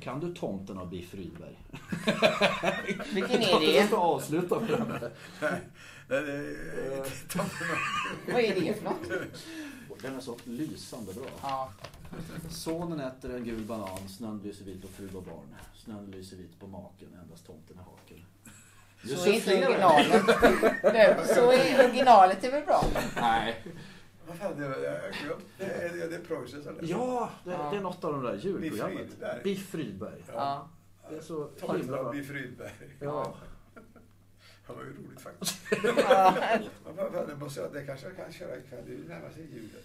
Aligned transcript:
Kan 0.00 0.20
du 0.20 0.34
tomten 0.34 0.78
av 0.78 0.90
Biff 0.90 1.14
Rydberg? 1.14 1.58
Vilken 3.14 3.42
är 3.42 3.50
Jag 3.50 3.60
det? 3.60 3.86
ska 3.86 3.96
avsluta 3.96 4.60
med 4.60 4.68
den. 4.70 4.82
Av- 4.82 4.90
Vad 8.32 8.40
är 8.42 8.60
det 8.60 8.74
för 8.74 8.84
något? 8.84 9.08
Den 10.02 10.16
är 10.16 10.20
så 10.20 10.36
lysande 10.44 11.12
bra. 11.12 11.24
Ja. 11.42 11.72
Sonen 12.50 13.00
äter 13.00 13.34
en 13.36 13.44
gul 13.44 13.60
banan, 13.64 14.08
snön 14.08 14.40
lyser 14.44 14.64
vit 14.64 14.82
på 14.82 14.88
fru 14.88 15.08
och 15.14 15.22
barn. 15.22 15.54
Snön 15.76 16.10
lyser 16.10 16.36
vit 16.36 16.60
på 16.60 16.66
maken, 16.66 17.08
endast 17.22 17.46
tomten 17.46 17.78
är 17.78 17.82
haken. 17.82 18.24
Så 19.18 19.28
är 19.28 19.32
inte 19.32 19.66
originalet. 19.68 21.26
Så 21.34 21.52
är 21.52 21.84
originalet 21.88 22.44
är 22.44 22.50
väl 22.50 22.64
bra? 22.64 22.84
Nej. 23.16 23.62
Vad 24.30 24.38
fan, 24.38 24.52
det, 24.60 24.68
det, 24.68 24.86
är- 24.86 25.12
det, 25.58 25.64
är- 26.04 26.08
det 26.10 26.16
är 26.16 26.20
Preussen 26.20 26.62
som. 26.62 26.76
Ja, 26.80 27.30
det, 27.44 27.50
Ja. 27.50 27.68
det 27.70 27.76
är 27.76 27.80
något 27.80 28.04
av 28.04 28.12
de 28.12 28.22
där 28.22 28.34
julprogrammet. 28.36 29.42
Biff 29.44 29.74
Rydberg. 29.74 30.24
Ja. 30.34 30.68
Det 31.10 31.16
är 31.16 31.20
så 31.20 31.44
Tomten 31.44 31.80
himla 31.80 32.02
bra. 32.02 32.12
Biff 32.12 32.30
Rydberg. 32.30 32.72
Ja. 33.00 33.34
Han 34.66 34.76
var 34.76 34.82
ju 34.84 34.90
roligt 34.90 35.20
faktiskt. 35.20 35.56
Ja. 36.06 36.34
Det, 37.28 37.36
måste 37.36 37.68
det 37.68 37.84
kanske 37.86 38.06
jag 38.06 38.16
kan 38.16 38.32
köra 38.32 38.56
ikväll. 38.56 38.84
Det 38.86 39.08
närmar 39.14 39.30
sig 39.30 39.42
julen. 39.42 39.82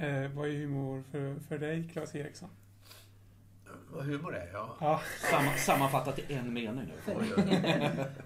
Eh, 0.00 0.30
vad 0.30 0.48
är 0.48 0.52
humor 0.52 1.02
för, 1.10 1.40
för 1.48 1.58
dig, 1.58 1.88
Claes 1.92 2.14
Eriksson? 2.14 2.48
Vad 3.90 4.04
humor 4.04 4.36
är, 4.36 4.50
ja. 4.52 4.76
Ja, 4.80 5.00
Samma, 5.30 5.54
sammanfattat 5.54 6.18
i 6.18 6.34
en 6.34 6.52
mening 6.52 6.92
nu. 7.06 7.14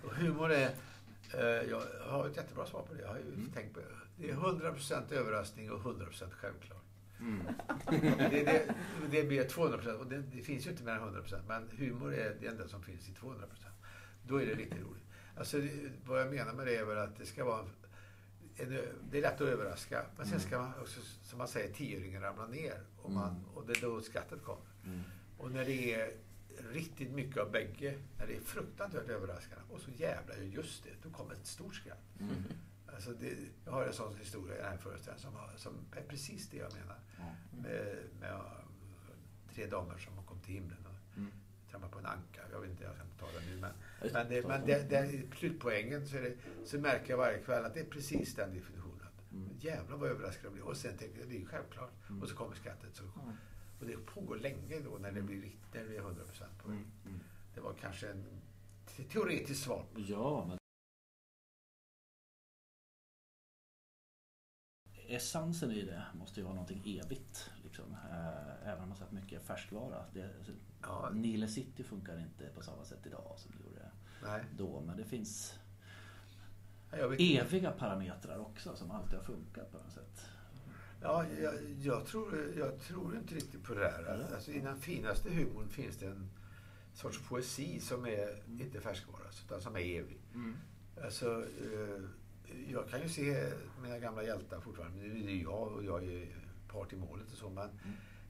Humor 0.02 0.52
är... 0.52 0.70
Eh, 1.34 1.70
jag 1.70 1.82
har 2.06 2.28
ett 2.28 2.36
jättebra 2.36 2.66
svar 2.66 2.82
på 2.82 2.94
det. 2.94 3.00
Jag 3.00 3.08
har 3.08 3.16
ju 3.16 3.46
tänkt 3.54 3.74
på 3.74 3.80
det. 3.80 3.86
Det 4.16 4.30
är 4.30 4.34
100% 4.34 5.12
överraskning 5.12 5.70
och 5.70 5.80
100% 5.80 6.30
självklart. 6.30 6.84
Det, 7.90 8.44
det, 8.44 8.74
det 9.10 9.22
blir 9.22 9.44
200% 9.44 9.92
och 9.92 10.06
det, 10.06 10.22
det 10.32 10.42
finns 10.42 10.66
ju 10.66 10.70
inte 10.70 10.84
mer 10.84 10.92
än 10.92 11.00
100% 11.00 11.40
men 11.48 11.70
humor 11.78 12.14
är 12.14 12.36
det 12.40 12.46
enda 12.46 12.68
som 12.68 12.82
finns 12.82 13.08
i 13.08 13.12
200%. 13.12 13.34
Då 14.22 14.42
är 14.42 14.46
det 14.46 14.54
riktigt 14.54 14.80
roligt. 14.80 15.04
Alltså, 15.36 15.58
det, 15.58 15.70
vad 16.04 16.20
jag 16.20 16.30
menar 16.30 16.52
med 16.52 16.66
det 16.66 16.76
är 16.76 16.84
väl 16.84 16.98
att 16.98 17.16
det 17.18 17.26
ska 17.26 17.44
vara 17.44 17.64
det 19.10 19.18
är 19.18 19.22
lätt 19.22 19.34
att 19.34 19.40
överraska 19.40 20.06
men 20.16 20.26
sen 20.26 20.40
ska 20.40 20.58
man 20.58 20.72
också, 20.80 21.00
som 21.22 21.38
man 21.38 21.48
säger, 21.48 21.72
tioöringen 21.72 22.22
ramla 22.22 22.46
ner 22.46 22.80
och, 22.96 23.10
man, 23.10 23.44
och 23.54 23.66
det 23.66 23.72
är 23.72 23.80
då 23.80 24.00
skrattet 24.00 24.42
kommer. 24.42 24.66
Och 25.38 25.50
när 25.50 25.64
det 25.64 25.94
är 25.94 26.12
riktigt 26.72 27.10
mycket 27.10 27.36
av 27.36 27.50
bägge, 27.50 27.98
när 28.18 28.26
det 28.26 28.36
är 28.36 28.40
fruktansvärt 28.40 29.08
överraskande 29.08 29.64
och 29.70 29.80
så 29.80 29.90
jävla 29.90 30.36
just 30.36 30.84
det, 30.84 30.90
då 31.02 31.10
kommer 31.10 31.34
ett 31.34 31.46
stort 31.46 31.74
skratt. 31.74 31.98
Alltså 32.94 33.10
det, 33.10 33.36
jag 33.64 33.72
har 33.72 33.86
en 33.86 33.92
sån 33.92 34.16
historia 34.16 34.54
i 34.54 34.58
den 34.58 34.70
här 34.70 34.76
föreställningen 34.76 35.22
som, 35.22 35.32
som 35.56 35.98
är 35.98 36.02
precis 36.02 36.48
det 36.48 36.56
jag 36.56 36.72
menar. 36.72 36.98
Med, 37.62 37.96
med 38.20 38.32
uh, 38.32 38.40
tre 39.54 39.66
damer 39.66 39.98
som 39.98 40.24
kom 40.26 40.40
till 40.40 40.54
himlen 40.54 40.86
och 40.86 41.18
trampade 41.70 41.92
på 41.92 41.98
en 41.98 42.06
anka. 42.06 42.40
Jag 42.52 42.60
vet 42.60 42.70
inte, 42.70 42.84
jag 42.84 42.94
ska 42.94 43.04
inte 43.04 43.18
ta 43.18 43.26
det 43.26 43.46
nu. 43.50 43.60
Men, 43.60 43.70
men, 44.12 44.28
det, 44.28 44.46
men 44.46 44.66
det, 44.66 44.88
det, 44.90 45.36
slutpoängen 45.36 46.06
så, 46.06 46.16
det, 46.16 46.34
så 46.64 46.78
märker 46.78 47.10
jag 47.10 47.18
varje 47.18 47.38
kväll 47.38 47.64
att 47.64 47.74
det 47.74 47.80
är 47.80 47.84
precis 47.90 48.34
den 48.34 48.54
definitionen. 48.54 48.90
Jävlar 49.60 49.96
vad 49.96 50.10
överraskad 50.10 50.44
jag 50.44 50.52
blir. 50.52 50.62
Och 50.64 50.76
sen 50.76 50.96
tänker 50.96 51.18
jag, 51.20 51.28
det 51.28 51.34
är 51.36 51.40
ju 51.40 51.46
självklart. 51.46 51.92
Och 52.22 52.28
så 52.28 52.36
kommer 52.36 52.54
skrattet. 52.56 52.96
Så, 52.96 53.04
och 53.80 53.86
det 53.86 53.96
pågår 54.06 54.36
länge 54.36 54.80
då 54.80 54.98
när 54.98 55.12
det 55.12 55.22
blir, 55.22 55.42
rikt- 55.42 55.74
när 55.74 55.80
det 55.80 55.86
blir 55.88 56.00
100% 56.00 56.44
på 56.62 56.68
det. 56.68 56.74
Det 57.54 57.60
var 57.60 57.74
kanske 57.80 58.08
en 58.10 58.24
te- 58.86 59.04
teoretiskt 59.04 59.64
svar. 59.64 59.86
Ja, 59.96 60.44
men... 60.48 60.58
Essensen 65.08 65.70
i 65.70 65.82
det 65.82 66.04
måste 66.14 66.40
ju 66.40 66.44
vara 66.44 66.54
någonting 66.54 67.00
evigt. 67.04 67.50
Liksom. 67.64 67.92
Eh, 67.92 68.68
Även 68.68 68.82
om 68.82 68.88
man 68.88 68.98
sett 68.98 69.12
mycket 69.12 69.42
färskvara. 69.46 70.04
Det, 70.14 70.30
Ja. 70.82 71.10
Nile 71.12 71.48
City 71.48 71.84
funkar 71.84 72.18
inte 72.18 72.46
på 72.54 72.62
samma 72.62 72.84
sätt 72.84 73.06
idag 73.06 73.34
som 73.38 73.52
det 73.56 73.64
gjorde 73.64 73.90
Nej, 74.24 74.44
då. 74.56 74.80
Men 74.80 74.96
det 74.96 75.04
finns 75.04 75.54
eviga 77.18 77.70
parametrar 77.70 78.38
också 78.38 78.76
som 78.76 78.90
alltid 78.90 79.18
har 79.18 79.24
funkat 79.24 79.72
på 79.72 79.78
något 79.78 79.92
sätt. 79.92 80.26
Ja, 81.02 81.24
jag, 81.42 81.54
jag, 81.82 82.06
tror, 82.06 82.52
jag 82.56 82.80
tror 82.80 83.16
inte 83.16 83.34
riktigt 83.34 83.64
på 83.64 83.74
det 83.74 83.80
där. 83.80 84.28
Alltså, 84.34 84.50
I 84.50 84.60
den 84.60 84.80
finaste 84.80 85.30
humorn 85.30 85.68
finns 85.68 85.96
det 85.96 86.06
en 86.06 86.30
sorts 86.94 87.28
poesi 87.28 87.80
som 87.80 88.06
är 88.06 88.42
inte 88.60 88.80
färskvara, 88.80 89.22
utan 89.44 89.60
som 89.60 89.76
är 89.76 89.80
evig. 89.80 90.20
Alltså, 91.04 91.42
eh, 91.42 92.02
jag 92.68 92.88
kan 92.88 93.02
ju 93.02 93.08
se 93.08 93.52
mina 93.82 93.98
gamla 93.98 94.22
hjältar 94.22 94.60
fortfarande. 94.60 95.00
Det 95.00 95.06
är 95.06 95.30
ju 95.30 95.42
jag 95.42 95.72
och 95.72 95.84
jag 95.84 96.04
är 96.04 96.26
part 96.68 96.92
i 96.92 96.96
målet 96.96 97.32
och 97.32 97.38
så. 97.38 97.50
Men 97.50 97.68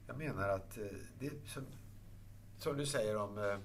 jag 0.07 0.17
menar 0.17 0.49
att 0.49 0.77
eh, 0.77 0.83
det 1.19 1.31
som, 1.47 1.63
som 2.57 2.77
du 2.77 2.85
säger 2.85 3.17
om 3.17 3.37
eh, 3.37 3.57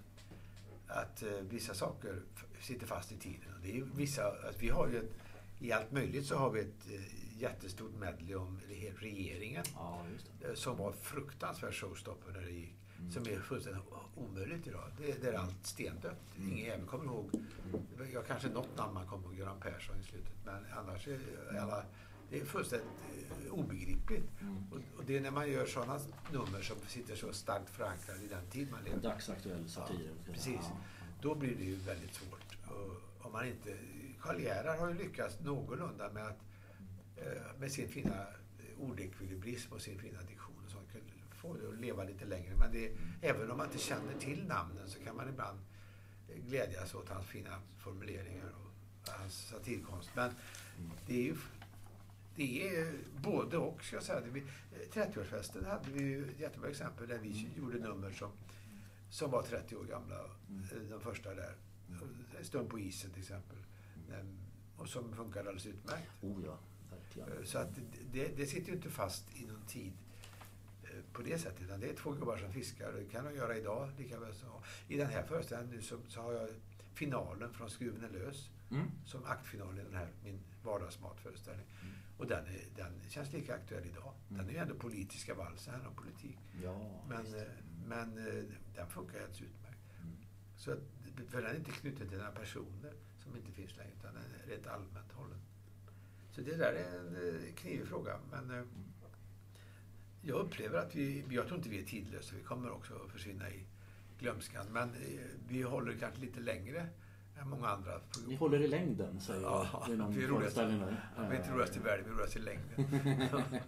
att 0.95 1.23
eh, 1.23 1.29
vissa 1.49 1.75
saker 1.75 2.23
sitter 2.61 2.87
fast 2.87 3.13
i 3.13 3.17
tiden. 3.17 3.55
Det 3.63 3.79
är 3.79 3.83
vissa, 3.97 4.27
att 4.29 4.63
vi 4.63 4.69
har 4.69 4.89
ju 4.89 4.99
ett, 4.99 5.11
I 5.59 5.73
allt 5.73 5.93
möjligt 5.93 6.27
så 6.27 6.37
har 6.37 6.51
vi 6.51 6.61
ett 6.61 6.87
eh, 6.93 7.41
jättestort 7.41 7.95
medley 8.01 8.35
om 8.35 8.61
re- 8.69 8.95
regeringen. 8.99 9.65
Ja, 9.75 10.03
eh, 10.45 10.55
Som 10.55 10.77
var 10.77 10.93
fruktansvärt 10.93 11.75
showstopper 11.75 12.33
när 12.33 12.41
det 12.41 12.51
gick. 12.51 12.75
Som 13.13 13.23
är 13.27 13.41
fullständigt 13.41 13.83
omöjligt 14.17 14.67
idag. 14.67 14.85
Det, 14.99 15.23
det 15.23 15.29
är 15.29 15.33
allt 15.39 15.67
stendött. 15.67 16.21
Ingen 16.39 16.67
jävel 16.67 16.87
kommer 16.87 17.05
ihåg. 17.05 17.31
Jag 18.13 18.27
kanske 18.27 18.49
något 18.49 18.77
namn 18.77 18.95
man 18.95 19.07
kommer 19.07 19.25
ihåg, 19.27 19.35
Göran 19.39 19.61
Persson 19.61 19.97
i 20.01 20.03
slutet. 20.05 20.33
Men 20.45 20.67
annars 20.79 21.09
är 21.09 21.19
alla, 21.61 21.85
det 22.31 22.41
är 22.41 22.45
fullständigt 22.45 22.89
eh, 23.47 23.53
obegripligt. 23.53 24.31
Och, 24.71 24.99
och 24.99 25.05
det 25.07 25.17
är 25.17 25.21
när 25.21 25.31
man 25.31 25.51
gör 25.51 25.67
sådana 25.67 26.01
nummer 26.33 26.63
som 26.63 26.77
sitter 26.89 27.17
så 27.17 27.33
starkt 27.33 27.71
förankrade 27.71 28.25
i 28.25 28.29
den 28.29 28.47
tid 28.47 28.71
man 28.71 28.85
lever. 28.85 29.01
Dagsaktuell 29.01 29.69
satir. 29.69 30.11
Ja, 30.27 30.33
precis. 30.33 30.71
Då 31.23 31.35
blir 31.35 31.55
det 31.57 31.65
ju 31.65 31.77
väldigt 31.77 32.15
svårt. 32.15 32.57
Och 32.67 33.27
om 33.27 33.33
man 33.33 33.47
inte, 33.47 33.77
Karl 34.21 34.41
Gerhard 34.41 34.79
har 34.79 34.89
ju 34.89 34.95
lyckats 34.95 35.41
någorlunda 35.41 36.13
med 36.13 36.27
att 36.27 36.39
eh, 37.17 37.59
med 37.59 37.73
sin 37.73 37.89
fina 37.89 38.27
ordekvilibrism 38.79 39.73
och 39.73 39.81
sin 39.81 39.99
fina 39.99 40.23
diktion 40.23 40.55
och 40.65 40.71
sånt 40.71 40.89
få 41.41 41.57
det 41.57 41.69
att 41.69 41.81
leva 41.81 42.05
lite 42.05 42.25
längre. 42.25 42.57
Men 42.57 42.73
det, 42.73 42.93
även 43.21 43.51
om 43.51 43.57
man 43.57 43.67
inte 43.67 43.79
känner 43.79 44.15
till 44.21 44.47
namnen 44.47 44.89
så 44.89 45.01
kan 45.05 45.17
man 45.17 45.29
ibland 45.29 45.59
glädjas 46.49 46.95
åt 46.95 47.09
hans 47.09 47.27
fina 47.27 47.61
formuleringar 47.79 48.47
och 48.47 49.11
hans 49.13 49.49
satirkonst. 49.49 50.11
Men 50.15 50.35
det 51.07 51.15
är 51.15 51.23
ju 51.23 51.37
det 52.41 52.69
är 52.77 52.93
både 53.23 53.57
och, 53.59 53.85
ska 53.85 53.97
jag 53.97 54.03
säga. 54.03 54.21
Det 54.21 54.31
vi- 54.31 54.45
30-årsfesten 54.93 55.67
hade 55.67 55.91
vi 55.91 56.03
ju 56.05 56.31
ett 56.31 56.41
jättebra 56.41 56.71
exempel 56.71 57.09
där 57.09 57.19
vi 57.19 57.49
gjorde 57.57 57.79
nummer 57.79 58.11
som, 58.13 58.31
som 59.11 59.31
var 59.31 59.43
30 59.43 59.77
år 59.77 59.85
gamla. 59.85 60.19
eh, 60.73 60.79
De 60.91 61.01
första 61.01 61.35
där. 61.35 61.55
En 62.39 62.45
stund 62.45 62.69
på 62.71 62.79
isen 62.79 63.11
till 63.11 63.23
exempel. 63.23 63.57
Den- 64.09 64.39
Och 64.77 64.89
som 64.89 65.13
funkade 65.17 65.41
alldeles 65.41 65.67
utmärkt. 65.67 66.11
Oh 66.23 66.43
ja, 66.47 66.59
verkligen. 66.91 67.29
Eh, 67.39 67.45
Så 67.45 67.59
att 67.59 67.69
det, 68.13 68.29
det 68.37 68.47
sitter 68.47 68.69
ju 68.69 68.75
inte 68.77 68.91
fast 68.91 69.25
i 69.37 69.47
någon 69.47 69.67
tid 69.67 69.93
eh, 70.85 70.89
på 71.13 71.23
det 71.23 71.39
sättet. 71.39 71.61
Utan 71.63 71.81
det 71.81 71.89
är 71.91 71.95
två 71.95 72.11
gubbar 72.13 72.37
som 72.37 72.53
fiskar. 72.53 72.93
Det 72.93 73.05
kan 73.05 73.25
de 73.25 73.35
göra 73.35 73.57
idag 73.57 73.91
lika 73.99 74.19
väl 74.21 74.35
som... 74.35 74.49
I 74.89 74.97
den 74.97 75.07
här 75.11 75.23
föreställningen 75.23 75.77
nu 75.77 75.83
så, 75.83 75.99
så 76.09 76.21
har 76.21 76.33
jag 76.33 76.49
finalen 76.95 77.53
från 77.53 77.71
Skruven 77.71 78.05
är 78.05 78.11
lös. 78.19 78.49
Mm. 78.71 78.87
Som 79.07 79.25
aktfinal 79.25 79.79
i 79.79 79.83
den 79.83 79.95
här, 79.95 80.09
min 80.25 80.39
vardagsmatföreställning. 80.65 81.67
Och 82.21 82.27
den, 82.27 82.47
är, 82.47 82.61
den 82.77 82.93
känns 83.09 83.33
lika 83.33 83.55
aktuell 83.55 83.87
idag. 83.87 84.13
Den 84.29 84.49
är 84.49 84.53
ju 84.53 84.57
ändå 84.59 84.75
politiska 84.75 85.35
valsen, 85.35 85.73
handlar 85.73 85.91
om 85.91 85.97
politik. 85.97 86.39
Ja, 86.63 87.05
Men, 87.09 87.25
visst. 87.25 87.37
eh, 87.37 87.43
men 87.87 88.19
eh, 88.19 88.45
den 88.75 88.89
funkar 88.89 89.19
helt 89.21 89.43
utmärkt. 89.43 89.79
Så 90.57 90.73
att, 90.73 90.79
för 91.29 91.43
den 91.43 91.51
är 91.51 91.57
inte 91.57 91.71
knuten 91.71 92.09
till 92.09 92.19
några 92.19 92.31
personer 92.33 92.93
som 93.19 93.37
inte 93.37 93.53
finns 93.53 93.77
längre, 93.77 93.93
utan 93.99 94.15
den 94.15 94.23
är 94.45 94.57
rätt 94.57 94.67
allmänt 94.67 95.13
hållen. 95.13 95.39
Så 96.31 96.41
det 96.41 96.57
där 96.57 96.73
är 96.73 96.99
en 96.99 97.17
eh, 97.17 97.55
knivig 97.55 97.87
fråga. 97.89 98.19
Men 98.31 98.51
eh, 98.51 98.65
jag 100.23 100.37
upplever 100.41 100.79
att 100.79 100.95
vi, 100.95 101.25
jag 101.31 101.47
tror 101.47 101.57
inte 101.59 101.71
vi 101.71 101.83
är 101.83 101.87
tidlösa. 101.87 102.37
Vi 102.37 102.43
kommer 102.43 102.71
också 102.71 102.95
att 102.95 103.13
försvinna 103.13 103.51
i 103.51 103.67
glömskan. 104.19 104.67
Men 104.73 104.95
vi 105.49 105.63
håller 105.63 105.97
kanske 105.99 106.21
lite 106.21 106.41
längre 106.41 106.89
än 107.41 107.49
många 107.49 107.69
andra. 107.69 108.01
Vi 108.29 108.35
håller 108.37 108.61
i 108.63 108.69
längden, 108.69 109.21
säger 109.21 109.43
Ja, 109.43 109.87
någon 109.89 110.13
vi 110.15 110.25
är 110.25 110.29
roligast, 110.29 110.57
ja, 110.57 110.67
vi 110.67 111.37
är 111.37 111.41
inte 111.41 111.53
roligast 111.53 111.77
i 111.77 111.79
världen, 111.81 112.05
vi 112.05 112.11
är 112.11 112.15
roligast 112.15 112.37
i 112.37 112.39
längden. 112.39 113.01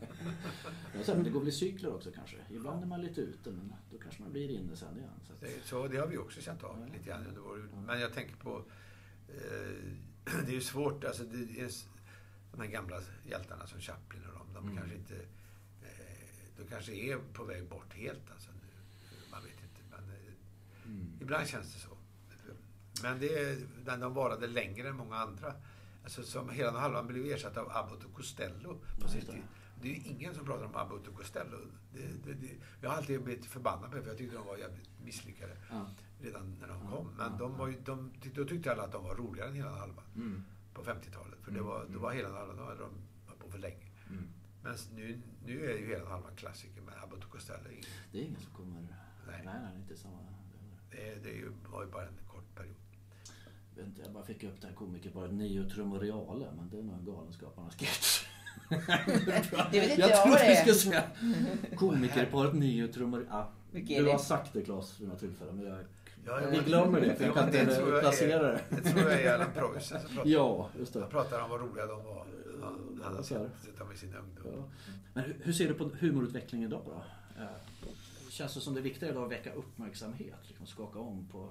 Ja, 1.06 1.14
det 1.14 1.30
går 1.30 1.40
väl 1.40 1.48
i 1.48 1.52
cykler 1.52 1.94
också 1.94 2.10
kanske. 2.14 2.36
Ibland 2.50 2.82
är 2.82 2.86
man 2.86 3.00
lite 3.00 3.20
ute, 3.20 3.50
men 3.50 3.72
då 3.90 3.98
kanske 3.98 4.22
man 4.22 4.32
blir 4.32 4.50
inne 4.50 4.76
sen 4.76 4.96
igen. 4.98 5.10
Så 5.26 5.32
Det, 5.40 5.50
så 5.64 5.88
det 5.88 5.96
har 5.96 6.06
vi 6.06 6.18
också 6.18 6.40
känt 6.40 6.62
av 6.64 6.88
lite 6.92 7.08
grann 7.08 7.26
under 7.26 7.40
vår... 7.40 7.68
Men 7.86 8.00
jag 8.00 8.12
tänker 8.12 8.36
på... 8.36 8.64
Eh, 9.28 10.34
det 10.46 10.50
är 10.50 10.54
ju 10.54 10.60
svårt, 10.60 11.04
alltså 11.04 11.24
det 11.24 11.60
är, 11.60 11.70
de 12.52 12.60
här 12.60 12.66
gamla 12.68 13.00
hjältarna 13.26 13.66
som 13.66 13.80
Chaplin 13.80 14.22
och 14.26 14.46
de, 14.46 14.54
de 14.54 14.64
Mm. 14.64 14.76
kanske 14.76 14.96
inte... 14.96 15.14
Eh, 15.82 16.48
de 16.58 16.64
kanske 16.70 16.92
är 16.92 17.18
på 17.32 17.44
väg 17.44 17.68
bort 17.68 17.94
helt 17.94 18.30
alltså 18.32 18.50
nu. 18.50 18.68
Man 19.30 19.42
vet 19.44 19.52
inte. 19.62 19.80
Men 19.90 20.10
eh, 20.10 21.22
Ibland 21.22 21.46
känns 21.48 21.74
det 21.74 21.80
så. 21.80 21.91
Men 23.02 23.18
det 23.20 23.38
är, 23.38 23.56
den 23.84 24.00
de 24.00 24.14
varade 24.14 24.46
längre 24.46 24.88
än 24.88 24.96
många 24.96 25.16
andra. 25.16 25.54
Alltså 26.04 26.22
som 26.22 26.48
hela 26.50 26.70
den 26.72 26.80
halvan 26.80 27.06
blev 27.06 27.24
ersatt 27.26 27.56
av 27.56 27.70
Abbott 27.76 28.04
och 28.04 28.14
Costello 28.14 28.80
på 29.00 29.08
sin 29.08 29.20
tid. 29.20 29.42
Det 29.82 29.88
är 29.90 29.94
ju 29.94 30.00
ingen 30.10 30.34
som 30.34 30.46
pratar 30.46 30.64
om 30.64 30.76
Abbott 30.76 31.08
och 31.08 31.14
Costello. 31.16 31.56
Det, 31.94 32.00
det, 32.24 32.32
det, 32.34 32.48
jag 32.80 32.90
har 32.90 32.96
alltid 32.96 33.22
blivit 33.24 33.46
förbannad 33.46 33.90
på 33.90 33.96
det 33.96 34.02
för 34.02 34.08
jag 34.10 34.18
tyckte 34.18 34.36
de 34.36 34.46
var 34.46 34.56
jävligt 34.56 34.88
misslyckade 35.04 35.56
Ja. 35.70 35.86
redan 36.20 36.56
när 36.60 36.68
de 36.68 36.88
kom. 36.90 37.08
Men 37.18 37.38
de 37.38 37.56
var 37.58 37.68
ju, 37.68 37.80
de, 37.84 38.12
då 38.34 38.44
tyckte 38.44 38.72
alla 38.72 38.82
att 38.82 38.92
de 38.92 39.04
var 39.04 39.14
roligare 39.14 39.48
än 39.48 39.54
hela 39.54 39.70
den 39.70 39.78
halvan 39.78 40.04
Mm. 40.16 40.42
på 40.74 40.82
50-talet. 40.84 41.38
För 41.42 41.50
det 41.50 41.58
Mm, 41.58 41.70
var, 41.70 41.78
då 41.80 41.86
mm. 41.86 42.00
var 42.02 42.12
hela 42.12 42.28
den 42.28 42.36
halvan, 42.36 42.56
då 42.56 42.64
hade 42.64 42.78
de 42.80 42.90
varit 43.26 43.38
på 43.38 43.50
för 43.50 43.58
länge. 43.58 43.86
Mm. 44.10 44.24
Men 44.62 44.76
nu, 44.94 45.20
nu 45.44 45.70
är 45.70 45.78
ju 45.78 45.86
hela 45.86 45.98
den 46.02 46.12
halvan 46.12 46.36
klassiker 46.36 46.80
med 46.82 46.94
Abbott 47.02 47.24
och 47.24 47.30
Costello. 47.30 47.68
Ingen- 47.70 47.84
Det 48.12 48.18
är 48.18 48.22
ingen 48.22 48.40
som 48.40 48.52
kommer... 48.52 48.80
Nej. 49.26 49.42
Nej, 49.44 49.58
nej, 49.62 49.76
inte 49.76 49.96
samma... 49.96 50.18
Det, 50.90 51.08
är- 51.08 51.16
det 51.22 51.28
är 51.30 51.34
ju, 51.34 51.52
var 51.72 51.84
ju 51.84 51.90
bara 51.90 52.06
en 52.06 52.14
vet 53.76 53.86
inte, 53.86 54.00
jag 54.02 54.12
bara 54.12 54.24
fick 54.24 54.44
upp 54.44 54.60
det 54.60 54.66
här 54.66 54.74
komikerparet 54.74 55.32
Nio 55.32 55.70
Trummor 55.70 55.98
Reale, 55.98 56.46
men 56.56 56.68
det 56.70 56.78
är 56.78 56.82
nog 56.82 56.94
en 56.94 57.04
Galenskaparnas 57.04 57.76
sketch. 57.76 58.26
Det 59.72 59.80
vet 59.80 59.90
inte 59.90 60.00
jag 60.00 60.10
jag 60.10 60.22
trodde 60.22 60.48
vi 60.48 60.56
skulle 60.56 60.74
säga 60.74 61.02
komikerparet 61.76 62.54
Nio 62.54 62.88
Trummor... 62.88 63.26
Ja, 63.30 63.52
du 63.72 64.10
har 64.10 64.18
sagt 64.18 64.52
det 64.52 64.62
Claes 64.62 65.00
vid 65.00 65.08
något 65.08 65.18
tillfälle, 65.20 65.52
men 65.52 65.66
jag, 65.66 65.78
Ja, 66.26 66.40
vi 66.50 66.58
glömmer 66.58 67.00
det 67.00 67.14
för 67.16 67.24
jag 67.24 67.34
kan 67.34 67.50
det 67.50 67.60
inte 67.60 67.72
jag 67.74 68.00
placera 68.00 68.42
det. 68.42 68.60
Det 68.70 68.80
tror 68.90 69.10
jag 69.10 69.22
är 69.22 69.34
Alan 69.34 69.52
pratar. 69.54 70.22
Ja, 70.24 70.70
just 70.78 70.94
Han 70.94 71.02
det. 71.02 71.08
pratar 71.08 71.42
om 71.42 71.50
vad 71.50 71.60
roliga 71.60 71.86
de 71.86 72.04
var. 72.04 72.26
Han, 72.62 73.00
han 73.04 73.16
det. 73.16 73.24
sett 73.24 73.78
dem 73.78 73.92
i 73.94 73.96
sin 73.96 74.14
ungdom. 74.14 74.52
Ja. 74.56 74.92
Men 75.14 75.24
hur, 75.40 75.52
ser 75.52 75.68
du 75.68 75.74
på 75.74 75.90
humorutveckling 76.00 76.64
idag 76.64 76.82
då? 76.86 76.92
Eh, 77.42 77.48
Känns 78.30 78.54
det 78.54 78.60
som 78.60 78.74
det 78.74 78.80
är 78.80 78.82
viktigare 78.82 79.12
idag 79.12 79.24
att 79.24 79.30
väcka 79.32 79.52
uppmärksamhet? 79.52 80.38
Liksom 80.48 80.66
skaka 80.66 80.98
om 80.98 81.28
på? 81.32 81.48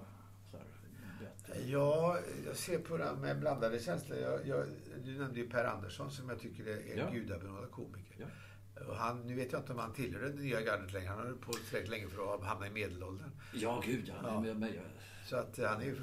Ja, 1.67 2.19
jag 2.45 2.55
ser 2.55 2.79
på 2.79 2.97
det 2.97 3.13
med 3.21 3.39
blandade 3.39 3.79
känslor. 3.79 4.17
Jag, 4.19 4.47
jag, 4.47 4.65
du 5.05 5.17
nämnde 5.17 5.39
ju 5.39 5.49
Per 5.49 5.65
Andersson 5.65 6.11
som 6.11 6.29
jag 6.29 6.39
tycker 6.39 6.65
är 6.67 6.91
en 6.91 6.97
Ja. 6.97 7.09
gudabenådad 7.11 7.71
komiker. 7.71 8.15
Ja. 8.17 8.85
Och 8.87 8.95
han, 8.95 9.21
nu 9.27 9.35
vet 9.35 9.51
jag 9.51 9.61
inte 9.61 9.71
om 9.73 9.79
han 9.79 9.93
tillhör 9.93 10.21
det 10.21 10.33
nya 10.33 10.61
gardet 10.61 10.93
längre. 10.93 11.07
Han 11.09 11.17
har 11.27 11.33
på 11.33 11.53
tillräckligt 11.53 11.89
länge 11.89 12.07
för 12.07 12.35
att 12.35 12.43
hamna 12.43 12.67
i 12.67 12.69
medelåldern. 12.69 13.29
Ja, 13.53 13.83
gud 13.85 14.03
ja. 14.07 14.13
Ja. 14.23 14.41
Men, 14.41 14.59
men, 14.59 14.73
jag- 14.73 14.83
Så 15.25 15.35
att 15.35 15.59
eh, 15.59 15.69
han 15.69 15.81
är 15.81 15.85
ju 15.85 15.95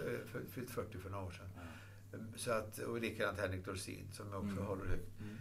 fyllt 0.50 0.70
40 0.70 0.98
för 0.98 1.10
några 1.10 1.24
år 1.24 1.30
sedan. 1.30 1.48
Så 2.36 2.50
att, 2.52 2.78
och 2.78 3.00
likadant 3.00 3.38
Henrik 3.40 3.64
Dorsin 3.64 4.08
som 4.12 4.26
jag 4.30 4.38
också 4.38 4.50
Mm. 4.52 4.64
håller 4.66 4.86
högt. 4.86 5.20
Mm. 5.20 5.36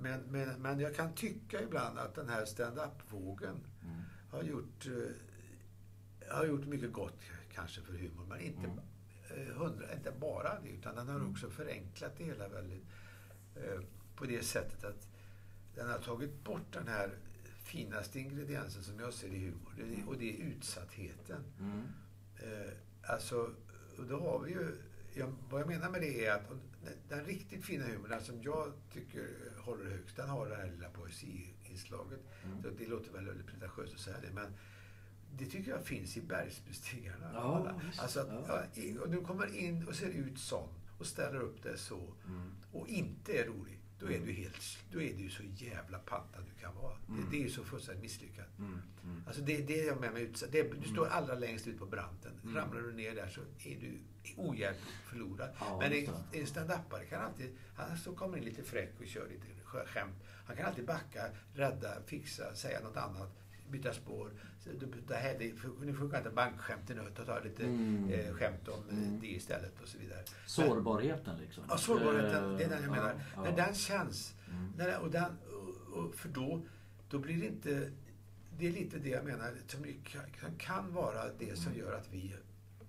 Men, 0.00 0.20
men, 0.20 0.62
men 0.62 0.80
jag 0.80 0.94
kan 0.96 1.14
tycka 1.14 1.62
ibland 1.62 1.98
att 1.98 2.14
den 2.14 2.28
här 2.28 2.44
stand-up-vågen 2.44 3.56
Mm. 3.82 3.96
har 4.30 4.42
gjort, 4.42 4.86
eh, 4.86 6.34
har 6.36 6.44
gjort 6.46 6.66
mycket 6.66 6.92
gott 6.92 7.18
kanske 7.54 7.80
för 7.80 7.92
humor. 7.92 8.26
Men 8.28 8.40
inte, 8.40 8.64
Mm. 8.64 8.80
Hundra, 9.54 9.94
inte 9.94 10.12
bara 10.20 10.60
det, 10.60 10.68
utan 10.68 10.94
den 10.96 11.08
har 11.08 11.14
Mm. 11.16 11.30
också 11.30 11.50
förenklat 11.50 12.12
det 12.18 12.24
hela 12.24 12.48
väldigt. 12.48 12.84
Eh, 13.56 13.80
på 14.16 14.24
det 14.24 14.42
sättet 14.44 14.84
att 14.84 15.08
den 15.74 15.88
har 15.90 15.98
tagit 15.98 16.44
bort 16.44 16.72
den 16.72 16.88
här 16.88 17.10
finaste 17.64 18.18
ingrediensen 18.20 18.82
som 18.82 18.98
jag 19.00 19.12
ser 19.12 19.28
i 19.28 19.38
humor. 19.38 19.72
Det, 19.76 20.04
och 20.06 20.18
det 20.18 20.30
är 20.40 20.44
utsattheten. 20.44 21.44
Mm. 21.60 21.82
Eh, 22.36 22.72
alltså, 23.02 23.50
och 23.98 24.04
då 24.08 24.20
har 24.20 24.38
vi 24.38 24.50
ju... 24.50 24.76
Jag, 25.14 25.34
vad 25.50 25.60
jag 25.60 25.68
menar 25.68 25.90
med 25.90 26.00
det 26.00 26.26
är 26.26 26.34
att 26.34 26.50
den, 27.08 27.24
riktigt 27.24 27.64
fina 27.64 27.84
humorn, 27.84 28.20
som 28.20 28.42
jag 28.42 28.72
tycker 28.92 29.28
håller 29.58 29.90
högst, 29.90 30.16
den 30.16 30.28
har 30.28 30.48
det 30.48 30.56
här 30.56 30.70
lilla 30.70 30.88
poesiinslaget. 30.90 32.20
Mm. 32.44 32.62
Så 32.62 32.68
det 32.78 32.86
låter 32.86 33.12
väl 33.12 33.26
väldigt 33.26 33.46
pretentiöst 33.46 33.94
att 33.94 34.00
säga 34.00 34.16
det, 34.22 34.32
men 34.32 34.52
det 35.36 35.46
tycker 35.46 35.70
jag 35.70 35.84
finns 35.84 36.16
i 36.16 36.20
bergsbestigarna. 36.20 37.30
Ja, 37.34 37.72
alltså 37.98 38.20
att, 38.20 38.28
Ja. 38.74 39.00
och 39.02 39.10
du 39.10 39.20
kommer 39.20 39.56
in 39.56 39.86
och 39.88 39.94
ser 39.94 40.08
ut 40.08 40.38
sån 40.38 40.68
och 40.98 41.06
ställer 41.06 41.40
upp 41.40 41.62
det 41.62 41.76
så 41.78 42.14
Mm. 42.26 42.50
och 42.72 42.88
inte 42.88 43.32
är 43.32 43.46
rolig. 43.46 43.74
Då 44.00 44.10
är 44.10 44.20
du 44.20 44.32
helt, 44.32 44.56
då 44.92 45.00
är 45.02 45.14
du 45.16 45.30
så 45.30 45.42
jävla 45.42 45.98
pantad 45.98 46.44
du 46.54 46.60
kan 46.60 46.74
vara. 46.74 46.96
Mm. 47.08 47.20
Det, 47.20 47.30
det 47.30 47.36
är 47.42 47.44
ju 47.44 47.50
så 47.50 47.64
fullständigt 47.64 48.02
misslyckat. 48.02 48.58
Mm. 48.58 48.80
Mm. 49.04 49.22
Alltså 49.26 49.42
det, 49.42 49.56
det 49.62 49.80
är 49.80 49.86
jag 49.86 50.00
med 50.00 50.18
utsatt. 50.18 50.52
Det, 50.52 50.62
du 50.82 50.88
står 50.88 51.06
allra 51.06 51.34
längst 51.34 51.66
ut 51.66 51.78
på 51.78 51.86
branten. 51.86 52.32
Mm. 52.42 52.56
Ramlar 52.56 52.80
du 52.80 52.92
ner 52.92 53.14
där 53.14 53.28
så 53.28 53.40
är 53.68 53.76
du 53.80 53.98
ohjälpligt 54.36 54.96
förlorad. 55.10 55.50
Ja, 55.60 55.78
Men 55.80 55.92
en, 55.92 56.08
en 56.32 56.46
stand-upare 56.46 57.04
kan 57.04 57.22
alltid, 57.22 57.56
han 57.76 57.98
så 57.98 58.12
kommer 58.14 58.38
in 58.38 58.44
lite 58.44 58.62
fräck 58.62 58.92
och 59.00 59.06
kör 59.06 59.28
lite 59.28 59.46
skämt. 59.64 60.14
Han 60.46 60.56
kan 60.56 60.66
alltid 60.66 60.86
backa, 60.86 61.26
rädda, 61.54 62.02
fixa, 62.06 62.54
säga 62.54 62.80
något 62.80 62.96
annat, 62.96 63.30
byta 63.70 63.92
spår. 63.92 64.30
Så, 64.60 64.70
det, 65.08 65.14
här, 65.14 65.52
nu 65.84 65.94
funkar 65.94 66.18
inte 66.18 66.30
bankskämten 66.30 66.96
nu, 66.96 67.10
ta 67.16 67.24
ta 67.24 67.40
lite 67.40 67.64
Mm. 67.64 68.08
eh, 68.10 68.34
skämt 68.34 68.68
om 68.68 68.88
eh, 68.90 68.98
Mm. 68.98 69.20
det 69.20 69.26
istället 69.26 69.80
och 69.82 69.88
så 69.88 69.98
vidare. 69.98 70.24
Sårbarheten 70.46 71.38
liksom. 71.40 71.64
Ja, 71.68 71.76
sårbarheten, 71.78 72.56
det 72.56 72.64
är 72.64 72.68
den 72.68 72.82
jag 72.82 72.84
Eh, 72.84 72.90
menar. 72.90 73.14
ja, 73.36 73.42
När 73.42 73.50
ja. 73.50 73.56
den 73.56 73.74
känns, 73.74 74.34
Mm. 74.50 74.72
när 74.76 74.98
och 74.98 75.10
den, 75.10 75.32
och, 75.92 75.98
och, 75.98 76.14
för 76.14 76.28
då, 76.28 76.62
då 77.10 77.18
blir 77.18 77.40
det 77.40 77.46
inte... 77.46 77.90
Det 78.58 78.66
är 78.68 78.72
lite 78.72 78.98
det 78.98 79.08
jag 79.08 79.24
menar, 79.24 79.54
som 79.66 79.84
kan, 80.04 80.22
kan 80.58 80.92
vara 80.94 81.24
det 81.38 81.56
som 81.58 81.72
Mm. 81.72 81.78
gör 81.84 81.92
att 81.92 82.08
vi 82.12 82.34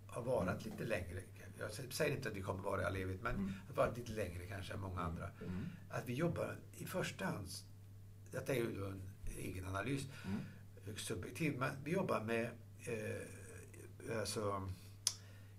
har 0.08 0.22
varit 0.22 0.66
lite 0.66 0.84
längre. 0.86 1.20
Jag 1.60 1.94
säger 1.94 2.16
inte 2.16 2.30
att 2.30 2.36
vi 2.36 2.42
kommer 2.42 2.64
vara 2.64 2.82
i 2.82 2.86
all 2.86 2.96
evighet, 2.96 3.22
men 3.24 3.36
Mm. 3.36 3.52
att 3.70 3.78
vara 3.78 3.92
lite 3.92 4.12
längre 4.12 4.46
kanske 4.46 4.74
än 4.74 4.80
många 4.80 5.02
andra. 5.02 5.30
Mm. 5.48 5.66
Att 5.90 6.04
vi 6.10 6.14
jobbar 6.14 6.56
i 6.78 6.86
första 6.86 7.25
hand, 7.25 7.48
detta 8.32 8.54
är 8.54 8.58
ju 8.58 8.80
då 8.80 8.86
en 8.86 9.02
egen 9.38 9.66
analys, 9.68 10.08
Mm. 10.25 10.40
Högst 10.89 11.07
subjektiv, 11.07 11.57
men 11.59 11.71
vi 11.83 11.91
jobbar 11.91 12.24
med, 12.24 12.50
eh, 12.86 14.19
alltså, 14.19 14.69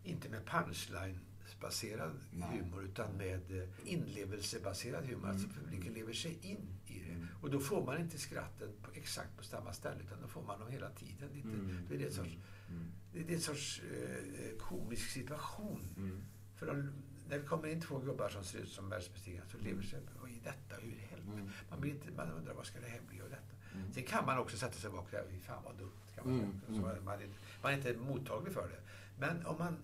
inte 0.05 0.29
med 0.29 0.41
punchline-baserad 0.47 2.13
humor, 2.31 2.85
utan 2.85 3.17
med 3.17 3.41
eh, 3.63 3.69
inlevelsebaserad 3.85 5.05
humor. 5.07 5.29
Alltså 5.29 5.47
Mm. 5.49 5.57
publiken 5.65 5.93
lever 5.93 6.13
sig 6.13 6.39
in 6.43 6.67
i 6.87 6.99
det. 6.99 7.13
Mm. 7.13 7.27
Och 7.43 7.51
då 7.51 7.61
får 7.61 7.85
man 7.87 8.01
inte 8.01 8.19
skratten 8.19 8.69
på, 8.83 8.91
exakt 8.95 9.37
på 9.37 9.45
samma 9.45 9.73
ställe, 9.73 10.01
utan 10.07 10.21
då 10.23 10.29
får 10.29 10.43
man 10.43 10.61
dem 10.61 10.71
hela 10.71 10.91
tiden. 10.91 11.29
Lite. 11.35 11.49
Mm. 11.49 11.87
Då 11.89 11.95
är 11.95 11.99
det 11.99 12.05
en 12.07 12.13
sorts, 12.13 12.37
Mm. 12.71 12.87
det 13.13 13.33
är 13.33 13.35
en 13.35 13.41
sorts 13.41 13.81
eh, 13.81 14.57
komisk 14.59 15.11
situation. 15.11 15.89
Mm. 15.97 16.23
För 16.57 16.67
de, 16.67 16.93
när 17.29 17.39
det 17.39 17.45
kommer 17.45 17.69
in 17.69 17.81
två 17.81 17.99
gubbar 17.99 18.29
som 18.29 18.45
ser 18.45 18.59
ut 18.59 18.69
som 18.69 18.89
världsbestigare 18.89 19.45
så 19.53 19.59
lever 19.59 19.83
sig, 19.83 19.99
är 19.99 20.45
detta? 20.45 20.81
Hur 20.83 20.93
i 20.93 20.95
helvete? 21.11 21.33
Mm. 21.41 21.51
Man, 21.71 21.81
blir 21.81 21.91
inte, 21.91 22.11
man 22.17 22.33
undrar 22.33 22.55
vad 22.55 22.67
ska 22.67 22.81
det 22.81 22.87
här 22.89 23.01
bli 23.09 23.21
av 23.21 23.31
detta? 23.31 23.50
Mm. 23.75 23.93
Sen 23.93 24.03
kan 24.05 24.27
man 24.27 24.39
också 24.39 24.57
sätta 24.57 24.73
sig 24.75 24.91
bak 24.91 25.05
och 25.05 25.11
säga, 25.11 25.23
"Fy 25.31 25.39
fan 25.41 25.63
vad 25.65 25.77
dumt. 25.79 25.91
Kan 26.15 26.25
man, 26.31 26.39
Mm, 26.41 26.51
säga. 26.53 26.69
mm. 26.69 26.81
Så 26.81 27.05
man, 27.05 27.21
är, 27.21 27.29
man 27.63 27.73
är 27.73 27.77
inte 27.77 27.95
mottaglig 27.97 28.55
för 28.55 28.69
det. 28.69 28.81
Men 29.19 29.47
om 29.47 29.59
man 29.59 29.77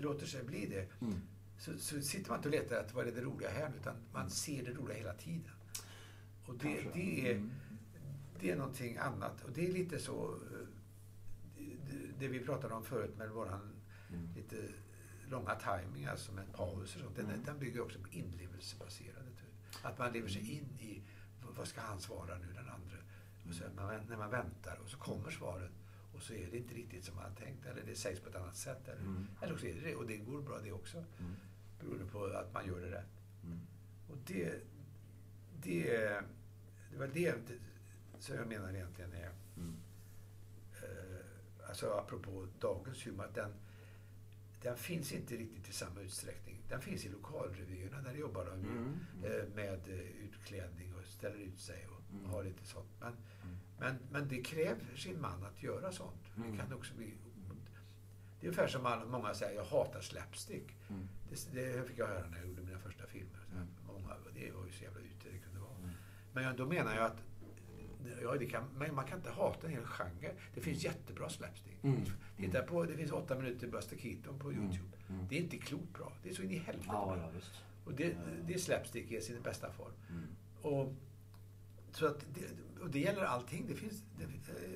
låter 0.00 0.26
sig 0.26 0.44
bli 0.44 0.66
det 0.66 0.88
Mm. 1.06 1.20
så, 1.58 1.78
så 1.78 2.02
sitter 2.02 2.30
man 2.30 2.38
inte 2.38 2.48
och 2.48 2.54
letar 2.54 2.76
efter 2.76 2.94
vad 2.94 3.08
är 3.08 3.12
det 3.12 3.20
roliga 3.20 3.50
här 3.50 3.72
utan 3.80 3.94
man 4.12 4.30
ser 4.30 4.64
det 4.64 4.72
roliga 4.72 4.96
hela 4.98 5.14
tiden. 5.14 5.52
Och 6.46 6.54
det, 6.54 6.74
Kanske. 6.74 6.90
det, 7.00 7.30
är, 7.30 7.34
Mm. 7.36 7.50
det 8.40 8.50
är 8.50 8.56
någonting 8.56 8.96
annat. 8.96 9.42
Och 9.44 9.50
det 9.52 9.66
är 9.68 9.72
lite 9.72 9.98
så, 9.98 10.34
eh, 10.34 10.66
det, 11.58 11.96
det 12.18 12.28
vi 12.28 12.40
pratade 12.40 12.74
om 12.74 12.84
förut 12.84 13.16
med 13.18 13.30
våran 13.30 13.72
Mm. 14.12 14.28
lite 14.36 14.56
långa 15.28 15.54
timing, 15.54 16.04
alltså 16.06 16.32
med 16.32 16.52
pauser 16.52 16.82
och 17.00 17.04
sånt. 17.04 17.16
Den, 17.16 17.24
Mm. 17.26 17.44
den 17.44 17.58
bygger 17.58 17.80
också 17.80 17.98
på 17.98 18.08
inlevelsebaserade. 18.10 19.26
Att 19.82 19.98
man 19.98 20.12
lever 20.12 20.28
sig 20.28 20.50
in 20.52 20.68
i, 20.80 21.02
vad 21.56 21.68
ska 21.68 21.80
han 21.80 22.00
svara 22.00 22.38
nu, 22.38 22.46
den 22.46 22.68
andra? 22.68 22.96
Och 23.50 23.56
så, 23.56 23.64
man, 23.76 24.00
när 24.08 24.16
man 24.16 24.30
väntar 24.30 24.76
och 24.84 24.88
så 24.90 24.98
kommer 24.98 25.30
svaret 25.30 25.70
och 26.14 26.22
så 26.22 26.32
är 26.34 26.50
det 26.50 26.56
inte 26.56 26.74
riktigt 26.74 27.04
som 27.04 27.16
man 27.16 27.24
har 27.24 27.36
tänkt 27.36 27.66
eller 27.66 27.82
det 27.86 27.94
sägs 27.96 28.20
på 28.20 28.28
ett 28.28 28.36
annat 28.36 28.56
sätt. 28.56 28.88
Eller, 28.88 29.00
Mm. 29.02 29.26
eller 29.42 29.52
också 29.52 29.66
är 29.66 29.74
det 29.74 29.80
det 29.80 29.94
och 29.94 30.06
det 30.06 30.16
går 30.16 30.42
bra 30.42 30.58
det 30.64 30.72
också. 30.72 30.96
Mm. 30.98 31.32
Beroende 31.80 32.04
på 32.04 32.24
att 32.24 32.52
man 32.54 32.66
gör 32.66 32.80
det 32.80 32.90
rätt. 32.90 33.20
Mm. 33.44 33.58
Och 34.10 34.16
det, 34.26 34.60
det, 35.62 35.84
det 36.92 36.98
var 36.98 37.06
det 37.06 37.34
som 38.18 38.34
jag 38.36 38.48
menar 38.48 38.72
egentligen 38.74 39.12
är, 39.12 39.30
Mm. 39.56 39.76
eh, 40.82 41.68
alltså 41.68 41.90
apropå 41.90 42.46
dagens 42.60 43.06
humor, 43.06 43.24
att 43.24 43.34
den, 43.34 43.52
den 44.62 44.76
finns 44.76 45.12
inte 45.12 45.36
riktigt 45.36 45.68
i 45.68 45.72
samma 45.72 46.00
utsträckning. 46.00 46.56
Den 46.68 46.80
finns 46.80 47.04
i 47.04 47.08
lokalrevyerna, 47.08 48.02
där 48.02 48.14
jobbar 48.14 48.44
de 48.46 48.60
ju 48.62 48.68
Mm. 48.70 48.98
eh, 49.24 49.54
med 49.54 49.88
utklädning 50.24 50.94
och 50.94 51.04
ställer 51.04 51.36
ut 51.38 51.58
sig 51.60 51.86
och 51.86 51.99
Mm. 52.12 52.30
har 52.30 52.44
lite 52.44 52.64
sånt. 52.66 52.88
Men, 53.00 53.08
Mm. 53.42 53.56
men, 53.78 53.96
men 54.10 54.28
det 54.28 54.42
kräver 54.42 54.96
sin 54.96 55.20
man 55.20 55.44
att 55.44 55.62
göra 55.62 55.92
sånt. 55.92 56.36
Mm. 56.36 56.50
Det 56.52 56.58
kan 56.58 56.72
också 56.72 56.94
bli... 56.94 57.14
Det 58.40 58.46
är 58.46 58.48
ungefär 58.48 58.68
som 58.68 58.82
man, 58.82 59.10
många 59.10 59.34
säger, 59.34 59.56
jag 59.56 59.64
hatar 59.64 60.00
slapstick. 60.00 60.76
Mm. 60.88 61.08
Det, 61.30 61.52
det 61.54 61.88
fick 61.88 61.98
jag 61.98 62.06
höra 62.06 62.26
när 62.30 62.38
jag 62.38 62.48
gjorde 62.48 62.62
mina 62.62 62.78
första 62.78 63.06
filmer. 63.06 63.40
Mm. 63.54 63.66
Många, 63.86 64.14
det 64.34 64.50
var 64.52 64.66
ju 64.66 64.72
så 64.72 64.84
jävla 64.84 65.00
ute 65.00 65.28
det 65.32 65.38
kunde 65.38 65.60
vara. 65.60 65.76
Mm. 65.78 65.90
Men 66.32 66.56
då 66.56 66.66
menar 66.66 66.94
jag 66.96 67.04
att 67.04 67.22
ja, 68.22 68.36
det 68.38 68.46
kan, 68.46 68.64
men 68.76 68.94
man 68.94 69.04
kan 69.06 69.18
inte 69.18 69.30
hata 69.30 69.66
en 69.66 69.72
hel 69.72 69.84
genre. 69.84 70.32
Det 70.54 70.60
finns 70.60 70.84
jättebra 70.84 71.28
slapstick. 71.28 71.84
Mm. 71.84 72.00
Titta 72.36 72.62
på, 72.62 72.84
det 72.84 72.96
finns 72.96 73.12
åtta 73.12 73.34
minuter 73.38 73.68
Buster 73.68 73.96
Keaton 73.96 74.38
på 74.38 74.50
Mm. 74.50 74.62
YouTube. 74.64 74.96
Mm. 75.08 75.26
Det 75.28 75.36
är 75.36 75.40
inte 75.40 75.56
klokt 75.58 75.92
bra. 75.92 76.12
Det 76.22 76.30
är 76.30 76.34
så 76.34 76.42
in 76.42 76.50
i 76.50 76.58
helvete 76.58 76.88
Ja, 76.92 77.06
bra. 77.16 77.30
ja. 77.34 77.40
Och 77.84 77.94
det, 77.94 78.16
det 78.46 78.54
är 78.54 78.58
slapstick 78.58 79.10
i 79.12 79.20
sin 79.20 79.42
bästa 79.42 79.72
form. 79.72 79.92
Mm. 80.10 80.26
Och, 80.62 80.94
så 81.92 82.06
att 82.06 82.20
det, 82.34 82.80
och 82.82 82.90
det 82.90 82.98
gäller 83.00 83.22
allting. 83.24 83.66
Det 83.68 83.74
finns, 83.74 84.02
det, 84.18 84.26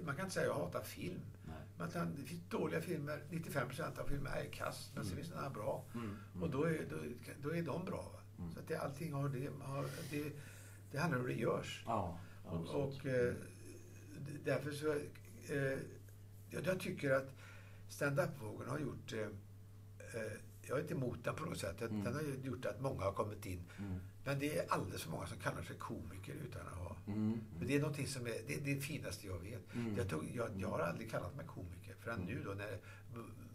man 0.04 0.16
kan 0.16 0.24
inte 0.24 0.34
säga 0.34 0.50
att 0.52 0.58
jag 0.58 0.64
hatar 0.64 0.82
film. 0.82 1.20
Nej. 1.46 1.54
Man 1.78 1.90
kan, 1.90 2.14
det 2.16 2.22
finns 2.22 2.42
dåliga 2.50 2.80
filmer, 2.80 3.22
95% 3.30 3.98
av 4.00 4.06
filmer 4.06 4.30
är 4.30 4.44
kass, 4.52 4.90
men 4.94 5.04
sen 5.04 5.16
finns 5.16 5.28
det 5.28 5.34
några 5.36 5.50
bra. 5.50 5.84
Mm. 5.94 6.42
Och 6.42 6.50
då 6.50 6.64
är, 6.64 6.86
då, 6.90 6.96
då 7.42 7.54
är 7.54 7.62
de 7.62 7.84
bra. 7.84 8.20
Mm. 8.38 8.52
Så 8.52 8.58
att 8.60 8.68
det, 8.68 8.76
allting 8.76 9.12
har 9.12 9.28
det, 9.28 9.48
har, 9.62 9.84
det, 10.10 10.32
det 10.92 10.98
handlar 10.98 11.18
om 11.18 11.26
hur 11.26 11.34
det 11.34 11.40
görs. 11.40 11.82
Ja, 11.86 12.18
Och, 12.44 12.74
och 12.84 13.06
eh, 13.06 13.34
d- 14.18 14.38
därför 14.44 14.72
så... 14.72 14.92
Eh, 15.54 15.78
jag, 16.50 16.66
jag 16.66 16.80
tycker 16.80 17.10
att 17.10 17.30
stand-up-vågen 17.88 18.68
har 18.68 18.78
gjort... 18.78 19.12
Eh, 19.12 19.20
eh, 19.20 20.32
jag 20.66 20.78
är 20.78 20.82
inte 20.82 20.94
emot 20.94 21.24
den 21.24 21.34
på 21.34 21.44
något 21.44 21.58
sätt. 21.58 21.80
Mm. 21.82 22.04
Den 22.04 22.14
har 22.14 22.22
ju 22.22 22.40
gjort 22.42 22.64
att 22.64 22.80
många 22.80 23.04
har 23.04 23.12
kommit 23.12 23.46
in. 23.46 23.62
Mm. 23.78 23.98
Men 24.24 24.38
det 24.38 24.58
är 24.58 24.72
alldeles 24.72 25.02
för 25.02 25.10
många 25.10 25.26
som 25.26 25.38
kallar 25.38 25.62
sig 25.62 25.76
komiker 25.78 26.34
utan 26.34 26.60
att 26.66 26.72
ha... 26.78 26.93
Mm. 27.06 27.40
Men 27.58 27.68
det 27.68 27.76
är 27.76 27.80
någonting 27.80 28.06
som 28.06 28.26
är... 28.26 28.34
Det, 28.46 28.54
är 28.54 28.60
det 28.60 28.80
finaste 28.80 29.26
jag 29.26 29.38
vet. 29.38 29.74
Mm. 29.74 29.96
Jag, 29.96 30.08
tog, 30.08 30.30
jag, 30.34 30.48
jag 30.56 30.68
har 30.68 30.78
aldrig 30.80 31.10
kallat 31.10 31.36
mig 31.36 31.46
komiker 31.46 31.94
förrän 32.00 32.20
nu 32.20 32.42
då 32.44 32.50
när 32.50 32.78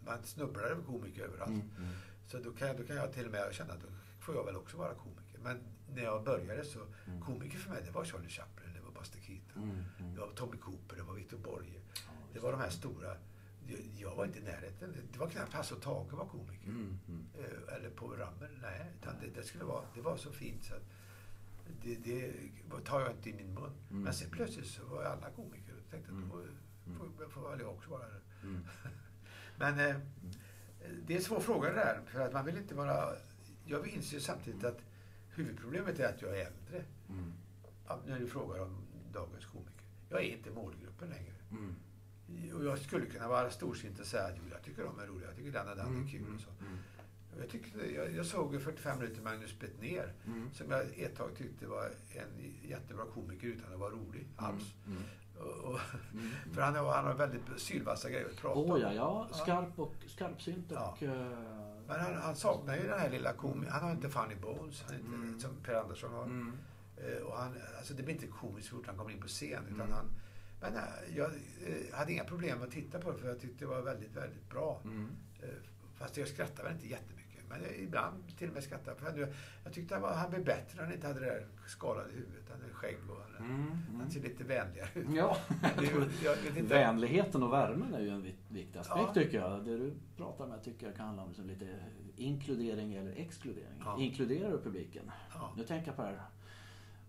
man 0.06 0.22
snubblar 0.24 0.62
över 0.62 0.82
komiker 0.82 1.22
överallt. 1.22 1.50
Mm. 1.50 1.70
Mm. 1.78 1.90
Så 2.26 2.38
då 2.38 2.52
kan, 2.52 2.68
jag, 2.68 2.76
då 2.76 2.82
kan 2.84 2.96
jag 2.96 3.12
till 3.12 3.26
och 3.26 3.32
med 3.32 3.54
känna 3.54 3.72
att 3.72 3.80
då 3.80 3.88
får 4.20 4.34
jag 4.34 4.44
väl 4.44 4.56
också 4.56 4.76
vara 4.76 4.94
komiker. 4.94 5.38
Men 5.42 5.58
när 5.94 6.02
jag 6.02 6.24
började 6.24 6.64
så, 6.64 6.78
Mm. 7.06 7.20
komiker 7.20 7.58
för 7.58 7.70
mig 7.70 7.82
det 7.84 7.90
var 7.90 8.04
Charlie 8.04 8.28
Chaplin, 8.28 8.68
det 8.74 8.80
var 8.80 9.00
Buster 9.00 9.20
Keaton, 9.20 9.84
det 10.14 10.20
var 10.20 10.30
Tommy 10.34 10.56
Cooper, 10.56 10.96
det 10.96 11.02
var 11.02 11.14
Victor 11.14 11.38
Borge. 11.38 11.80
Ja, 11.94 12.00
Det 12.32 12.40
var 12.40 12.52
de 12.52 12.60
här 12.60 12.70
stora. 12.70 13.16
Jag, 13.66 13.80
jag 13.98 14.16
var 14.16 14.24
inte 14.24 14.38
i 14.38 14.42
närheten. 14.42 14.94
Det 15.12 15.18
var 15.18 15.28
knappt 15.30 15.52
Hasse 15.52 15.74
och 15.74 15.82
Tage 15.82 16.12
var 16.12 16.26
komiker. 16.26 16.68
Mm. 16.68 16.98
Mm. 17.08 17.26
Eh, 17.38 17.74
Eller 17.76 17.90
på 17.90 18.06
Ramel. 18.06 18.58
Nej, 18.62 18.86
utan 19.00 19.14
det, 19.20 19.26
det, 19.40 19.42
skulle 19.46 19.64
vara, 19.64 19.84
det 19.94 20.00
var 20.00 20.16
så 20.16 20.32
fint 20.32 20.64
så 20.64 20.74
att 20.74 20.82
det, 21.82 21.94
det 21.96 22.32
tar 22.84 23.00
jag 23.00 23.10
inte 23.10 23.30
i 23.30 23.32
min 23.34 23.54
mun. 23.54 23.72
Mm. 23.90 24.02
Men 24.02 24.14
sen 24.14 24.30
plötsligt 24.30 24.66
så 24.66 24.84
var 24.84 25.04
alla 25.04 25.30
komiker 25.30 25.74
och 25.84 25.90
tänkte 25.90 26.10
Mm. 26.12 26.24
att 26.24 26.30
då 26.30 26.44
får, 26.94 27.28
får 27.30 27.50
väl 27.50 27.60
jag 27.60 27.70
också 27.70 27.90
vara 27.90 28.06
det. 28.08 28.20
Mm. 28.46 28.60
Men 29.58 29.80
eh, 29.80 29.96
det 31.06 31.12
är 31.14 31.18
en 31.18 31.24
svår 31.24 31.40
fråga 31.40 31.68
det 31.68 31.74
där. 31.74 32.00
För 32.06 32.20
att 32.20 32.32
man 32.32 32.44
vill 32.44 32.56
inte 32.56 32.74
vara... 32.74 33.08
Jag 33.64 33.88
inser 33.88 34.18
samtidigt 34.20 34.64
att 34.64 34.78
huvudproblemet 35.30 35.98
är 35.98 36.08
att 36.14 36.22
jag 36.22 36.30
är 36.40 36.46
äldre. 36.46 36.84
Mm. 37.08 37.32
Ja, 37.88 37.98
när 38.06 38.20
du 38.20 38.26
frågar 38.26 38.60
om 38.62 38.76
dagens 39.12 39.46
komiker. 39.46 39.84
Jag 40.08 40.20
är 40.24 40.36
inte 40.36 40.50
målgruppen 40.50 41.08
längre. 41.08 41.34
Mm. 41.50 41.74
Och 42.56 42.64
jag 42.64 42.78
skulle 42.78 43.06
kunna 43.06 43.28
vara 43.28 43.50
storsint 43.50 44.00
och 44.00 44.06
säga 44.06 44.24
att 44.24 44.36
jag 44.52 44.62
tycker 44.62 44.84
de 44.84 44.98
är 44.98 45.06
roliga. 45.06 45.28
Jag 45.28 45.36
tycker 45.36 45.52
den 45.52 45.68
och 45.68 45.76
den 45.76 46.04
är 46.04 46.08
kul 46.10 46.34
och 46.34 46.40
så. 46.40 46.50
Mm. 47.32 47.40
Jag, 47.42 47.50
tyckte, 47.50 47.92
jag, 47.94 48.12
jag 48.14 48.26
såg 48.26 48.54
ju 48.54 48.60
45 48.60 48.98
minuter 48.98 49.22
Magnus 49.22 49.58
Bettner 49.58 50.12
Mm. 50.26 50.50
som 50.54 50.70
jag 50.70 50.98
ett 50.98 51.16
tag 51.16 51.30
tyckte 51.36 51.66
var 51.66 51.90
en 52.14 52.52
jättebra 52.68 53.04
komiker 53.14 53.46
utan 53.48 53.72
att 53.72 53.78
vara 53.80 53.90
rolig 53.90 54.26
alls. 54.36 54.74
Mm. 54.86 55.02
Och, 55.38 55.64
och, 55.72 55.80
Mm. 56.12 56.30
för 56.54 56.60
han, 56.62 56.74
han 56.74 57.04
har 57.06 57.14
väldigt 57.14 57.42
sylvassa 57.56 58.10
grejer 58.10 58.26
att 58.26 58.36
prata 58.36 58.58
om. 58.60 58.68
ja, 58.80 58.92
ja. 58.92 59.28
Ja. 59.30 59.36
Skarp 59.36 59.78
och 59.78 59.94
skarpsynt 60.06 60.66
Ja. 60.70 60.90
och... 60.96 61.02
eh, 61.02 61.38
Men 61.88 62.00
han, 62.00 62.14
han 62.14 62.36
saknar 62.36 62.76
ju 62.76 62.82
den 62.88 62.98
här 63.00 63.10
lilla 63.10 63.32
komikern. 63.32 63.72
Han 63.72 63.82
har 63.82 63.90
inte 63.90 64.08
funny 64.08 64.34
bones, 64.34 64.82
han 64.82 64.94
inte, 64.94 65.06
Mm. 65.08 65.40
som 65.40 65.50
Per 65.64 65.74
Andersson 65.74 66.12
har. 66.12 66.24
Mm. 66.24 66.52
Eh, 66.96 67.22
Och 67.22 67.36
han, 67.36 67.54
alltså 67.78 67.94
det 67.94 68.02
blir 68.02 68.14
inte 68.14 68.26
komiskt 68.26 68.68
så 68.68 68.76
fort 68.76 68.86
han 68.86 68.96
kommer 68.96 69.10
in 69.10 69.20
på 69.20 69.28
scen. 69.28 69.62
Utan 69.66 69.80
Mm. 69.80 69.92
han, 69.92 70.04
men 70.60 70.76
eh, 70.76 71.16
jag 71.16 71.30
hade 71.92 72.12
inga 72.12 72.24
problem 72.24 72.58
med 72.58 72.66
att 72.68 72.72
titta 72.74 72.98
på 72.98 73.12
det 73.12 73.18
för 73.18 73.28
jag 73.28 73.40
tyckte 73.40 73.64
det 73.64 73.68
var 73.68 73.82
väldigt, 73.82 74.16
väldigt 74.16 74.50
bra. 74.50 74.80
Mm. 74.84 75.08
Fast 75.94 76.16
jag 76.16 76.28
skrattade 76.28 76.62
väl 76.62 76.72
inte 76.72 76.88
jättemycket. 76.88 77.19
Men 77.50 77.62
jag, 77.62 77.76
ibland 77.78 78.36
till 78.38 78.48
och 78.48 78.54
med 78.54 78.62
skrattade. 78.64 78.96
För 78.96 79.18
jag, 79.18 79.28
jag 79.64 79.72
tyckte 79.72 79.94
han, 79.94 80.02
var, 80.02 80.14
han 80.14 80.30
blev 80.30 80.44
bättre 80.44 80.76
när 80.76 80.84
han 80.84 80.92
inte 80.92 81.06
hade 81.06 81.20
det 81.20 81.26
där 81.26 81.46
skalade 81.66 82.10
huvudet. 82.10 82.44
Han 82.50 82.60
hade 82.60 82.72
skägg 82.74 82.96
och 83.10 83.16
han, 83.16 83.46
Mm. 83.50 83.60
Mm. 83.88 84.00
han 84.00 84.10
ser 84.10 84.20
lite 84.20 84.44
vänligare 84.44 84.88
ut. 84.94 85.06
Ja, 85.14 85.36
Det. 86.54 86.62
Vänligheten 86.62 87.42
och 87.42 87.52
värmen 87.52 87.94
är 87.94 88.00
ju 88.00 88.08
en 88.08 88.22
vik- 88.22 88.44
viktig 88.48 88.78
aspekt 88.78 89.00
Ja. 89.06 89.14
tycker 89.14 89.38
jag. 89.40 89.64
Det 89.64 89.76
du 89.78 89.94
pratar 90.16 90.46
med 90.46 90.62
tycker 90.64 90.86
jag 90.86 90.96
kan 90.96 91.06
handla 91.06 91.22
om 91.22 91.28
liksom 91.28 91.46
lite 91.46 91.68
inkludering 92.16 92.94
eller 92.94 93.12
exkludering. 93.16 93.82
Ja. 93.84 93.96
Inkluderar 94.00 94.50
du 94.50 94.60
publiken? 94.60 95.10
Ja. 95.34 95.52
Nu 95.56 95.64
tänker 95.64 95.86
jag 95.88 95.96
på 95.96 96.02
det 96.02 96.08
här. 96.08 96.20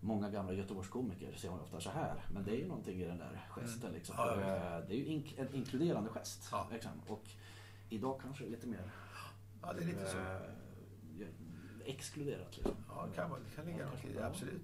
Många 0.00 0.30
gamla 0.30 0.52
Göteborgskomiker 0.52 1.32
ser 1.36 1.50
man 1.50 1.60
ofta 1.60 1.80
så 1.80 1.90
här. 1.90 2.14
Men 2.34 2.44
det 2.44 2.50
är 2.50 2.56
ju 2.56 2.68
någonting 2.68 3.00
i 3.02 3.04
den 3.04 3.18
där 3.18 3.40
gesten. 3.50 3.92
Liksom. 3.92 4.14
Ja, 4.18 4.32
eh, 4.40 4.86
det 4.88 4.94
är 4.94 4.98
ju 4.98 5.22
en 5.36 5.54
inkluderande 5.54 6.10
gest. 6.10 6.52
Liksom. 6.72 6.90
Och 7.06 7.24
idag 7.88 8.20
kanske 8.22 8.44
lite 8.44 8.66
mer 8.66 8.90
ja, 9.62 9.72
det 9.72 9.82
är 9.82 9.86
lite 9.86 10.06
så. 10.06 10.18
eh, 10.18 11.26
exkluderat. 11.84 12.56
Liksom. 12.56 12.74
Ja, 12.88 13.06
det 13.10 13.16
kan, 13.16 13.30
vara- 13.30 13.40
det 13.40 13.56
kan 13.56 13.64
ligga 13.66 13.78
Ja, 13.78 13.86
något 13.90 14.04
i 14.04 14.12
det. 14.12 14.26
Absolut. 14.26 14.62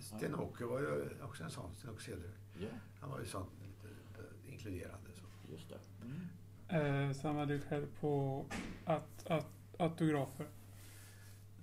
Sten-Åke 0.00 0.64
var 0.64 0.80
ju 0.80 1.08
också 1.22 1.44
en 1.44 1.50
sån. 1.50 1.74
Sten-Åke 1.74 2.02
Cederhök. 2.02 2.34
Ja, 2.60 2.68
Han 3.00 3.10
var 3.10 3.18
ju 3.20 3.26
sån 3.26 3.46
lite 3.62 4.22
inkluderande. 4.52 5.10
Så. 5.14 5.52
just 5.52 5.68
det. 5.68 5.78
Mm. 6.04 7.08
Eh, 7.08 7.12
samlar 7.16 7.46
du 7.46 7.60
själv 7.60 7.86
på 8.00 8.44
att, 8.84 9.26
att, 9.30 9.46
autografer? 9.78 10.46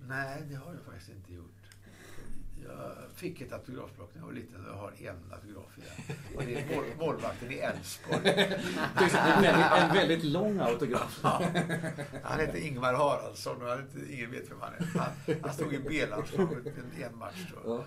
Nej, 0.00 0.42
det 0.48 0.54
har 0.54 0.72
jag 0.74 0.82
faktiskt 0.82 1.10
inte 1.10 1.32
gjort. 1.34 1.53
Jag 2.68 2.92
fick 3.14 3.40
ett 3.40 3.52
autografblock 3.52 4.10
när 4.14 4.20
jag 4.20 4.26
var 4.26 4.32
liten 4.34 4.64
och 4.66 4.70
jag 4.72 4.76
har 4.76 4.92
en 4.98 5.32
autograf 5.32 5.78
i 5.78 5.80
den. 5.80 6.16
Och 6.36 6.42
det 6.42 6.60
är 6.60 6.76
mål, 6.76 6.84
målvakten 6.98 7.52
i 7.52 7.54
Elfsborg. 7.54 8.20
En 9.80 9.94
väldigt, 9.94 10.24
lång 10.24 10.58
autograf. 10.58 11.20
Ja. 11.22 11.42
Han 12.22 12.40
heter 12.40 12.58
Ingmar 12.58 12.94
Haraldsson 12.94 13.62
och 13.62 13.68
han 13.68 13.78
heter, 13.78 14.10
ingen 14.12 14.30
vet 14.30 14.50
vem 14.50 14.60
han 14.60 14.72
är. 14.74 14.98
Han, 14.98 15.36
han 15.42 15.52
stod 15.52 15.74
i 15.74 15.78
B-landslaget 15.78 16.66
en, 16.66 17.02
en 17.02 17.18
match. 17.18 17.52
Ja. 17.66 17.84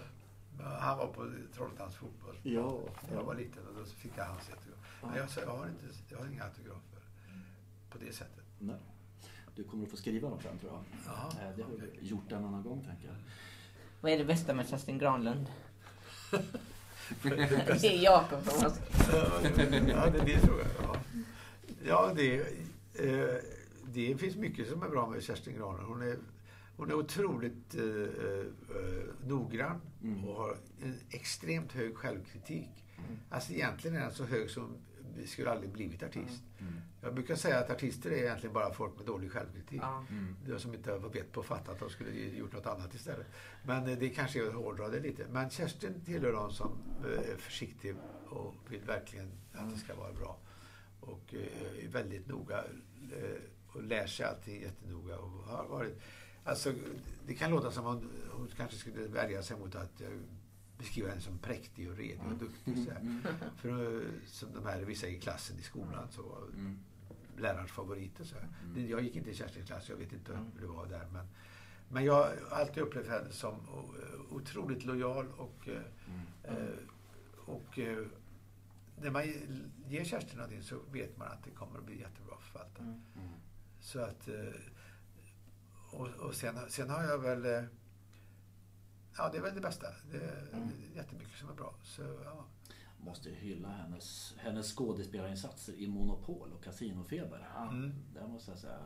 Han 0.80 0.98
var 0.98 1.08
på 1.08 1.32
Trollhättans 1.56 1.96
fotboll. 1.96 2.36
Ja, 2.44 2.80
jag 3.14 3.24
var 3.24 3.36
liten 3.36 3.68
och 3.68 3.74
då 3.80 3.86
fick 3.86 4.12
jag 4.16 4.26
hans 4.26 4.50
autograf. 4.50 4.98
Men 5.02 5.16
jag, 5.16 5.28
jag, 5.46 5.58
har 5.58 5.68
inte, 5.68 5.86
jag 6.10 6.18
har 6.18 6.26
inga 6.26 6.44
autografer 6.44 7.02
på 7.90 7.98
det 7.98 8.14
sättet. 8.14 8.44
Nej. 8.60 8.76
Du 9.56 9.64
kommer 9.64 9.84
att 9.84 9.92
få 9.92 9.98
skriva 9.98 10.30
dem 10.30 10.40
sen 10.42 10.60
tror 10.60 10.72
jag. 10.72 10.84
Jaha, 11.06 11.32
Eh, 11.42 11.56
Det 11.58 11.64
har 11.64 11.72
du 11.72 12.08
gjort 12.08 12.32
en 12.32 12.46
annan 12.46 12.64
gång 12.64 12.86
tänker 12.86 13.08
jag. 13.08 13.16
Vad 14.02 14.12
är 14.12 14.18
det 14.18 14.26
bästa 14.26 14.54
med 14.54 14.68
Kerstin 14.70 14.98
Granlund? 14.98 15.46
Det 17.24 17.88
är 17.88 18.04
Jakob 18.04 18.46
Thomas. 18.46 18.80
Ja, 19.12 20.10
det, 20.12 20.26
det 20.26 20.40
tror 20.40 20.60
jag. 20.60 20.68
Ja, 20.84 20.96
ja 21.86 22.14
det, 22.16 22.40
eh, 22.94 23.36
det 23.86 24.18
finns 24.18 24.36
mycket 24.36 24.70
som 24.70 24.84
är 24.84 24.90
bra 24.90 25.08
med 25.08 25.24
Kerstin 25.24 25.54
Granlund. 25.58 25.88
Hon 25.88 26.02
är, 26.02 26.18
hon 26.78 26.90
är 26.90 26.94
otroligt 26.94 27.76
eh, 27.76 27.84
eh, 27.86 28.46
noggrann 29.28 29.82
Mm. 30.04 30.24
och 30.26 30.36
har 30.36 30.58
en 30.84 31.00
extremt 31.10 31.72
hög 31.74 31.96
självkritik. 31.98 32.70
Mm. 32.98 33.20
Alltså 33.30 33.54
egentligen 33.54 33.98
är 33.98 34.02
den 34.02 34.12
så 34.14 34.26
hög 34.26 34.50
som 34.50 34.78
vi 35.18 35.28
skulle 35.28 35.52
aldrig 35.52 35.72
blivit 35.72 36.04
artist. 36.04 36.44
Mm. 36.60 36.74
Jag 37.02 37.14
brukar 37.14 37.36
säga 37.36 37.60
att 37.60 37.70
artister 37.70 38.12
är 38.12 38.18
egentligen 38.18 38.54
bara 38.54 38.74
folk 38.74 38.98
med 38.98 39.06
dålig 39.06 39.32
självkritik. 39.32 39.82
Mm. 40.10 40.36
Det 40.46 40.60
som 40.60 40.74
inte 40.74 40.98
var 40.98 41.10
bett 41.10 41.32
på 41.32 41.40
att 41.40 41.46
fatta 41.46 41.72
att 41.72 41.80
de 41.80 41.90
skulle 41.90 42.12
gjort 42.12 42.54
något 42.54 42.66
annat 42.66 42.94
istället. 42.94 43.28
Men 43.64 43.88
eh, 43.88 43.98
det 43.98 44.10
kanske 44.10 44.44
är 44.44 44.48
att 44.48 44.54
hårdra 44.54 44.88
det 44.88 45.00
lite. 45.00 45.26
Men 45.32 45.50
Kerstin 45.50 46.02
tillhör 46.06 46.32
de 46.32 46.52
som 46.52 46.72
eh, 47.06 47.32
är 47.32 47.38
försiktig 47.38 47.96
och 48.30 48.54
vill 48.70 48.82
verkligen 48.82 49.32
att 49.54 49.74
det 49.74 49.80
ska 49.80 49.96
vara 49.96 50.14
bra. 50.14 50.38
Och 51.00 51.34
eh, 51.34 51.86
är 51.86 51.88
väldigt 51.88 52.28
noga 52.28 52.64
och 53.68 53.84
lär 53.84 54.08
sig 54.08 54.26
allting 54.26 54.62
jättenoga. 54.62 55.18
Och 55.18 55.30
har 55.30 55.68
varit, 55.68 56.02
alltså, 56.44 56.74
det 57.28 57.34
kan 57.34 57.52
låta 57.52 57.72
som 57.72 57.86
om 57.86 58.10
hon 58.32 58.50
kanske 58.58 58.78
skulle 58.78 59.08
värja 59.08 59.44
sig 59.44 59.58
mot 59.58 59.76
att 59.76 60.02
jag 60.78 60.84
beskriver 60.86 61.10
henne 61.10 61.22
som 61.22 61.38
präktig 61.38 61.90
och 61.92 61.98
redig 61.98 62.22
och 62.32 62.38
duktig. 62.38 62.86
Så 62.86 62.92
här. 62.92 63.00
Mm. 63.00 63.22
För 63.58 64.04
som 64.26 64.54
de 64.54 64.66
här 64.66 64.82
vissa 64.82 65.08
i 65.08 65.20
klassen 65.20 65.58
i 65.60 65.62
skolan 65.62 66.08
så 66.12 66.38
Mm. 66.54 66.80
lärarens 67.38 67.72
favorit 67.72 68.20
och 68.20 68.26
så. 68.26 68.36
här. 68.36 68.48
Mm. 68.64 68.90
Jag 68.90 69.02
gick 69.02 69.16
inte 69.16 69.30
i 69.30 69.36
Kerstins 69.36 69.68
klass, 69.68 69.90
jag 69.90 69.96
vet 69.98 70.14
inte 70.14 70.34
Mm. 70.34 70.46
hur 70.54 70.62
det 70.62 70.68
var 70.68 70.86
där. 70.86 71.08
Men, 71.14 71.28
men 71.90 72.06
jag 72.06 72.14
har 72.14 72.36
alltid 72.52 72.84
upplevt 72.84 73.08
henne 73.08 73.32
som 73.32 73.56
otroligt 74.32 74.86
lojal 74.86 75.28
och, 75.38 75.68
eh, 75.68 75.82
Mm. 76.08 76.22
eh, 76.44 76.74
och 77.46 77.80
eh, 77.80 78.06
när 79.02 79.12
man 79.12 79.24
ger 79.88 80.04
Kerstin 80.04 80.38
någonting 80.38 80.64
så 80.64 80.80
vet 80.92 81.18
man 81.18 81.28
att 81.28 81.44
det 81.44 81.52
kommer 81.52 81.80
att 81.80 81.86
bli 81.86 82.00
jättebra 82.00 82.36
förvaltat. 82.42 82.80
Mm. 82.80 83.02
Mm. 83.16 83.34
Så 83.80 84.00
att, 84.00 84.30
och, 85.92 86.08
och 86.08 86.36
sen, 86.36 86.56
sen 86.70 86.90
har 86.90 87.04
jag 87.04 87.18
väl, 87.20 87.66
ja 89.18 89.30
det 89.32 89.38
är 89.38 89.42
väl 89.42 89.56
det 89.56 89.62
bästa. 89.62 89.88
Det 90.12 90.18
är 90.18 90.48
Mm. 90.54 90.70
jättemycket 90.96 91.34
som 91.40 91.50
är 91.50 91.54
bra. 91.54 91.76
Så, 91.84 92.02
ja. 92.26 92.46
Måste 93.00 93.30
hylla 93.30 93.70
hennes, 93.70 94.36
hennes 94.38 94.76
skådespelarinsatser 94.76 95.74
i 95.74 95.88
Monopol 95.88 96.52
och 96.54 96.64
Casinofeber. 96.64 97.48
Mm. 97.70 97.94
Där 98.14 98.28
måste 98.28 98.52
jag 98.52 98.60
säga 98.60 98.80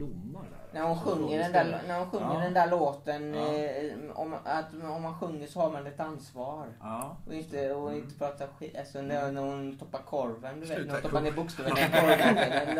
hon 0.00 0.20
blommar 0.30 0.42
där. 0.50 0.80
När 0.80 0.88
hon 0.88 0.98
sjunger, 1.00 1.38
den 1.38 1.52
där, 1.52 1.80
när 1.88 1.98
hon 1.98 2.10
sjunger 2.10 2.34
Ja. 2.34 2.40
den 2.40 2.54
där 2.54 2.70
låten, 2.70 3.34
Ja. 3.34 3.54
eh, 3.54 3.94
om, 4.20 4.34
att 4.44 4.66
om 4.96 5.02
man 5.02 5.14
sjunger 5.14 5.46
så 5.46 5.60
har 5.60 5.70
man 5.72 5.86
ett 5.86 6.00
ansvar. 6.00 6.66
Ja. 6.80 7.16
Och 7.26 7.34
inte, 7.34 7.72
och 7.72 7.94
inte 7.94 8.18
prata 8.18 8.46
skit. 8.46 8.76
Alltså 8.78 9.02
när, 9.02 9.32
när 9.32 9.40
hon 9.42 9.78
toppar 9.78 9.98
korven, 10.02 10.60
du 10.60 10.66
vet. 10.66 10.76
Sluta 10.76 10.86
När 10.86 10.92
hon 10.92 11.02
toppar 11.02 11.20
ner 11.22 11.32
bokstäverna 11.32 11.80
i 11.80 11.84
korven. 11.90 12.34
Den, 12.76 12.78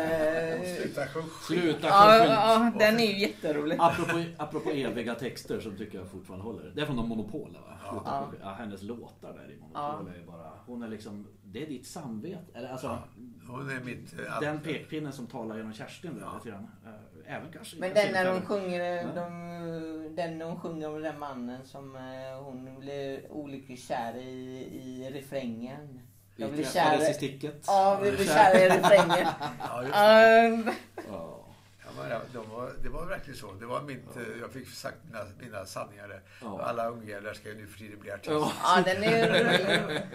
eh, 0.61 0.75
Sluta 0.81 1.07
sjung. 1.07 1.23
Sluta 1.47 1.87
sjung. 1.91 2.27
ja, 2.31 2.71
den 2.79 2.99
är 2.99 3.05
ju 3.05 3.19
jätterolig. 3.19 3.77
Apropå, 3.79 4.23
apropå 4.37 4.69
eviga 4.69 5.15
texter 5.15 5.59
som 5.59 5.77
tycker 5.77 5.97
jag 5.97 6.07
fortfarande 6.07 6.45
håller. 6.45 6.71
Det 6.75 6.81
är 6.81 6.85
från 6.85 6.95
de 6.97 7.09
Monopolen 7.09 7.61
va? 7.61 7.71
Ja. 8.41 8.49
Hennes 8.57 8.81
låtar 8.83 9.33
där 9.33 9.51
i 9.51 9.57
Monopol 9.59 10.13
Ja. 10.13 10.19
är 10.21 10.25
bara... 10.27 10.51
Hon 10.65 10.83
är 10.83 10.87
liksom... 10.87 11.27
Det 11.43 11.63
är 11.63 11.67
ditt 11.67 11.87
samvete. 11.87 12.39
Eller 12.53 12.69
alltså... 12.69 12.87
Ja. 12.87 12.97
Hon 13.47 13.69
är 13.69 13.79
mitt... 13.83 14.13
eh. 14.19 14.39
Den 14.41 14.59
pekpinnen 14.59 15.13
som 15.13 15.27
talar 15.27 15.57
genom 15.57 15.73
Kerstin 15.73 16.19
där 16.19 16.27
lite 16.37 16.49
grann. 16.49 16.67
Eh, 17.27 17.35
Även 17.35 17.51
kanske... 17.51 17.77
Men 17.79 17.89
kanske 17.93 18.11
den 18.11 18.23
när 18.25 18.31
hon 18.31 18.45
sjunger, 18.45 18.79
Ja. 18.95 19.07
de, 19.15 20.15
den 20.15 20.37
när 20.37 20.45
hon 20.45 20.59
sjunger 20.59 20.89
om 20.89 21.01
den 21.01 21.19
mannen 21.19 21.65
som 21.65 21.95
eh, 21.95 22.43
hon 22.43 22.79
blev 22.79 23.19
olyckligt 23.29 23.83
kär 23.83 24.17
i, 24.17 24.69
i 24.83 25.09
refrängen. 25.13 25.99
Jag 26.35 26.51
blir 26.51 26.63
kär- 26.63 27.09
i 27.09 27.13
sticket. 27.13 27.63
Ja, 27.67 27.99
vi 28.03 28.11
blev 28.11 28.25
kära 28.25 28.59
i 28.59 28.69
refrängen. 28.69 29.27
Ja. 29.93 30.45
Um, 30.47 30.69
Ja. 31.11 31.41
Ja, 31.87 32.01
men, 32.01 32.09
ja, 32.11 32.19
de 32.33 32.49
var, 32.49 32.71
det 32.83 32.89
var 32.89 33.05
verkligen 33.05 33.39
så. 33.39 33.51
Det 33.51 33.65
var 33.65 33.81
mitt, 33.81 34.15
eh, 34.17 34.23
jag 34.41 34.51
fick 34.51 34.69
sagt 34.69 34.97
mina, 35.05 35.19
mina 35.39 35.65
sanningar 35.65 36.07
där. 36.07 36.21
Ja. 36.41 36.61
Alla 36.61 36.89
ungjävlar 36.89 37.33
ska 37.33 37.49
ju 37.49 37.55
nu 37.55 37.67
för 37.67 37.79
tiden 37.79 37.99
bli 37.99 38.11
artister. 38.11 38.33
Ja. 38.33 38.51
ja, 38.63 38.81
den 38.85 39.03
är. 39.03 40.05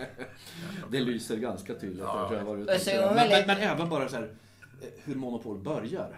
Det 0.90 1.00
lyser 1.00 1.36
ganska 1.36 1.74
tydligt. 1.74 1.98
Ja. 2.00 2.18
Jag 2.20 2.28
tror 2.28 2.38
jag 2.38 2.44
var 3.08 3.14
men, 3.14 3.28
men, 3.28 3.46
men 3.46 3.56
även 3.56 3.88
bara 3.88 4.08
så 4.08 4.16
här, 4.16 4.22
eh, 4.82 4.88
hur 5.04 5.14
Monopol 5.14 5.58
börjar. 5.58 6.08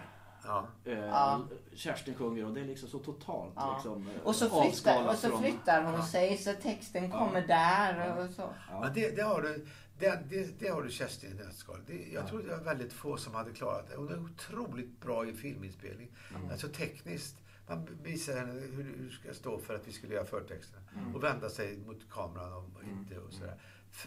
Ja. 0.44 0.66
Eh, 0.84 0.98
Ja. 0.98 1.44
Kerstin 1.74 2.14
sjunger 2.14 2.44
och 2.46 2.54
det 2.54 2.60
är 2.60 2.64
liksom 2.64 2.88
så 2.88 2.98
totalt 2.98 3.52
Ja. 3.56 3.74
liksom, 3.74 4.08
eh, 4.08 4.22
Och 4.22 4.34
så 4.36 4.62
flyttar, 4.62 5.08
och 5.08 5.14
så 5.14 5.28
från- 5.28 5.42
flyttar 5.42 5.82
hon 5.84 5.94
Ja. 5.94 6.06
sig 6.06 6.36
så 6.38 6.52
texten 6.62 7.10
Ja. 7.10 7.18
kommer 7.18 7.46
där 7.46 8.18
och 8.24 8.30
så. 8.30 8.54
Det, 8.94 9.16
det, 9.16 9.22
har 9.22 9.42
du, 9.42 9.66
det, 9.98 10.22
det, 10.30 10.58
det 10.60 10.68
har 10.68 10.82
du 10.82 10.90
Kerstin 10.90 11.30
i 11.30 11.34
nötskal. 11.34 11.78
Det, 11.86 11.92
jag 12.12 12.24
Ja. 12.24 12.28
tror 12.28 12.42
det 12.42 12.56
var 12.56 12.64
väldigt 12.64 12.92
få 12.92 13.16
som 13.16 13.34
hade 13.34 13.50
klarat 13.52 13.88
det. 13.90 13.96
Hon 13.96 14.08
är 14.08 14.18
otroligt 14.24 15.00
bra 15.00 15.26
i 15.28 15.32
filminspelning. 15.32 16.10
Mm. 16.36 16.50
Alltså 16.50 16.68
tekniskt. 16.68 17.36
Man 17.68 17.88
visar 18.02 18.36
henne 18.36 18.52
hur 18.52 18.82
hur 18.82 19.06
det 19.08 19.10
ska 19.14 19.34
stå 19.34 19.58
för 19.58 19.74
att 19.74 19.88
vi 19.88 19.92
skulle 19.92 20.14
göra 20.14 20.24
förtexterna. 20.24 20.82
Mm. 20.96 21.14
Och 21.14 21.22
vända 21.24 21.48
sig 21.50 21.76
mot 21.86 22.10
kameran 22.10 22.52
och 22.76 22.82
inte 22.84 23.18
och 23.18 23.32
sådär. 23.32 23.54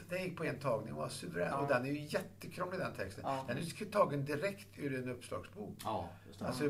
Det 0.09 0.19
gick 0.19 0.37
på 0.37 0.43
en 0.43 0.59
tagning 0.59 0.93
och 0.93 0.99
var 0.99 1.09
suverän. 1.09 1.47
Ja. 1.51 1.57
Och 1.57 1.67
den 1.67 1.85
är 1.85 1.89
ju 1.89 1.99
jättekrånglig 1.99 2.79
den 2.79 2.93
texten. 2.93 3.23
Ja. 3.27 3.45
Den 3.47 3.57
är 3.57 3.61
ju 3.61 3.85
tagen 3.85 4.25
direkt 4.25 4.67
ur 4.77 4.95
en 4.95 5.09
uppslagsbok. 5.09 5.77
Ja, 5.83 6.09
det. 6.39 6.45
Alltså 6.45 6.69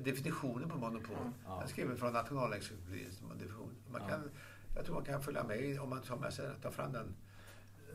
definitionen 0.00 0.68
på 0.68 0.78
monopol. 0.78 1.16
Ja. 1.44 1.54
Den 1.54 1.62
är 1.62 1.66
skriven 1.66 1.96
från 1.96 2.12
Nationalencyklopedin 2.12 3.12
som 3.12 3.30
en 3.30 3.38
definition. 3.38 3.74
Man 3.90 4.00
kan, 4.08 4.30
jag 4.74 4.84
tror 4.84 4.94
man 4.94 5.04
kan 5.04 5.22
följa 5.22 5.44
med 5.44 5.80
om 5.80 5.90
man 5.90 6.02
tar 6.02 6.16
med 6.16 6.32
sig 6.32 6.46
den, 6.46 6.60
tar 6.60 6.70
fram 6.70 6.92
den. 6.92 7.14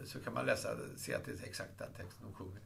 Så 0.05 0.19
kan 0.19 0.33
man 0.33 0.45
läsa, 0.45 0.69
se 0.95 1.13
att 1.15 1.25
det 1.25 1.31
är 1.31 1.45
exakt 1.45 1.77
den 1.77 1.93
texten 1.97 2.25
de 2.25 2.33
sjunger. 2.33 2.61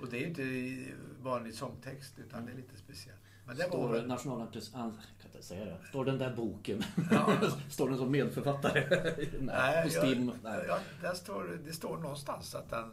Och 0.00 0.08
det 0.08 0.16
är 0.16 0.20
ju 0.20 0.26
inte 0.26 0.92
vanlig 1.22 1.54
sångtext 1.54 2.18
utan 2.18 2.46
det 2.46 2.52
är 2.52 2.56
lite 2.56 2.76
speciellt. 2.76 3.19
Men 3.50 3.58
det 3.58 3.64
Står 3.64 3.88
var... 3.88 4.02
nationalentreprenörs... 4.02 4.74
ah, 4.74 4.78
Jag 4.78 5.20
kan 5.22 5.30
inte 5.34 5.42
säga 5.42 5.64
det. 5.64 5.76
Står 5.88 6.04
den 6.04 6.18
där 6.18 6.36
boken? 6.36 6.82
Ja. 7.10 7.32
Står 7.70 7.88
den 7.88 7.98
som 7.98 8.10
medförfattare? 8.10 9.06
Nej, 9.40 9.84
på 9.84 9.90
Stim? 9.90 10.32
Nej. 10.42 10.64
ja, 10.68 10.78
där 11.02 11.14
står, 11.14 11.58
det 11.64 11.72
står 11.72 11.96
någonstans 11.98 12.54
att 12.54 12.70
den, 12.70 12.84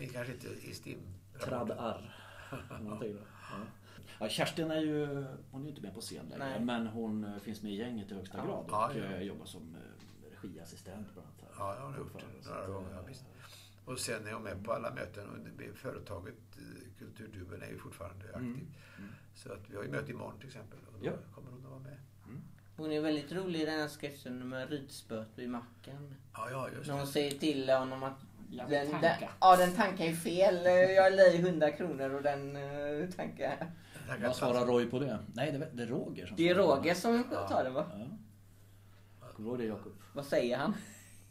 eh, 0.00 0.08
kanske 0.12 0.32
inte 0.32 0.46
i 0.48 0.74
STIM. 0.74 0.98
Trad 1.40 1.70
R. 1.78 2.14
Någonting 2.80 3.14
då. 3.14 3.20
Ja. 3.50 3.56
Ja, 4.20 4.28
Kerstin 4.28 4.70
är 4.70 4.80
ju, 4.80 5.24
hon 5.50 5.60
är 5.60 5.64
ju 5.64 5.70
inte 5.70 5.82
med 5.82 5.94
på 5.94 6.00
scen 6.00 6.26
längre, 6.30 6.48
Nej. 6.48 6.60
men 6.60 6.86
hon 6.86 7.24
eh, 7.24 7.38
finns 7.38 7.62
med 7.62 7.72
i 7.72 7.76
gänget 7.76 8.10
i 8.10 8.14
högsta 8.14 8.38
Ja. 8.38 8.44
grad 8.44 8.58
och 8.64 8.70
Ja, 8.70 8.90
ja. 8.94 9.04
eh, 9.16 9.22
jobbar 9.22 9.46
som 9.46 9.76
regiassistent 10.42 11.06
bland 11.12 11.28
annat. 11.28 11.40
här. 11.58 11.64
Ja, 11.64 11.74
jag 11.76 11.82
har 11.90 11.98
gjort 11.98 12.12
det 12.38 12.44
så 12.44 12.50
några 12.54 12.66
gånger. 12.66 12.88
Ja, 12.94 13.02
visst. 13.08 13.24
Och 13.88 13.98
sen 13.98 14.26
är 14.26 14.32
hon 14.32 14.42
med 14.42 14.64
på 14.64 14.72
alla 14.72 14.94
möten 14.94 15.28
och 15.28 15.76
företaget 15.76 16.34
eh, 16.56 16.88
Kulturduben 16.98 17.62
är 17.62 17.68
ju 17.68 17.78
fortfarande. 17.78 18.24
Mm. 18.34 18.44
Mm. 18.44 18.60
Så 19.34 19.52
att 19.52 19.70
vi 19.70 19.76
har 19.76 19.82
ju 19.84 19.90
möte 19.90 20.10
imorgon 20.10 20.38
till 20.38 20.46
exempel 20.48 20.78
och 20.86 21.00
då 21.00 21.06
Ja. 21.06 21.12
kommer 21.34 21.50
hon 21.50 21.64
att 21.64 21.70
vara 21.70 21.80
med. 21.80 21.96
Hon 22.76 22.92
är 22.92 23.00
väldigt 23.00 23.32
rolig 23.32 23.60
i 23.60 23.64
den 23.64 23.80
här 23.80 23.88
sketchen 23.88 24.48
med 24.48 24.70
ridspöet 24.70 25.28
vid 25.34 25.48
macken. 25.50 26.14
Ja, 26.32 26.50
ja, 26.50 26.68
just 26.76 26.86
När 26.88 26.94
hon 26.94 27.06
det. 27.06 27.12
säger 27.12 27.30
till 27.30 27.70
honom 27.70 28.02
att 28.02 28.18
Jag 28.50 28.70
den, 28.70 28.90
den, 29.00 29.12
ja, 29.40 29.56
den 29.56 29.72
tankar 29.72 30.04
ju 30.04 30.16
fel. 30.16 30.64
Jag 30.94 31.12
la 31.16 31.22
i 31.22 31.36
100 31.36 31.70
kronor 31.70 32.10
och 32.14 32.22
den 32.22 32.56
uh, 32.56 33.10
tankar... 33.10 33.72
Vad 34.22 34.36
svarar. 34.36 34.66
Roy 34.66 34.86
på 34.90 34.98
det? 34.98 35.18
Nej, 35.34 35.52
det 35.52 35.58
är, 35.58 35.70
det 35.72 35.82
är 35.82 35.86
Roger 35.86 36.26
som 36.26 36.36
Det 36.36 36.48
är. 36.48 36.54
Roger 36.54 36.94
som 36.94 37.24
tar 37.48 37.64
det 37.64 37.70
va? 37.70 37.86
Ja. 39.20 39.28
Kommer 39.32 39.48
du 39.48 39.50
ihåg 39.50 39.58
det 39.58 39.64
Jakob? 39.64 39.92
Vad 40.14 40.24
säger 40.24 40.56
han? 40.58 40.74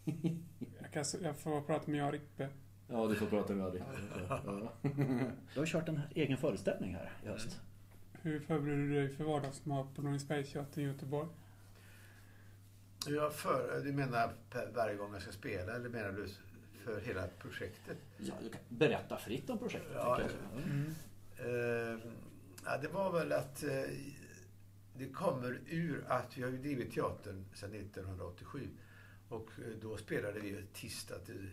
Jag, 0.92 1.06
kan, 1.06 1.22
jag 1.24 1.38
får 1.38 1.62
prata 1.62 1.92
med 1.92 2.00
Jan 2.00 2.12
Rippe. 2.12 2.50
Ja, 2.88 3.08
du 3.08 3.16
får 3.16 3.26
prata 3.26 3.54
med 3.54 3.66
Adi. 3.66 3.82
Ja. 4.30 4.74
Du 5.54 5.60
har 5.60 5.66
kört 5.66 5.90
en 5.90 6.02
egen 6.16 6.38
föreställning 6.38 6.96
här 6.96 7.12
i 7.24 7.28
höst. 7.28 7.62
Hur 8.22 8.40
förbereder 8.40 8.82
du 8.82 8.94
dig 8.94 9.10
för 9.10 9.24
vardagsmat 9.24 9.96
på 9.96 10.02
Norringsbergsteatern 10.02 10.84
i 10.84 10.88
Göteborg? 10.88 11.28
Ja, 13.08 13.30
för, 13.30 13.82
du 13.84 13.94
menar 13.94 14.34
varje 14.76 14.96
gång 14.96 15.14
jag 15.14 15.22
ska 15.22 15.32
spela 15.32 15.76
eller 15.76 15.90
menar 15.90 16.12
du 16.12 16.28
för 16.84 17.02
hela 17.02 17.28
projektet? 17.40 17.98
Ja, 18.18 18.34
du 18.44 18.50
kan 18.50 18.62
berätta 18.70 19.18
fritt 19.18 19.50
om 19.50 19.58
projektet. 19.58 19.92
Ja, 19.96 20.22
jag. 20.22 20.62
Mm. 20.64 20.96
Eh, 21.38 22.00
ja, 22.66 22.78
det 22.82 22.88
var 22.88 23.12
väl 23.12 23.32
att 23.32 23.64
eh, 23.64 23.70
det 24.98 25.10
kommer 25.10 25.60
ur 25.68 26.06
att 26.08 26.38
vi 26.38 26.44
har 26.44 26.50
ju 26.50 26.58
drivit 26.58 26.92
teatern 26.92 27.46
sedan 27.54 27.74
1987. 27.74 28.70
Och 29.30 29.50
eh, 29.60 29.78
då 29.82 29.98
spelade 29.98 30.40
vi 30.40 30.64
tisdag 30.74 31.20
till 31.20 31.50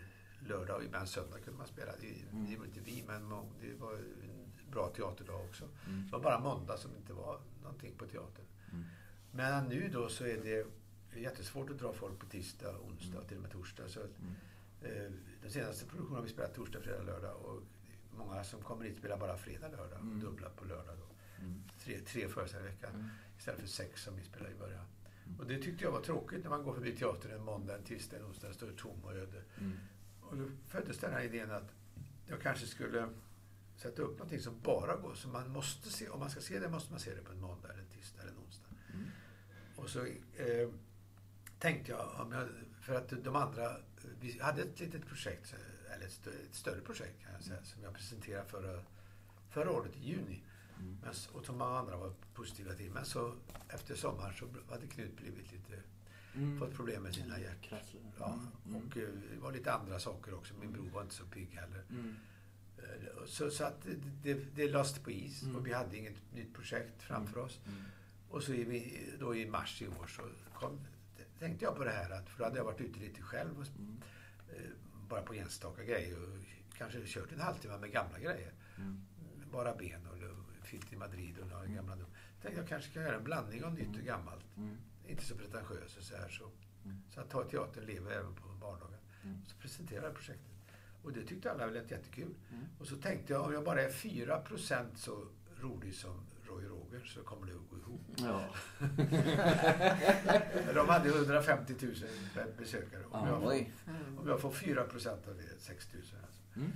lördag 0.49 0.77
och 0.77 0.85
ibland 0.85 1.09
söndag 1.09 1.39
kunde 1.39 1.59
man 1.59 1.67
spela. 1.67 1.93
Det, 2.01 2.07
Mm. 2.33 2.51
det 2.51 2.57
var 2.57 2.65
inte 2.67 2.81
vi, 2.81 3.05
men 3.07 3.29
det 3.61 3.75
var 3.81 3.93
en 3.95 4.53
bra 4.71 4.89
teaterdag 4.89 5.45
också. 5.49 5.65
Mm. 5.87 6.07
Det 6.07 6.13
var 6.13 6.21
bara 6.21 6.41
måndag 6.41 6.77
som 6.77 6.97
inte 6.97 7.13
var 7.13 7.41
någonting 7.63 7.95
på 7.99 8.07
teatern. 8.07 8.45
Mm. 8.73 8.85
Men 9.33 9.65
nu 9.69 9.89
då 9.93 10.09
så 10.09 10.25
är 10.25 10.37
det 10.43 10.67
jättesvårt 11.21 11.71
att 11.71 11.79
dra 11.79 11.93
folk 11.93 12.19
på 12.19 12.27
tisdag, 12.27 12.79
onsdag 12.79 13.09
Mm. 13.09 13.19
och 13.23 13.29
till 13.29 13.37
och 13.37 13.43
med 13.43 13.51
torsdag. 13.53 13.89
Så 13.89 14.01
att, 14.01 14.19
Mm. 14.19 14.35
eh, 14.83 15.13
den 15.43 15.51
senaste 15.51 15.87
produktionen 15.87 16.17
har 16.17 16.23
vi 16.23 16.29
spelat 16.29 16.55
torsdag, 16.55 16.81
fredag, 16.81 17.03
lördag. 17.03 17.37
Och 17.37 17.63
många 18.17 18.45
som 18.45 18.63
kommer 18.63 18.85
hit 18.85 18.97
spelar 18.99 19.17
bara 19.19 19.37
fredag, 19.37 19.69
lördag. 19.69 19.99
Mm. 20.01 20.21
Dubbla 20.21 20.51
på 20.51 20.65
lördag. 20.65 20.97
Då. 20.99 21.07
Mm. 21.45 21.63
Tre, 21.85 21.99
tre 22.01 22.29
föreställningar 22.29 22.73
i 22.73 22.75
veckan. 22.77 22.95
Mm. 22.95 23.09
Istället 23.39 23.61
för 23.61 23.69
sex 23.69 24.03
som 24.03 24.17
vi 24.17 24.25
spelade 24.25 24.55
i 24.55 24.59
början. 24.59 24.85
Och 25.39 25.47
det 25.47 25.59
tyckte 25.59 25.85
jag 25.85 25.93
var 25.93 26.01
tråkigt 26.01 26.43
när 26.43 26.51
man 26.51 26.63
går 26.63 26.75
förbi 26.75 26.97
teatern 26.97 27.33
en 27.33 27.45
måndag, 27.45 27.77
en 27.77 27.85
tisdag, 27.85 28.17
en 28.17 28.25
onsdag. 28.25 28.53
Står 28.53 28.71
tom 28.71 29.05
och 29.05 29.13
öde. 29.13 29.43
Mm. 29.59 29.77
Och 30.21 30.37
då 30.37 30.45
föddes 30.67 30.99
den 30.99 31.13
här 31.13 31.23
idén 31.23 31.51
att 31.51 31.75
jag 32.27 32.41
kanske 32.41 32.67
skulle 32.67 33.09
sätta 33.77 34.03
upp 34.03 34.13
någonting 34.19 34.41
som 34.41 34.61
bara 34.61 34.97
går. 34.97 35.15
Så 35.15 35.29
man 35.29 35.51
måste 35.51 35.91
se, 35.91 36.09
om 36.09 36.21
man 36.21 36.31
ska 36.31 36.41
se 36.41 36.59
det 36.59 36.69
måste 36.69 36.93
man 36.93 37.01
se 37.01 37.15
det 37.15 37.23
på 37.23 37.33
en 37.33 37.41
måndag, 37.41 37.69
eller 37.69 37.83
en 37.83 37.89
tisdag 37.89 38.23
eller 38.23 38.33
en 38.33 38.39
onsdag. 38.39 38.71
Mm. 38.95 39.07
Och 39.77 39.91
så 39.91 40.05
eh, 40.37 40.69
tänkte 41.59 41.93
jag, 41.93 42.21
om 42.21 42.33
jag, 42.33 42.49
för 42.81 42.95
att 42.95 43.25
de 43.25 43.37
andra, 43.37 43.77
vi 44.21 44.39
hade 44.41 44.63
ett 44.63 44.81
litet 44.81 45.07
projekt, 45.07 45.55
eller 45.95 46.07
ett 46.07 46.13
större, 46.13 46.35
ett 46.35 46.55
större 46.55 46.81
projekt 46.81 47.23
kan 47.23 47.33
jag 47.33 47.43
säga, 47.43 47.63
som 47.63 47.83
jag 47.83 47.95
presenterade 47.95 48.49
förra, 48.49 48.83
förra 49.51 49.71
året 49.71 49.97
i 49.97 50.09
juni. 50.09 50.43
Mm. 50.81 50.97
Men, 51.03 51.11
s- 51.11 51.29
och 51.33 51.45
som 51.45 51.59
många 51.59 51.79
andra 51.79 51.97
var 51.97 52.13
positiva 52.35 52.73
till. 52.75 52.91
Men 52.91 53.05
så 53.05 53.35
efter 53.69 53.95
sommaren 53.95 54.35
så 54.35 54.47
hade 54.71 54.87
Knut 54.87 55.17
blivit 55.17 55.53
lite, 55.53 55.83
Mm. 56.37 56.59
fått 56.59 56.75
problem 56.75 57.03
med 57.03 57.15
sina 57.15 57.41
hjärt. 57.41 57.63
Krasslar. 57.63 58.03
Ja, 58.19 58.39
Mm. 58.67 58.77
och 58.77 58.97
eh, 58.97 59.09
det 59.35 59.41
var 59.41 59.53
lite 59.53 59.73
andra 59.73 59.99
saker 59.99 60.35
också. 60.35 60.55
Min 60.61 60.73
bror 60.73 60.89
var 60.95 61.03
inte 61.03 61.15
så 61.15 61.25
pigg 61.27 61.49
heller. 61.51 61.83
Mm. 61.91 62.15
Eh, 62.79 62.85
Så, 63.27 63.51
så 63.51 63.65
att 63.65 63.87
det, 64.23 64.35
det, 64.55 64.69
lades 64.71 64.99
på 64.99 65.11
is 65.11 65.43
Mm. 65.43 65.57
och 65.57 65.67
vi 65.67 65.73
hade 65.73 65.97
inget 65.97 66.33
nytt 66.35 66.55
projekt 66.55 67.03
framför 67.03 67.41
oss. 67.41 67.61
Mm. 67.67 67.83
Och 68.31 68.43
så 68.43 68.53
i, 68.53 68.65
vi- 68.65 69.13
då 69.21 69.37
i 69.37 69.47
mars 69.51 69.83
i 69.83 69.89
år 69.89 70.07
så 70.07 70.23
kom, 70.55 70.81
tänkte 71.39 71.65
jag 71.65 71.77
på 71.77 71.85
det 71.85 71.91
här 71.91 72.11
att, 72.11 72.29
för 72.29 72.39
då 72.39 72.45
hade 72.45 72.57
jag 72.57 72.65
varit 72.65 72.81
ute 72.81 72.99
lite 72.99 73.23
själv 73.23 73.59
och, 73.61 73.67
Mm. 73.79 73.97
eh, 74.49 74.71
bara 75.09 75.23
på 75.23 75.35
enstaka 75.35 75.85
grejer 75.85 76.17
och 76.23 76.39
kanske 76.79 77.03
kört 77.07 77.33
en 77.33 77.41
halvtimme 77.41 77.79
med 77.79 77.93
gamla 77.93 78.19
grejer. 78.19 78.53
Mm. 78.79 79.01
Bara 79.53 79.75
ben 79.75 80.07
och 80.07 80.19
filt 80.75 80.93
i 80.93 80.97
Madrid 80.97 81.39
och 81.39 81.49
några 81.49 81.67
gamla 81.67 81.97
dom. 81.97 82.11
Tänkte 82.43 82.61
jag 82.61 82.69
kanske 82.69 82.91
kan 82.93 83.03
göra 83.03 83.17
en 83.17 83.25
blandning 83.25 83.65
av 83.65 83.75
nytt 83.75 83.97
och 83.97 84.05
gammalt. 84.05 84.57
Mm. 84.57 84.77
Inte 85.07 85.25
så 85.25 85.35
pretentiös 85.35 85.97
och 85.97 86.03
så 86.03 86.17
här 86.17 86.29
så. 86.29 86.45
Mm. 86.85 87.03
Så 87.11 87.21
att 87.21 87.31
ta 87.31 87.45
teatern 87.45 87.85
lever 87.85 88.13
även 88.13 88.35
på 88.35 88.49
vardagen. 88.49 88.99
Mm. 89.25 89.45
Så 89.47 89.57
presenterade 89.57 90.07
jag 90.07 90.17
projektet. 90.17 90.51
Och 91.03 91.13
det 91.13 91.23
tyckte 91.23 91.53
alla 91.53 91.67
lät 91.67 91.91
jättekul. 91.91 92.35
Mm. 92.51 92.65
Och 92.79 92.87
så 92.87 92.97
tänkte 92.97 93.33
jag 93.33 93.45
om 93.47 93.53
jag 93.53 93.65
bara 93.65 93.83
är 93.83 93.91
4% 93.91 94.85
så 94.95 95.27
rolig 95.61 95.95
som 95.95 96.27
Roy 96.47 96.65
Roger 96.65 97.05
så 97.05 97.23
kommer 97.23 97.47
det 97.47 97.53
att 97.53 97.71
gå 97.71 97.79
ihop. 97.79 98.01
Ja. 98.17 98.55
De 100.75 100.89
hade 100.89 101.09
150 101.09 101.75
000 101.81 101.95
besökare. 102.59 103.05
Om, 103.05 103.11
Ja, 103.13 103.29
jag, 103.29 103.41
får, 103.41 104.21
om 104.21 104.29
jag 104.29 104.41
får 104.41 104.51
4% 104.51 105.29
av 105.29 105.37
det, 105.37 105.59
6 105.59 105.89
000 105.93 106.03
alltså. 106.03 106.41
Mm. 106.57 106.73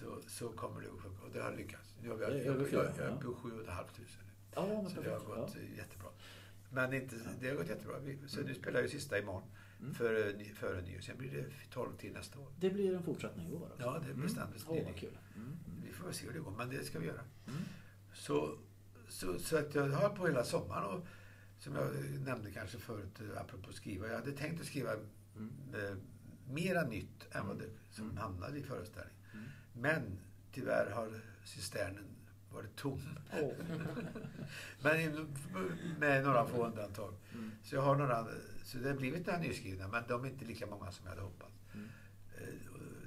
Så, 0.00 0.22
så 0.26 0.48
kommer 0.48 0.80
det 0.80 0.88
att 0.88 1.00
funka. 1.02 1.22
Och 1.24 1.30
det 1.32 1.42
har 1.42 1.56
lyckats. 1.56 1.94
Nu 2.02 2.08
har 2.08 2.16
vi, 2.16 2.24
Det 2.24 2.30
är 2.32 2.36
jag, 2.44 2.46
över 2.54 2.68
jag, 2.72 2.84
jag, 2.84 2.92
jag 2.98 3.06
är 3.06 3.16
på 3.16 3.34
7 3.34 3.50
500 3.50 3.84
nu. 3.98 4.04
Ja, 4.54 4.66
men 4.82 4.90
Så 4.90 5.00
det 5.00 5.10
har 5.10 5.20
gått 5.20 5.54
Ja. 5.54 5.60
eh, 5.60 5.76
jättebra. 5.76 6.08
Men 6.72 6.92
inte, 6.94 7.16
det 7.40 7.48
har 7.48 7.56
gått 7.56 7.68
jättebra. 7.68 7.96
Så 8.26 8.40
nu 8.40 8.54
spelar 8.54 8.80
jag 8.80 8.90
sista 8.90 9.18
imorgon. 9.18 9.42
Mm. 9.80 9.94
Före, 9.94 10.32
ny- 10.32 10.52
före 10.54 10.82
nyår. 10.82 11.00
Sen 11.00 11.18
blir 11.18 11.30
det 11.30 11.44
12 11.70 11.96
till 11.96 12.12
nästa 12.12 12.38
år. 12.38 12.48
Det 12.60 12.70
blir 12.70 12.94
en 12.96 13.02
fortsättning 13.02 13.48
i 13.50 13.52
år 13.54 13.64
alltså. 13.70 13.82
Ja, 13.82 14.02
det 14.08 14.14
bestämdes 14.14 14.68
nyligen. 14.68 14.94
kul. 14.94 15.18
Mm. 15.36 15.46
Mm. 15.48 15.58
Vi 15.86 15.92
får 15.92 16.12
se 16.12 16.26
hur 16.26 16.32
det 16.32 16.38
går, 16.40 16.50
men 16.50 16.68
det 16.70 16.84
ska 16.84 16.98
vi 16.98 17.06
göra. 17.06 17.20
Mm. 17.46 17.58
Så, 18.14 18.58
så, 19.08 19.38
så 19.38 19.56
att 19.58 19.74
jag 19.74 19.88
har 19.88 20.08
på 20.08 20.26
hela 20.26 20.44
sommaren 20.44 20.84
och 20.84 21.06
som 21.58 21.74
jag 21.74 21.88
nämnde 22.26 22.50
kanske 22.50 22.78
förut, 22.78 23.20
eh, 23.20 23.40
apropå 23.40 23.72
skriva. 23.72 24.06
Jag 24.08 24.14
hade 24.14 24.32
tänkt 24.32 24.60
att 24.60 24.66
skriva 24.66 24.90
Mm. 25.36 25.52
eh, 25.74 25.96
mera 26.52 26.82
nytt 26.82 27.26
än 27.34 27.46
vad 27.46 27.58
det 27.58 27.68
som 27.90 28.04
Mm. 28.04 28.16
hamnade 28.16 28.58
i 28.58 28.62
föreställningen. 28.62 29.19
Mm. 29.84 30.02
Men 30.02 30.18
tyvärr 30.52 30.90
har 30.90 31.08
cisternen 31.44 32.04
varit 32.52 32.76
tom. 32.76 33.00
Åh. 33.32 33.52
Men 34.82 35.26
med 35.98 36.24
några 36.24 36.46
få 36.46 36.66
undantag. 36.66 37.14
Mm. 37.34 37.50
Så 37.62 37.74
jag 37.74 37.82
har 37.82 37.96
några, 37.96 38.26
så 38.64 38.78
det 38.78 38.88
har 38.88 38.96
blivit 38.96 39.26
några 39.26 39.38
nyskrivna, 39.38 39.88
men 39.88 40.04
de 40.08 40.24
är 40.24 40.28
inte 40.28 40.44
lika 40.44 40.66
många 40.66 40.92
som 40.92 41.04
jag 41.06 41.10
hade 41.10 41.22
hoppats. 41.22 41.54
Mm. 41.74 41.88
Eh, 42.38 42.48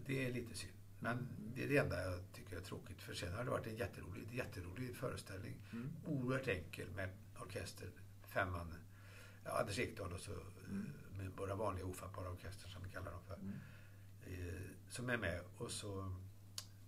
Det 0.06 0.28
är 0.28 0.34
lite 0.34 0.56
synd. 0.56 0.74
Men 1.00 1.28
det 1.56 1.64
är 1.64 1.70
det 1.70 1.78
enda 1.78 2.04
jag 2.04 2.20
tycker 2.34 2.58
är 2.58 2.62
tråkigt. 2.62 3.02
För 3.02 3.14
sen 3.14 3.34
har 3.34 3.44
det 3.44 3.50
varit 3.50 3.68
en 3.68 3.76
jätterolig, 3.76 4.28
jätterolig 4.32 4.96
föreställning. 4.96 5.56
Mm. 5.72 5.90
Oerhört 6.06 6.48
enkel 6.48 6.88
med 6.96 7.10
orkester. 7.40 7.88
Fem 8.28 8.52
man. 8.52 8.74
Ja, 9.46 9.60
Anders 9.60 9.80
Ekdahl 9.80 10.14
och 10.14 10.20
så 10.20 10.32
Mm. 10.32 10.86
eh, 11.12 11.18
med 11.18 11.32
våra 11.38 11.56
vanliga 11.56 11.86
ofattbara 11.86 12.30
orkester 12.30 12.70
som 12.70 12.84
vi 12.84 12.90
kallar 12.90 13.12
dem 13.12 13.22
för. 13.28 13.36
Mm. 13.36 13.54
Eh, 14.26 14.62
Som 14.90 15.10
är 15.10 15.18
med. 15.18 15.42
Och 15.58 15.72
så, 15.72 16.16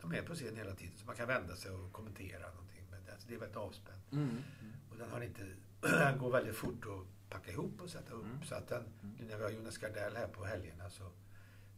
de 0.10 0.18
är 0.18 0.22
på 0.22 0.34
scen 0.36 0.56
hela 0.56 0.76
tiden. 0.76 0.98
Så 0.98 1.06
man 1.06 1.16
kan 1.16 1.28
vända 1.28 1.56
sig 1.56 1.72
och 1.72 1.92
kommentera 1.94 2.50
någonting. 2.50 2.84
Men 2.92 3.06
det, 3.06 3.12
alltså, 3.12 3.28
det 3.28 3.36
är 3.36 3.40
väldigt 3.40 3.58
avspänt. 3.58 4.12
Mm. 4.12 4.44
Och 4.90 4.98
den 4.98 5.10
har 5.12 5.22
inte, 5.22 5.46
den 5.82 6.18
går 6.18 6.32
väldigt 6.32 6.56
fort 6.56 6.86
att 6.86 7.30
packa 7.30 7.52
ihop 7.52 7.82
och 7.82 7.90
sätta 7.90 8.14
upp. 8.14 8.26
Mm. 8.26 8.44
Så 8.44 8.56
att 8.56 8.68
den, 8.68 8.84
Mm. 9.02 9.16
nu 9.20 9.26
när 9.26 9.38
vi 9.38 9.44
har 9.44 9.52
Jonas 9.52 9.78
Gardell 9.78 10.16
här 10.16 10.28
på 10.28 10.46
helgerna 10.46 10.90
så, 10.90 11.12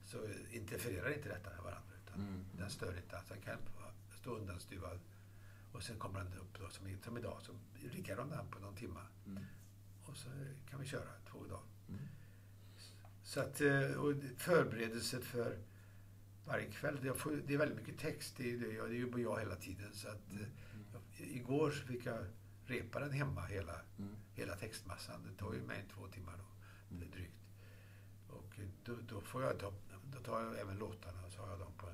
så 0.06 0.18
interfererar 0.52 1.14
inte 1.14 1.30
detta 1.30 1.50
med 1.50 1.64
varandra. 1.64 1.94
Utan 2.06 2.22
Mm. 2.22 2.46
Den 2.58 2.70
stör 2.70 2.98
inte. 2.98 3.18
Alltså 3.18 3.34
den 3.34 3.44
kan 3.44 3.58
stå 4.22 4.36
undanstuvad. 4.38 5.00
Och 5.72 5.84
sen 5.84 6.00
kommer 6.00 6.20
den 6.24 6.34
upp 6.34 6.60
då, 6.60 6.70
som, 6.70 6.98
som 7.04 7.18
idag. 7.18 7.40
Så 7.42 7.52
riggar 7.94 8.18
de 8.18 8.30
den 8.30 8.48
på 8.48 8.60
någon 8.60 8.76
timme. 8.76 9.00
Mm. 9.26 9.44
Och 10.06 10.18
så 10.18 10.30
kan 10.70 10.80
vi 10.80 10.86
köra 10.86 11.10
två 11.32 11.44
dagar. 11.44 11.64
Mm. 11.90 12.02
Så 13.24 13.40
att, 13.40 13.62
eh, 13.62 13.92
och 13.92 14.14
förberedelset 14.38 15.24
för 15.24 15.58
varje 16.48 16.72
kväll. 16.72 16.98
Det, 17.02 17.14
får, 17.14 17.32
det 17.48 17.54
är 17.54 17.58
väldigt 17.58 17.78
mycket 17.78 17.98
text. 18.00 18.34
Det, 18.38 18.54
är, 18.54 18.58
det, 18.58 18.68
jag- 18.74 18.90
det 18.90 18.96
jobbar 18.96 19.20
jag 19.20 19.40
hela 19.40 19.56
tiden. 19.56 19.94
Så 19.94 20.08
att, 20.08 20.32
Mm. 20.32 20.44
eh, 20.44 20.50
jag, 20.94 21.28
igår 21.28 21.72
så 21.72 21.88
fick 21.88 22.06
jag 22.06 22.26
repa 22.66 23.00
den 23.00 23.12
hemma, 23.12 23.42
hela, 23.46 23.74
Mm. 24.00 24.16
hela 24.34 24.56
textmassan. 24.56 25.22
Det 25.32 25.38
tar 25.46 25.54
ju 25.54 25.62
mig 25.62 25.86
två 25.94 26.08
timmar 26.08 26.34
då, 26.38 26.46
Mm. 26.96 27.08
är 27.08 27.12
drygt. 27.16 27.34
Och 28.30 28.60
eh, 28.60 28.68
då, 28.86 28.96
då, 29.10 29.22
får 29.22 29.44
jag 29.44 29.60
ta, 29.60 29.74
då 30.16 30.20
tar 30.20 30.42
jag 30.44 30.60
även 30.60 30.78
låtarna 30.78 31.26
och 31.26 31.32
så 31.32 31.42
har 31.42 31.50
jag 31.50 31.60
dem 31.60 31.72
på 31.78 31.90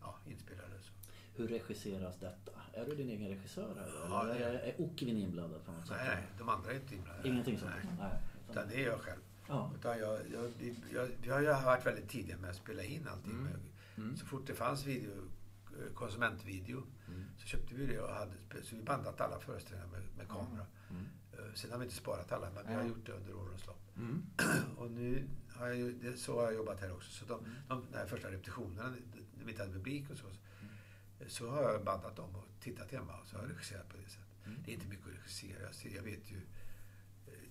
ja, 0.00 0.18
inspelade. 0.26 0.80
Så. 0.82 0.92
Hur 1.34 1.48
regisseras 1.48 2.16
detta? 2.20 2.52
Är 2.72 2.84
du 2.84 2.94
din 2.96 3.08
egen 3.08 3.28
regissör? 3.28 3.70
Eller, 3.72 4.08
Ja, 4.08 4.22
eller 4.22 4.34
är- 4.34 4.54
är, 4.54 4.58
är 4.58 4.80
Okivin 4.80 5.16
inblandad 5.16 5.64
på 5.64 5.72
något 5.72 5.86
sätt? 5.86 5.96
Nej, 5.96 6.08
nej, 6.14 6.24
de 6.38 6.48
andra 6.48 6.70
är 6.70 6.76
inte 6.76 6.94
inblandade. 6.94 7.28
Ingenting 7.28 7.58
sånt? 7.58 7.72
Nej, 7.84 7.94
Nej. 7.98 8.20
utan 8.50 8.68
det 8.68 8.74
är 8.84 8.86
jag 8.86 9.00
själv. 9.00 9.20
Ja. 9.48 9.72
Utan 9.78 9.98
jag, 9.98 10.18
jag, 10.32 10.50
vi, 10.58 10.74
jag, 10.94 11.08
vi 11.22 11.30
har 11.30 11.64
varit 11.64 11.86
väldigt 11.86 12.08
tidiga 12.08 12.36
med 12.36 12.50
att 12.50 12.56
spela 12.56 12.82
in 12.82 13.08
allting. 13.08 13.30
Mm. 13.32 13.48
Mm. 13.96 14.16
Så 14.16 14.26
fort 14.26 14.46
det 14.46 14.54
fanns 14.54 14.86
video, 14.86 15.10
eh, 15.78 15.92
konsumentvideo 15.94 16.82
Mm. 17.08 17.24
så 17.38 17.46
köpte 17.46 17.74
vi 17.74 17.86
det 17.86 18.00
och 18.00 18.14
hade, 18.14 18.32
så 18.62 18.76
vi 18.76 18.82
bandat 18.82 19.20
alla 19.20 19.40
föreställningar 19.40 19.86
med, 19.86 20.02
med 20.16 20.28
kamera. 20.28 20.66
Mm. 20.90 21.04
Eh, 21.32 21.54
Sen 21.54 21.70
har 21.70 21.78
vi 21.78 21.84
inte 21.84 21.96
sparat 21.96 22.32
alla, 22.32 22.50
men 22.50 22.66
vi 22.68 22.74
har 22.74 22.82
gjort 22.84 23.06
det 23.06 23.12
under 23.12 23.34
årens 23.34 23.66
lopp. 23.66 23.96
Mm. 23.96 24.22
Och 24.76 24.90
nu 24.90 25.28
har 25.56 25.66
jag 25.66 25.76
ju, 25.76 25.92
det, 25.92 26.16
så 26.16 26.36
har 26.36 26.42
jag 26.44 26.54
jobbat 26.54 26.80
här 26.80 26.92
också. 26.92 27.10
Så 27.10 27.24
de, 27.24 27.40
Mm. 27.44 27.56
de, 27.68 27.86
de 27.92 27.98
här 27.98 28.06
första 28.06 28.30
repetitionerna, 28.30 28.88
när 29.38 29.44
vi 29.44 29.50
inte 29.50 29.62
hade 29.62 29.72
publik 29.74 30.10
och 30.10 30.16
så, 30.16 30.26
så 31.26 31.50
har 31.50 31.62
jag 31.62 31.84
bandat 31.84 32.16
dem 32.16 32.34
och 32.36 32.44
tittat 32.60 32.90
hemma 32.92 33.20
och 33.20 33.26
så 33.26 33.36
har 33.36 33.42
jag 33.42 33.50
regisserat 33.50 33.88
på 33.88 33.96
det 33.96 34.08
sättet. 34.10 34.46
Mm. 34.46 34.58
Det 34.64 34.70
är 34.70 34.74
inte 34.74 34.88
mycket 34.88 35.06
att 35.06 35.12
regissera. 35.14 35.62
Jag, 35.62 35.74
ser, 35.74 35.90
jag 35.90 36.02
vet 36.02 36.30
ju, 36.30 36.40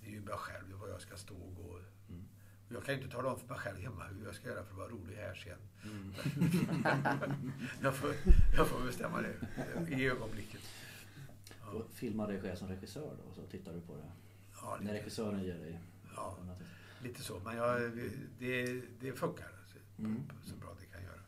det 0.07 0.11
är 0.13 0.15
ju 0.15 0.21
bara 0.21 0.37
själv 0.37 0.73
var 0.73 0.87
jag 0.87 1.01
ska 1.01 1.15
stå 1.17 1.35
och 1.35 1.55
gå. 1.55 1.79
Mm. 2.09 2.27
Och 2.67 2.73
Jag 2.75 2.83
kan 2.85 2.95
ju 2.95 3.01
inte 3.01 3.15
tala 3.15 3.29
om 3.33 3.39
för 3.39 3.47
mig 3.47 3.57
själv 3.57 3.77
hemma 3.77 4.03
hur 4.07 4.25
jag 4.25 4.35
ska 4.35 4.47
göra 4.47 4.63
för 4.63 4.71
att 4.71 4.77
vara 4.77 4.87
rolig 4.89 5.15
här 5.15 5.35
sen. 5.35 5.57
Mm. 5.83 6.13
Jag 7.81 7.95
får, 7.95 8.13
jag 8.57 8.67
får 8.67 8.85
bestämma 8.85 9.21
det 9.21 9.35
i 9.95 10.05
ögonblicket. 10.07 10.61
Ja, 11.61 11.67
Och 11.71 11.91
filmar 11.93 12.27
dig 12.27 12.41
själv 12.41 12.55
som 12.55 12.67
regissör 12.67 13.15
då, 13.25 13.33
så 13.33 13.47
tittar 13.47 13.73
du 13.73 13.81
på 13.81 13.95
det. 13.95 14.11
ja, 14.61 14.77
När 14.81 14.93
regissören 14.93 15.43
ger 15.43 15.57
dig... 15.59 15.79
Ja. 16.15 16.37
lite 17.03 17.21
så. 17.21 17.39
Men 17.39 17.57
jag, 17.57 17.91
det, 18.39 18.81
det 18.99 19.13
funkar 19.13 19.47
Mm. 19.99 20.21
så 20.45 20.55
bra 20.55 20.75
det 20.79 20.85
kan 20.85 21.03
göra. 21.03 21.19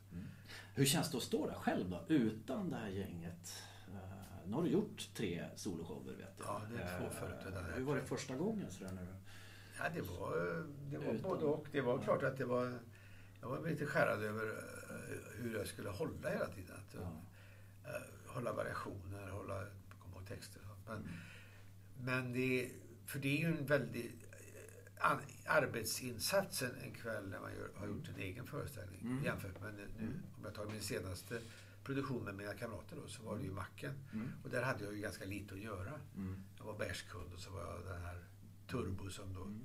Hur 0.74 0.86
känns 0.86 1.12
det 1.12 1.18
att 1.18 1.24
stå 1.24 1.48
där 1.48 1.54
själv 1.56 1.90
då, 1.90 2.06
utan 2.08 2.70
det 2.70 2.76
här 2.78 2.90
gänget? 2.90 3.64
Eh, 4.50 4.52
Nu 4.52 4.56
har 4.56 4.64
du 4.64 4.70
gjort 4.70 5.10
tre 5.14 5.46
soloshower 5.56 6.14
vet 6.14 6.34
jag. 6.38 6.48
Ja, 6.48 6.62
det 6.72 6.82
är 6.82 7.00
två 7.00 7.06
Eh, 7.06 7.12
förut 7.12 7.54
här. 7.56 7.74
Hur 7.76 7.84
var 7.84 7.96
det 7.96 8.02
första 8.02 8.36
gången? 8.36 8.72
Sådär, 8.72 8.92
när 8.92 9.02
du... 9.02 9.08
Ja, 9.78 9.90
det 9.94 10.02
var, 10.02 10.66
det 10.92 10.98
var 10.98 11.14
Utan- 11.14 11.22
både 11.22 11.46
och. 11.46 11.68
Det 11.72 11.82
var 11.82 11.94
Ja. 11.98 12.02
klart 12.02 12.24
att 12.24 12.38
det 12.38 12.46
var... 12.46 12.80
Jag 13.42 13.50
var 13.50 13.70
lite 13.70 13.86
skärrad 13.86 14.24
över 14.24 14.48
eh, 14.50 15.42
hur 15.44 15.58
jag 15.58 15.68
skulle 15.68 15.90
hålla 15.90 16.30
hela 16.30 16.48
tiden. 16.48 16.76
Att, 16.76 16.94
Ja. 16.96 17.22
eh, 17.90 18.34
hålla 18.34 18.54
variationer, 18.54 19.30
hålla, 19.30 19.66
komma 20.00 20.16
ihåg 20.16 20.28
texter 20.28 20.62
och 20.62 20.68
sånt. 20.68 20.88
Men, 20.88 20.98
Mm. 20.98 21.10
men 22.24 22.34
det, 22.34 22.72
för 23.06 23.20
det 23.20 23.28
är 23.28 23.38
ju 23.38 23.46
en 23.58 23.66
väldig 23.66 24.06
eh, 24.32 25.12
an, 25.12 25.20
arbetsinsats 25.46 26.62
en, 26.62 26.92
kväll 26.94 27.30
när 27.30 27.40
man 27.40 27.52
gör, 27.54 27.70
har 27.76 27.88
gjort 27.88 28.08
en 28.10 28.22
egen 28.22 28.46
föreställning. 28.48 29.02
Mm. 29.02 29.24
Jämfört 29.24 29.62
med 29.62 29.74
nu, 29.74 29.84
Mm. 30.00 30.14
om 30.38 30.44
jag 30.44 30.54
tar 30.54 30.66
min 30.66 30.82
senaste 30.82 31.40
produktion 31.90 32.24
med 32.24 32.36
mina 32.36 32.54
kamrater 32.54 32.96
då, 33.02 33.08
så 33.08 33.24
var 33.24 33.38
det 33.38 33.44
ju 33.44 33.52
Macken. 33.52 33.94
Mm. 34.14 34.28
Och 34.44 34.50
där 34.50 34.64
hade 34.64 34.84
jag 34.84 34.94
ju 34.94 35.00
ganska 35.02 35.26
lite 35.26 35.54
att 35.54 35.60
göra. 35.62 35.94
Mm. 36.16 36.44
Jag 36.58 36.66
var 36.66 36.78
bärskund 36.78 37.34
och 37.34 37.40
så 37.40 37.52
var 37.52 37.62
jag 37.62 37.86
den 37.96 38.02
här 38.02 38.18
Turbo 38.68 39.10
som 39.10 39.34
då 39.34 39.42
Mm. 39.44 39.62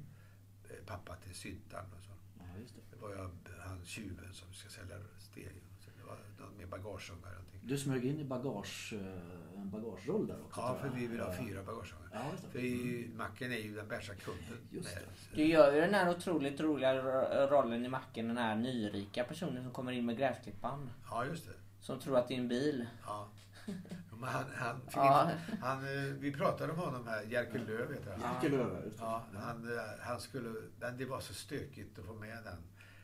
eh, 0.64 0.86
pappa 0.86 1.16
till 1.16 1.34
syntan 1.34 1.84
och 1.96 2.02
så. 2.04 2.10
Ja, 2.38 2.44
just 2.60 2.74
det. 2.74 2.80
Det 2.96 3.02
var 3.02 3.10
jag, 3.10 3.30
han 3.66 3.84
tjuven 3.84 4.32
som 4.32 4.52
ska 4.52 4.68
sälja 4.68 4.96
stereo. 5.18 5.62
Så 5.80 5.90
det 5.98 6.04
var 6.06 6.18
någon 6.40 6.56
med 6.56 6.68
bagageugnar 6.68 7.28
och 7.30 7.34
någonting. 7.36 7.60
Du 7.62 7.78
smög 7.78 8.04
in 8.04 8.20
i 8.20 8.24
bagage, 8.24 8.92
eh, 8.96 9.60
en 9.60 9.70
bagagerull 9.70 10.26
där 10.26 10.42
också? 10.44 10.60
Ja, 10.60 10.78
för 10.80 10.88
vi 10.88 11.06
vill 11.06 11.20
ha 11.20 11.32
fyra 11.32 11.62
bagageugnar. 11.62 12.08
Ja. 12.12 12.48
För 12.52 12.58
i, 12.58 13.10
macken 13.16 13.52
är 13.52 13.56
ju 13.58 13.74
den 13.74 13.88
bärsa 13.88 14.14
kunden. 14.14 14.58
Just 14.70 14.94
det. 14.94 15.36
Du 15.36 15.44
gör 15.44 15.74
ju 15.74 15.80
den 15.80 15.94
här 15.94 16.10
otroligt 16.16 16.60
roliga 16.60 16.94
ro- 17.02 17.46
rollen 17.56 17.84
i 17.84 17.88
macken, 17.88 18.28
den 18.28 18.36
här 18.36 18.56
nyrika 18.56 19.24
personen 19.24 19.62
som 19.62 19.72
kommer 19.72 19.92
in 19.92 20.06
med 20.06 20.16
gräsklipparen. 20.18 20.90
Ja, 21.10 21.24
just 21.26 21.46
det. 21.46 21.52
Som 21.84 22.00
tror 22.00 22.18
att 22.18 22.28
det 22.28 22.34
är 22.34 22.38
en 22.38 22.48
bil. 22.48 22.86
Ja. 23.06 23.28
Men 24.10 24.28
han, 24.28 24.44
han, 24.54 24.80
Ja. 24.92 25.30
han, 25.60 25.78
eh, 25.84 26.02
vi 26.18 26.32
pratade 26.32 26.72
om 26.72 26.78
honom 26.78 27.06
här, 27.06 27.22
Jerker 27.22 27.58
Löv 27.58 27.92
heter 27.94 28.16
han. 28.18 28.34
Jerker 28.42 28.58
det. 28.58 28.90
Ja, 28.98 29.24
han, 29.34 29.76
eh, 29.78 29.84
han 30.00 30.20
skulle, 30.20 30.54
men 30.80 30.96
det 30.96 31.04
var 31.04 31.20
så 31.20 31.34
stökigt 31.34 31.98
att 31.98 32.04
få 32.04 32.14
med 32.14 32.38
den. 32.44 32.56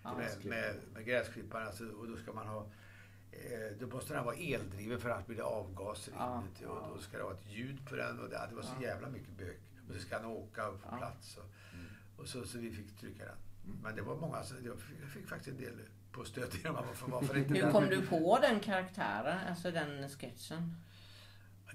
Ja, 0.02 0.16
med, 0.16 0.44
med, 0.44 0.74
med 0.94 1.04
gräsklipparen. 1.06 1.66
Alltså, 1.66 1.84
och 1.88 2.08
då 2.08 2.16
ska 2.16 2.32
man 2.32 2.46
ha 2.46 2.66
eh, 3.32 3.76
då 3.80 3.86
måste 3.86 4.14
den 4.14 4.24
vara 4.24 4.36
eldriven 4.36 5.00
för 5.00 5.10
annars 5.10 5.26
blir 5.26 5.36
det 5.36 5.42
avgaser 5.44 6.14
Ja, 6.18 6.42
inuti. 6.42 6.64
Och 6.64 6.88
då 6.94 6.98
ska 7.00 7.16
det 7.16 7.22
vara 7.24 7.34
ett 7.34 7.46
ljud 7.50 7.88
på 7.88 7.96
den. 7.96 8.20
Och 8.20 8.28
det, 8.28 8.46
det 8.50 8.54
var 8.54 8.62
så 8.62 8.82
jävla 8.82 9.08
mycket 9.08 9.38
bök. 9.38 9.60
Och 9.88 9.94
så 9.94 10.00
ska 10.00 10.16
han 10.16 10.24
åka 10.26 10.68
och 10.68 10.80
få 10.80 10.96
plats. 10.98 11.36
Och, 11.36 11.44
Mm. 11.74 11.86
och 12.16 12.26
så, 12.28 12.44
så 12.44 12.58
vi 12.58 12.70
fick 12.70 12.98
trycka 13.00 13.24
den. 13.24 13.34
Mm. 13.66 13.78
Men 13.82 13.96
det 13.96 14.02
var 14.02 14.16
många, 14.16 14.42
så 14.42 14.54
jag 14.64 14.78
fick, 14.78 14.96
jag 15.02 15.08
fick 15.08 15.28
faktiskt 15.28 15.56
en 15.58 15.64
del 15.64 15.74
på 16.12 16.24
genom 16.62 16.74
varför, 16.74 17.10
varför 17.10 17.36
inte 17.38 17.54
Hur 17.54 17.70
kom 17.70 17.86
du 17.88 18.06
på 18.06 18.38
den 18.42 18.60
karaktären, 18.60 19.38
alltså 19.48 19.70
den 19.70 20.08
sketchen? 20.08 20.76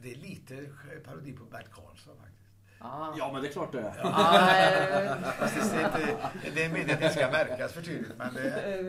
Det 0.02 0.12
är 0.12 0.16
lite 0.16 0.70
parodi 1.06 1.34
på 1.34 1.44
Bert 1.44 1.72
Karlsson 1.72 2.18
faktiskt. 2.18 2.46
Ja. 2.80 3.16
Ja, 3.18 3.34
men 3.34 3.42
det 3.42 3.48
är 3.48 3.52
klart 3.52 3.72
det 3.72 3.80
är. 3.80 3.98
Ja, 3.98 5.32
Fast 5.40 5.72
det, 5.72 5.82
är 5.82 5.86
inte, 5.86 6.18
det 6.56 6.64
är 6.64 6.70
meningen 6.70 6.96
att 6.96 7.02
det 7.02 7.10
ska 7.10 7.32
märkas 7.32 7.74
för 7.74 7.82
tydligt. 7.82 8.18
Men 8.18 8.34
det, 8.34 8.42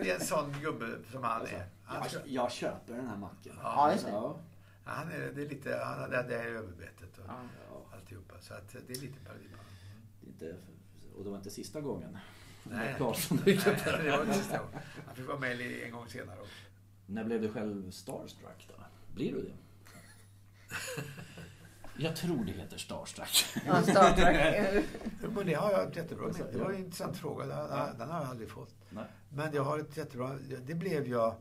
det 0.02 0.10
är 0.10 0.14
en 0.14 0.20
sån 0.20 0.52
gubbe 0.60 0.86
som 1.12 1.24
han 1.24 1.42
är. 1.46 1.66
Han, 1.84 2.08
Jag, 2.12 2.22
jag 2.24 2.52
köper 2.52 2.94
den 2.94 3.06
här 3.06 3.16
macken. 3.16 3.58
Ja, 3.62 3.92
just 3.92 4.04
det. 4.04 4.10
Ja. 4.10 4.36
han 4.84 5.12
är, 5.12 5.32
det 5.34 5.42
är 5.42 5.48
lite, 5.48 5.80
han, 5.84 6.10
det, 6.10 6.22
det 6.28 6.34
är 6.34 6.46
överbetet 6.46 7.18
och 7.18 7.24
Ja. 7.28 7.34
Ja, 7.70 7.96
alltihopa. 7.96 8.34
Så 8.40 8.54
att 8.54 8.76
det 8.86 8.96
är 8.96 9.00
lite 9.00 9.20
parodi 9.20 9.44
på 9.48 9.56
honom. 9.56 10.38
är 10.40 10.56
och 11.18 11.24
det 11.24 11.30
var 11.30 11.36
inte 11.36 11.50
sista 11.50 11.80
gången. 11.80 12.18
Nej. 12.70 12.96
Nej, 13.00 13.42
dyker 13.44 13.70
upp 13.70 13.84
där. 13.84 14.02
det 14.04 14.10
var 14.10 14.22
inte 14.22 14.58
gången. 14.58 14.82
Han 15.06 15.16
fick 15.16 15.26
vara 15.28 15.38
med 15.38 15.60
en 15.60 15.90
gång 15.92 16.08
senare 16.08 16.40
också. 16.40 16.52
När 17.06 17.24
blev 17.24 17.42
du 17.42 17.52
själv 17.52 17.90
starstruck 17.90 18.68
då? 18.68 18.84
Blir 19.14 19.32
du 19.32 19.42
det? 19.42 19.52
Jag 21.98 22.16
tror 22.16 22.44
det 22.44 22.52
heter 22.52 22.76
starstruck. 22.78 23.44
ja, 23.66 23.82
Star 23.82 24.12
Trek. 24.12 24.84
Jo, 25.22 25.30
Men 25.30 25.46
det 25.46 25.54
har 25.54 25.70
jag 25.72 25.88
ett 25.90 25.96
jättebra 25.96 26.26
minne. 26.26 26.50
Det 26.52 26.58
var 26.58 26.70
en 26.72 26.78
intressant 26.78 27.16
fråga. 27.16 27.46
Den, 27.46 27.98
den 27.98 28.10
har 28.10 28.20
jag 28.20 28.30
aldrig 28.30 28.50
fått. 28.50 28.74
Nej. 28.90 29.04
Men 29.28 29.54
jag 29.54 29.64
har 29.64 29.78
ett 29.78 29.96
jättebra... 29.96 30.38
Det 30.66 30.74
blev 30.74 31.08
jag 31.08 31.34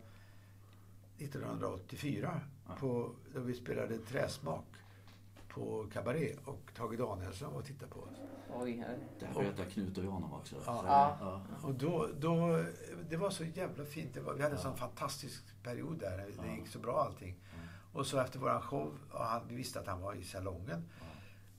1984 1.18 2.42
Ja. 2.68 2.76
på, 2.80 3.12
då 3.34 3.40
vi 3.40 3.54
spelade 3.54 3.98
Träsmak 3.98 4.66
på 5.56 5.88
Cabaret 5.94 6.40
och 6.46 6.72
Tage 6.76 6.98
Danielsson 6.98 7.52
var 7.54 7.60
och 7.60 7.66
tittade 7.66 7.92
på 7.92 8.00
oss. 8.00 8.10
Oj, 8.54 8.72
här. 8.78 8.98
Det 9.20 9.26
här 9.26 9.34
berättar 9.34 9.66
Knut 9.66 9.98
och 9.98 10.04
jag 10.04 10.14
om 10.14 10.34
också. 10.34 10.56
Ja. 10.66 10.84
Ja. 11.20 11.42
Och 11.64 11.74
då, 11.74 12.10
då, 12.20 12.64
det 13.10 13.18
var 13.18 13.30
så 13.30 13.44
jävla 13.44 13.86
fint. 13.86 14.14
Det 14.14 14.22
var, 14.22 14.34
vi 14.34 14.42
hade 14.44 14.56
en 14.56 14.60
Ja. 14.60 14.64
sån 14.64 14.78
fantastisk 14.78 15.44
period 15.64 16.00
där. 16.00 16.18
Det 16.18 16.34
Ja. 16.38 16.56
gick 16.56 16.68
så 16.68 16.80
bra 16.80 17.04
allting. 17.04 17.36
Och 17.94 18.08
så 18.08 18.20
efter 18.20 18.40
våran 18.40 18.62
show, 18.62 18.94
och 19.12 19.20
han, 19.26 19.42
vi 19.48 19.56
visste 19.56 19.80
att 19.80 19.88
han 19.88 20.02
var 20.02 20.14
i 20.14 20.24
salongen. 20.24 20.86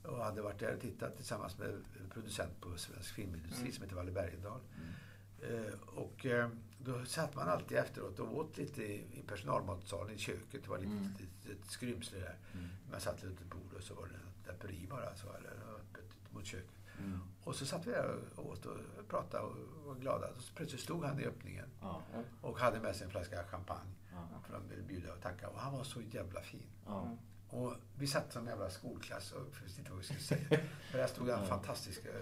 Och 0.03 0.17
hade 0.17 0.41
varit 0.41 0.59
där 0.59 0.73
och 0.75 0.81
tittat 0.81 1.15
tillsammans 1.17 1.57
med 1.57 1.67
en 1.69 2.09
producent 2.13 2.61
på 2.61 2.77
svensk 2.77 3.13
filmindustri 3.13 3.59
Mm. 3.61 3.71
som 3.73 3.83
heter 3.83 3.95
Valle 3.95 4.11
Bergendahl. 4.11 4.59
Mm. 4.77 5.65
Eh, 5.65 5.73
och 5.95 6.25
eh, 6.25 6.49
då 6.87 7.05
satt 7.05 7.35
man 7.35 7.49
alltid 7.49 7.77
efteråt 7.77 8.19
och 8.19 8.37
åt 8.37 8.57
lite 8.57 8.83
i, 8.83 9.23
personalmatsalen, 9.27 10.15
i 10.15 10.17
köket. 10.17 10.63
Det 10.63 10.69
var 10.69 10.77
lite, 10.77 10.91
Mm. 10.91 11.13
ett, 11.19 11.49
ett 11.49 11.71
skrymsle 11.71 12.19
där. 12.19 12.35
Mm. 12.53 12.67
Man 12.91 12.99
satt 12.99 13.23
runt 13.23 13.41
ett 13.41 13.49
bord 13.49 13.73
och 13.77 13.83
så 13.83 13.93
var 13.93 14.07
det 14.07 14.13
ett 14.15 14.45
draperi 14.45 14.87
bara, 14.89 15.15
så, 15.15 15.27
eller 15.27 15.49
öppet 15.75 16.33
mot 16.33 16.45
köket. 16.45 16.69
Mm. 16.99 17.19
Och 17.43 17.55
så 17.55 17.65
satt 17.65 17.87
vi 17.87 17.91
där 17.91 18.15
och 18.35 18.45
åt 18.49 18.65
och 18.65 18.77
pratade 19.07 19.43
och 19.43 19.55
var 19.85 19.95
glada. 19.95 20.27
Och 20.29 20.41
så 20.41 20.53
plötsligt 20.53 20.81
stod 20.81 21.03
han 21.05 21.19
i 21.19 21.25
öppningen 21.25 21.65
Ja. 21.81 22.01
och 22.41 22.59
hade 22.59 22.79
med 22.79 22.95
sig 22.95 23.05
en 23.05 23.11
flaska 23.11 23.43
champagne. 23.43 23.91
Ja. 24.11 24.27
För 24.45 24.53
de 24.53 24.69
ville 24.69 24.81
bjuda 24.83 25.13
och 25.13 25.21
tacka. 25.21 25.49
Och 25.49 25.59
han 25.59 25.73
var 25.73 25.83
så 25.83 26.01
jävla 26.01 26.41
fin. 26.41 26.65
Ja. 26.85 27.17
Och 27.49 27.73
vi 27.95 28.07
satt 28.07 28.33
som 28.33 28.41
en 28.41 28.47
jävla 28.47 28.69
skolklass 28.69 29.31
och 29.31 29.41
visste 29.65 29.79
inte 29.79 29.91
vad 29.91 29.99
vi 29.99 30.05
skulle 30.05 30.19
säga. 30.19 30.39
För 30.91 30.97
där 30.97 31.07
stod 31.07 31.27
den 31.27 31.39
Ja. 31.39 31.45
fantastiska 31.45 32.09
eh, 32.09 32.15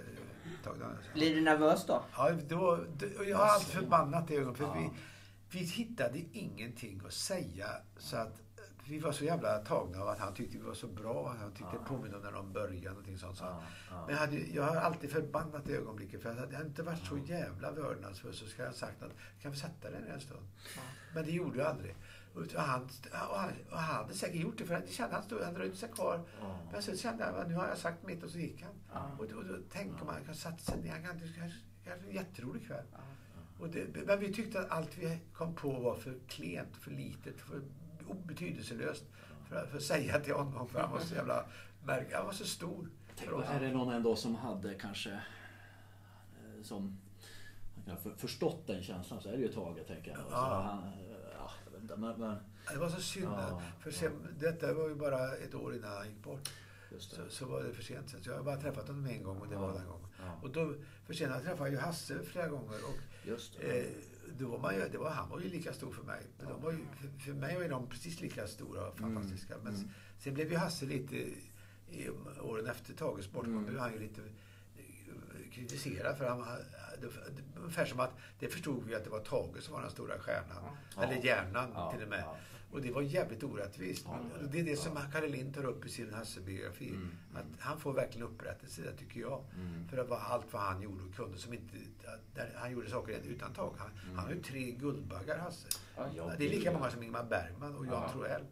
Danielsson. 0.63 0.97
Blir 1.13 1.35
du 1.35 1.41
nervös 1.41 1.85
då? 1.85 2.03
Ja, 2.17 2.31
då, 2.47 2.79
då, 2.97 3.05
och 3.19 3.25
jag 3.25 3.37
har 3.37 3.45
alltid 3.45 3.73
förbannat 3.73 4.27
det 4.27 4.35
ögonblicket. 4.35 4.67
För 4.73 4.79
Ja. 4.81 4.91
vi, 5.51 5.59
vi 5.59 5.65
hittade 5.65 6.19
ingenting 6.31 7.01
att 7.07 7.13
säga. 7.13 7.67
Så 7.97 8.17
att 8.17 8.41
vi 8.87 8.99
var 8.99 9.11
så 9.11 9.25
jävla 9.25 9.57
tagna 9.57 10.01
av 10.01 10.07
att 10.07 10.19
han 10.19 10.33
tyckte 10.33 10.57
vi 10.57 10.63
var 10.63 10.73
så 10.73 10.87
bra. 10.87 11.35
Han 11.39 11.51
tyckte 11.51 11.69
Ja. 11.73 11.79
det 11.79 11.85
påminner 11.89 12.15
om 12.17 12.23
när 12.23 12.31
de 12.31 12.53
började. 12.53 12.89
Någonting 12.89 13.17
sånt. 13.17 13.37
Så. 13.37 13.43
Ja. 13.43 13.61
Men 14.05 14.09
jag, 14.15 14.17
hade, 14.21 14.37
jag 14.37 14.63
har 14.63 14.75
alltid 14.75 15.11
förbannat 15.11 15.65
det 15.65 15.73
ögonblicket. 15.75 16.21
För 16.21 16.33
hade 16.33 16.53
jag 16.53 16.61
inte 16.65 16.83
varit 16.83 17.05
så 17.05 17.17
jävla 17.17 17.71
vördnadsfull 17.71 18.33
så 18.33 18.45
skulle 18.45 18.63
jag 18.63 18.71
ha 18.71 18.77
sagt 18.77 19.03
att 19.03 19.11
kan 19.41 19.51
vi 19.51 19.57
sätta 19.57 19.91
den 19.91 20.07
en 20.07 20.19
stund? 20.21 20.47
Ja. 20.75 20.81
Men 21.13 21.25
det 21.25 21.31
gjorde 21.31 21.57
jag 21.59 21.67
aldrig. 21.67 21.95
Och 22.35 22.61
han, 22.61 22.81
och 23.29 23.39
han, 23.39 23.51
och 23.71 23.77
han 23.77 23.95
hade 23.95 24.13
säkert 24.13 24.41
gjort 24.41 24.57
det 24.57 24.65
för 24.65 24.73
han 24.73 24.87
kände 24.87 25.15
han 25.15 25.23
stod, 25.23 25.41
han 25.41 25.53
dröjde 25.53 25.75
sig 25.75 25.89
kvar. 25.89 26.21
Ja. 26.41 26.57
Men 26.71 26.81
så 26.81 26.97
kände 26.97 27.23
jag 27.23 27.35
att 27.37 27.47
nu 27.47 27.53
har 27.55 27.67
jag 27.67 27.77
sagt 27.77 28.03
mitt 28.07 28.23
och 28.23 28.29
så 28.29 28.37
gick 28.39 28.61
han. 28.63 28.73
Ja. 28.93 29.11
Och, 29.19 29.27
då- 29.29 29.35
och 29.37 29.45
då 29.45 29.55
tänk 29.71 30.01
om 30.01 30.07
han 30.07 30.35
sätta 30.35 30.57
sig 30.57 30.81
ner. 30.81 30.91
Han 30.91 31.03
kan 31.03 31.19
det 31.19 31.27
kanske 31.39 31.59
en 31.85 32.11
jätterolig 32.11 32.67
kväll. 32.67 32.85
Och 33.59 33.69
det, 33.69 34.05
men 34.05 34.19
vi 34.19 34.33
tyckte 34.33 34.59
att 34.59 34.69
allt 34.71 34.97
vi 34.97 35.19
kom 35.33 35.55
på 35.55 35.71
var 35.71 35.95
för 35.95 36.15
klent, 36.27 36.77
för 36.77 36.91
litet, 36.91 37.41
för 37.41 37.61
betydelselöst. 38.25 39.03
För, 39.49 39.65
för 39.67 39.77
att 39.77 39.83
säga 39.83 40.19
till 40.19 40.33
honom. 40.33 40.67
För 40.69 40.79
han 40.79 40.91
var 40.91 40.99
så 40.99 41.15
jävla 41.21 41.45
märk, 41.83 42.13
Han 42.13 42.25
var 42.25 42.33
så 42.33 42.45
stor. 42.45 42.89
Tänk, 43.15 43.31
är 43.31 43.59
det 43.59 43.71
någon 43.71 43.93
ändå 43.93 44.15
som 44.15 44.35
hade 44.35 44.73
kanske 44.73 45.11
eh, 45.11 46.63
som 46.63 46.97
förstått 48.17 48.67
den 48.67 48.83
känslan 48.83 49.21
så 49.21 49.29
är 49.29 49.33
det 49.33 49.37
ju 49.41 49.47
Tage 49.53 49.87
tänker 49.87 50.11
jag. 50.11 50.19
Ja. 50.31 50.61
han, 50.61 50.91
ja, 51.89 51.93
inte, 51.93 51.97
men, 51.97 52.19
men 52.19 52.37
Det 52.73 52.79
var 52.79 52.89
så 52.89 53.01
synd. 53.01 53.25
Ja, 53.25 53.61
för 53.79 53.89
ja. 53.91 53.97
sen, 53.97 54.27
detta 54.39 54.73
var 54.73 54.89
ju 54.89 54.95
bara 54.95 55.35
ett 55.35 55.55
år 55.55 55.75
innan 55.75 55.91
han 55.97 56.07
gick 56.09 56.23
bort. 56.23 56.49
Så, 56.99 57.21
så 57.29 57.45
var 57.45 57.63
det 57.63 57.73
för 57.73 57.83
sent 57.83 58.09
sen. 58.09 58.23
Så 58.23 58.29
jag 58.29 58.37
har 58.37 58.43
bara 58.43 58.57
träffat 58.61 58.87
honom 58.87 59.05
en 59.05 59.23
gång 59.23 59.37
och 59.41 59.47
det 59.47 59.55
var 59.55 59.67
Ja. 59.69 59.73
den 59.77 59.87
gången. 59.87 60.07
Ja, 60.19 60.39
Och 60.41 60.49
då, 60.49 60.73
för 61.05 61.13
sen 61.13 61.29
träffade 61.41 61.59
jag 61.59 61.71
ju 61.71 61.77
Hasse 61.77 62.23
flera 62.23 62.47
gånger. 62.47 62.75
Och 62.89 63.27
just 63.27 63.57
det. 63.59 63.79
Eh, 63.79 63.85
då 64.37 64.47
var 64.47 64.59
man 64.59 64.75
ju, 64.75 64.89
det 64.89 64.97
var, 64.97 65.09
han 65.09 65.29
var 65.29 65.39
ju 65.39 65.49
lika 65.49 65.73
stor 65.73 65.91
för 65.91 66.03
mig. 66.03 66.21
De 66.39 66.61
var 66.61 66.71
ju, 66.71 66.77
för, 66.77 67.19
för 67.25 67.33
mig 67.33 67.55
var 67.57 67.69
de 67.69 67.87
precis 67.89 68.21
lika 68.21 68.47
stora 68.47 68.87
och 68.87 68.97
fantastiska. 68.99 69.53
Men 69.63 69.75
mm. 69.75 69.89
sen 70.19 70.33
blev 70.33 70.51
ju 70.51 70.57
Hasse 70.57 70.85
lite, 70.85 71.15
i 71.89 72.09
åren 72.41 72.67
efter 72.67 72.93
Tages 72.93 73.31
bortgång, 73.31 73.53
Mm. 73.53 73.65
blev 73.65 73.79
han 73.79 73.93
ju 73.93 73.99
lite 73.99 74.21
eh, 74.21 75.51
kritiserad. 75.51 76.17
För 76.17 76.25
han, 76.29 76.39
ungefär 77.55 77.85
som 77.85 77.99
att 77.99 78.11
det 78.39 78.47
förstod 78.47 78.83
vi 78.87 78.95
att 78.95 79.03
det 79.03 79.09
var 79.09 79.19
Tage 79.19 79.63
som 79.63 79.73
var 79.73 79.81
den 79.81 79.91
stora 79.91 80.19
stjärnan. 80.19 80.63
Ja. 80.95 81.03
Eller 81.03 81.15
hjärnan 81.25 81.69
Ja, 81.73 81.91
till 81.91 82.03
och 82.03 82.09
med. 82.09 82.23
Och 82.71 82.81
det 82.81 82.91
var 82.91 83.01
jävligt 83.01 83.43
orättvist. 83.43 84.05
Men 84.39 84.51
det 84.51 84.59
är 84.59 84.63
det 84.63 84.75
som. 84.75 84.97
Kalle 85.11 85.27
Lind 85.27 85.55
tar 85.55 85.65
upp 85.65 85.85
i 85.85 85.89
sin 85.89 86.13
Hasse-biografi. 86.13 86.89
Mm, 86.89 87.09
Att 87.33 87.45
han 87.59 87.79
får 87.79 87.93
verkligen 87.93 88.27
upprättelse 88.27 88.81
där, 88.81 88.93
tycker 88.97 89.19
jag. 89.19 89.43
Mm. 89.55 89.87
För 89.87 89.97
att 89.97 90.11
allt 90.11 90.53
vad 90.53 90.61
han 90.61 90.81
gjorde 90.81 91.03
och 91.03 91.15
kunde 91.15 91.37
som 91.37 91.53
inte... 91.53 91.75
Han 92.55 92.71
gjorde 92.71 92.89
saker 92.89 93.19
utan 93.25 93.53
tag. 93.53 93.73
Han, 93.77 93.89
Mm. 94.03 94.15
han 94.15 94.25
har 94.25 94.33
ju 94.33 94.41
tre 94.41 94.71
Guldbaggar, 94.71 95.37
Hasse. 95.37 95.67
Det 96.37 96.45
är 96.45 96.49
lika 96.49 96.71
många 96.71 96.91
som 96.91 97.03
Ingmar 97.03 97.23
Bergman 97.23 97.75
och 97.75 97.85
Jan 97.85 98.03
Ja. 98.05 98.11
Troell. 98.11 98.43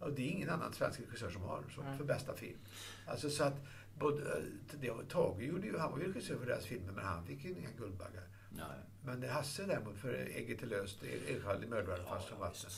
Och 0.00 0.12
det 0.12 0.22
är 0.22 0.30
ingen 0.30 0.50
annan 0.50 0.72
svensk 0.72 1.00
regissör 1.00 1.30
som 1.30 1.42
har 1.42 1.62
så, 1.74 1.82
för 1.98 2.04
bästa 2.04 2.34
film. 2.34 2.58
Alltså 3.06 3.30
så 3.30 3.44
att... 3.44 3.54
Både, 3.98 4.42
det, 4.80 4.92
Tage 5.08 5.42
gjorde 5.42 5.66
ju, 5.66 5.78
han 5.78 5.92
var 5.92 5.98
ju 5.98 6.06
regissör 6.12 6.36
för 6.38 6.46
deras 6.46 6.64
filmer 6.66 6.92
men 6.92 7.04
han 7.04 7.24
fick 7.26 7.44
ju 7.44 7.50
inga 7.50 7.68
Guldbaggar. 7.78 8.22
Nej. 8.50 8.66
Men 9.04 9.20
det 9.20 9.28
Hasse 9.28 9.66
däremot 9.66 9.96
för 9.96 10.14
Ägget 10.14 10.62
är 10.62 10.66
löst, 10.66 11.04
i 11.04 11.66
mördaren 11.68 12.04
fast 12.08 12.28
som 12.28 12.36
Ja, 12.40 12.44
vatten. 12.44 12.70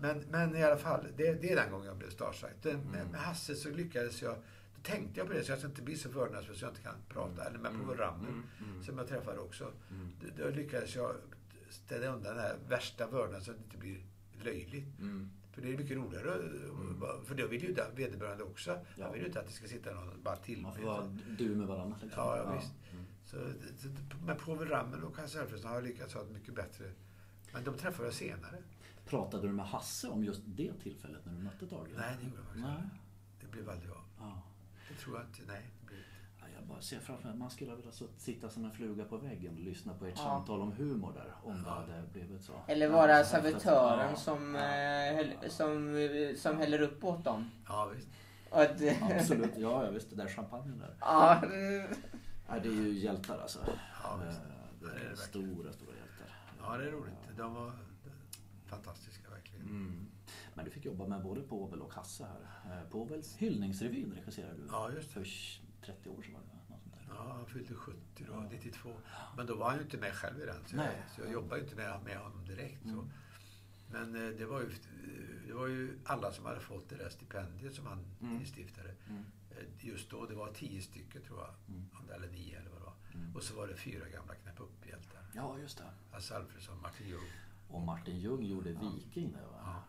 Men, 0.00 0.18
men 0.30 0.56
i 0.56 0.62
alla 0.62 0.76
fall, 0.76 1.06
det, 1.16 1.32
det 1.32 1.50
är 1.52 1.56
den 1.56 1.70
gången 1.70 1.86
jag 1.86 1.96
blev 1.96 2.10
starstruck. 2.10 2.50
Med, 2.64 2.74
Mm. 2.74 3.08
med 3.08 3.20
Hasse 3.20 3.54
så 3.54 3.70
lyckades 3.70 4.22
jag, 4.22 4.34
då 4.76 4.82
tänkte 4.82 5.20
jag 5.20 5.26
på 5.26 5.32
det 5.32 5.44
så 5.44 5.52
jag 5.52 5.58
ska 5.58 5.68
inte 5.68 5.82
bli 5.82 5.96
så 5.96 6.08
vördnadsfull 6.08 6.56
så 6.56 6.64
jag 6.64 6.70
inte 6.72 6.82
kan 6.82 6.94
prata. 7.08 7.44
Eller 7.44 7.58
med 7.58 7.70
Mm. 7.70 7.82
Povel 7.82 7.98
Ramel 7.98 8.28
Mm. 8.30 8.44
Mm. 8.70 8.82
som 8.84 8.98
jag 8.98 9.08
träffade 9.08 9.38
också. 9.38 9.72
Mm. 9.90 10.08
Då, 10.36 10.44
då 10.44 10.50
lyckades 10.50 10.96
jag 10.96 11.16
ställa 11.70 12.06
undan 12.06 12.34
den 12.36 12.44
här 12.44 12.56
värsta 12.68 13.06
vördnaden 13.06 13.44
så 13.44 13.50
att 13.50 13.56
det 13.56 13.64
inte 13.64 13.76
blir 13.78 14.00
löjligt. 14.44 14.98
Mm. 15.00 15.30
För 15.54 15.62
det 15.62 15.72
är 15.72 15.76
mycket 15.78 15.96
roligare. 15.96 16.30
att- 16.34 17.26
För 17.26 17.34
då 17.34 17.46
vill 17.46 17.62
ju 17.62 17.74
vederbörande 17.96 18.44
också. 18.44 18.70
Ja. 18.96 19.04
Han 19.04 19.12
vill 19.12 19.20
ju 19.22 19.26
inte 19.26 19.40
att 19.40 19.46
det 19.46 19.52
ska 19.52 19.66
sitta 19.68 19.94
någon 19.94 20.22
bara 20.22 20.36
till. 20.36 20.62
Man 20.62 20.74
får 20.74 20.82
vara 20.82 21.18
du 21.38 21.48
med 21.54 21.66
varandra. 21.66 21.96
Liksom. 22.02 22.22
Ja, 22.22 22.36
ja, 22.36 22.56
visst. 22.56 22.72
Mm. 22.92 23.04
Så, 23.24 23.36
med 24.26 24.38
Povel 24.38 24.68
Ramel 24.68 25.04
och 25.04 25.16
Hasse 25.16 25.40
Alfredson 25.40 25.70
har 25.70 25.82
lyckats 25.82 26.14
ha 26.14 26.20
ett 26.22 26.30
mycket 26.30 26.54
bättre... 26.54 26.92
Men 27.52 27.64
de 27.64 27.74
träffade 27.74 28.04
jag 28.08 28.14
senare. 28.14 28.56
Pratade 29.06 29.46
du 29.46 29.52
med 29.52 29.66
Hasse 29.66 30.08
om 30.08 30.24
just 30.24 30.40
det 30.44 30.72
tillfället 30.82 31.26
när 31.26 31.32
du 31.32 31.38
mötte 31.42 31.66
Tage? 31.66 31.88
Nej, 31.96 32.16
det 32.20 32.24
gjorde 32.24 32.36
jag 32.36 32.44
faktiskt 32.46 32.66
inte. 32.66 32.90
Det 33.40 33.46
blev 33.46 33.70
aldrig 33.70 33.90
av. 33.90 34.04
Ja. 34.18 34.42
Det 34.88 34.94
tror 34.94 35.16
jag 35.16 35.26
inte. 35.26 35.40
Nej, 35.46 35.70
det 35.80 35.86
blev 35.86 35.98
Jag 36.54 36.64
bara 36.68 36.80
ser 36.80 36.98
framför 37.00 37.28
mig 37.28 37.36
man 37.38 37.50
skulle 37.50 37.74
vilja 37.74 37.92
så- 37.92 38.08
sitta 38.16 38.48
som 38.50 38.64
en 38.64 38.70
fluga 38.72 39.04
på 39.04 39.16
väggen 39.16 39.54
och 39.54 39.60
lyssna 39.60 39.94
på 39.94 40.06
ert 40.06 40.14
Ja. 40.16 40.22
samtal 40.22 40.60
om 40.60 40.72
humor 40.72 41.12
där. 41.14 41.34
Om 41.42 41.54
det 41.62 41.62
Ja. 41.68 41.74
hade 41.74 42.02
blivit 42.12 42.42
så. 42.44 42.52
Eller 42.66 42.86
Ja, 42.86 42.92
vara 42.92 43.12
häftigt. 43.12 43.30
servitören 43.42 44.10
Ja. 44.10 44.16
som, 44.16 44.54
Ja. 44.54 45.20
eh, 45.22 45.48
som, 45.48 45.96
som 46.36 46.58
häller 46.58 46.80
upp 46.82 47.04
åt 47.04 47.24
dem. 47.24 47.50
Ja, 47.68 47.90
visst. 47.96 48.08
Eh, 48.82 49.16
Absolut, 49.16 49.52
ja, 49.56 49.84
ja 49.84 49.90
visst. 49.90 50.10
Det 50.10 50.16
där 50.16 50.28
champagnen 50.28 50.78
där. 50.78 50.96
ja. 51.00 51.42
Ja, 52.48 52.58
det 52.62 52.68
är 52.68 52.72
ju 52.72 52.88
hjältar 52.98 53.38
alltså. 53.38 53.58
Ja, 54.02 54.20
visst. 54.26 54.40
Eh, 54.40 54.46
Det 54.80 54.86
Ja, 54.86 54.92
det 54.94 55.00
är 55.00 55.06
är 55.06 55.10
det 55.10 55.16
stora, 55.16 55.72
stora 55.72 55.90
hjältar. 55.96 56.36
Ja, 56.62 56.76
det 56.76 56.84
är 56.88 56.90
roligt. 56.90 57.14
De 57.36 57.54
var 57.54 57.72
fantastiska 58.66 59.30
verkligen. 59.30 59.66
Mm. 59.66 60.06
Men 60.54 60.64
du 60.64 60.70
fick 60.70 60.84
jobba 60.84 61.06
med 61.06 61.22
både 61.22 61.40
Povel 61.40 61.80
och 61.82 61.94
Hasse 61.94 62.24
här. 62.64 62.76
Eh, 62.82 62.88
Povels 62.90 63.36
hyllningsrevyn 63.36 64.12
regisserade 64.12 64.54
du. 64.56 64.66
Ja, 64.70 64.90
just 64.92 65.08
det. 65.08 65.14
För 65.14 65.24
30 65.86 66.08
år 66.08 66.22
sedan 66.22 66.32
var 66.34 66.40
det. 66.40 66.90
Där. 67.06 67.14
Ja, 67.14 67.32
han 67.32 67.46
fyllde 67.46 67.74
70 67.74 67.98
då, 68.26 68.32
Ja. 68.32 68.48
92. 68.50 68.90
Men 69.36 69.46
då 69.46 69.54
var 69.56 69.66
han 69.68 69.76
ju 69.78 69.82
inte 69.84 69.96
med 69.98 70.12
själv 70.14 70.40
i 70.42 70.46
den. 70.46 70.64
Så, 70.66 70.76
jag, 70.76 70.86
så 71.14 71.20
jag 71.20 71.32
jobbade 71.32 71.56
ju 71.56 71.64
inte 71.64 71.76
med, 71.76 72.02
med 72.04 72.18
honom 72.18 72.44
direkt. 72.44 72.84
Mm. 72.84 73.10
Men 73.90 74.14
eh, 74.14 74.30
det 74.38 74.46
var, 74.46 74.60
ju, 74.60 74.70
det 75.46 75.52
var 75.52 75.66
ju 75.66 75.98
alla 76.04 76.32
som 76.32 76.44
hade 76.44 76.60
fått 76.60 76.88
det 76.88 76.96
där 76.96 77.08
stipendiet 77.08 77.74
som 77.74 77.86
han 77.86 78.04
Mm. 78.20 78.36
instiftade. 78.40 78.94
Mm. 79.08 79.24
Eh, 79.50 79.86
Just 79.88 80.10
då, 80.10 80.26
det 80.26 80.34
var 80.34 80.52
tio 80.52 80.82
stycken 80.82 81.22
tror 81.22 81.38
jag. 81.40 81.54
Mm. 81.68 82.10
Eller 82.14 82.28
nio 82.28 82.58
eller 82.60 82.70
vad 82.70 82.80
det 82.80 82.84
var. 82.84 82.94
Mm. 83.14 83.36
Och 83.36 83.42
så 83.42 83.54
var 83.56 83.66
det 83.66 83.76
fyra 83.76 84.08
gamla 84.08 84.34
knäpp 84.34 84.60
upp-hjältar. 84.60 85.20
Ja, 85.34 85.58
just 85.58 85.78
det. 85.78 85.84
Hasse 86.12 86.36
Alfredson, 86.36 86.80
Martin 86.82 87.08
Ljung. 87.08 87.28
Och 87.68 87.80
Martin 87.82 88.18
Ljung 88.18 88.42
gjorde. 88.44 88.70
Viking 88.72 89.32
där 89.32 89.46
va? 89.46 89.58
Ja. 89.60 89.82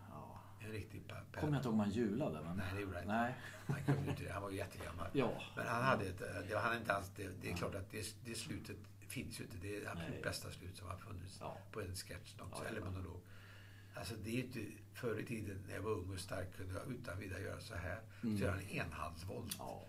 En 0.65 0.71
riktig 0.71 1.07
pa- 1.07 1.15
pa- 1.31 1.39
Kommer 1.39 1.53
jag 1.53 1.59
inte 1.59 1.67
ihåg 1.67 1.73
om 1.73 1.79
han 1.79 1.89
julade. 1.91 2.41
Men... 2.41 2.57
Nej, 2.57 2.65
det 2.75 2.81
gjorde 2.81 2.93
han 2.95 3.03
inte. 3.03 3.15
Nej. 3.15 3.33
Han 3.67 3.83
kunde 3.95 4.09
inte 4.11 4.23
det. 4.23 4.31
Han 4.31 4.41
var 4.41 4.49
ju 4.49 4.57
jättegammal. 4.57 5.07
Ja. 5.13 5.41
Men 5.55 5.67
han 5.67 5.83
hade 5.83 6.05
ett, 6.05 6.17
det, 6.47 6.53
var 6.53 6.61
han 6.61 6.77
inte 6.77 6.93
alls, 6.93 7.11
det, 7.15 7.27
det 7.41 7.51
är 7.51 7.55
klart 7.55 7.75
att 7.75 7.91
det, 7.91 8.15
det 8.25 8.35
slutet 8.35 8.77
finns 9.07 9.39
ju 9.39 9.43
inte. 9.43 9.57
Det 9.61 9.77
är 9.77 9.81
det 9.81 9.87
absolut 9.91 10.09
Nej. 10.13 10.23
bästa 10.23 10.51
slut 10.51 10.77
som 10.77 10.87
har 10.87 10.97
funnits 10.97 11.37
Ja. 11.41 11.57
på 11.71 11.81
en 11.81 11.95
sketch 11.95 12.35
någonsin, 12.37 12.63
Ja, 12.63 12.69
eller 12.69 12.81
monolog. 12.81 13.21
Alltså 13.95 14.13
det 14.23 14.29
är 14.29 14.33
ju 14.33 14.41
inte, 14.43 14.59
förr 14.93 15.19
i 15.19 15.25
tiden 15.25 15.63
när 15.67 15.75
jag 15.75 15.81
var 15.81 15.91
ung 15.91 16.13
och 16.13 16.19
stark 16.19 16.57
kunde 16.57 16.73
jag 16.73 16.91
utan 16.91 17.19
vidare 17.19 17.41
göra 17.41 17.59
så 17.59 17.75
här. 17.75 17.99
Mm. 18.23 18.37
Så 18.37 18.43
gör 18.43 18.49
han 18.51 18.59
en 18.59 18.69
enhandsvolt. 18.69 19.55
ja. 19.59 19.83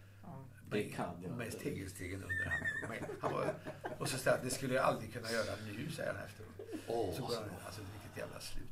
Det 0.70 0.82
kan 0.84 1.22
jag 1.22 1.32
med 1.32 1.58
tegelstegen 1.58 2.22
under 2.22 2.44
handen. 2.50 3.16
Han 3.20 3.32
var, 3.32 3.54
och 3.98 4.08
så 4.08 4.18
säger 4.18 4.36
han, 4.36 4.46
det 4.46 4.52
skulle 4.54 4.74
jag 4.74 4.84
aldrig 4.84 5.12
kunna 5.12 5.30
göra 5.30 5.56
nu, 5.66 5.90
säger 5.90 6.14
han 6.14 6.22
efteråt. 6.24 6.50
Åh, 6.88 7.14
så 7.14 7.22
går 7.26 7.34
han, 7.34 7.44
alltså 7.66 7.80
vilket 7.80 8.18
jävla 8.18 8.40
slut. 8.40 8.68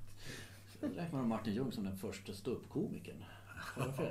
Räknar 0.93 1.19
med 1.19 1.29
Martin 1.29 1.55
Ljung 1.55 1.73
som 1.73 1.85
den 1.85 1.97
första 1.97 2.33
ståuppkomikern. 2.33 3.25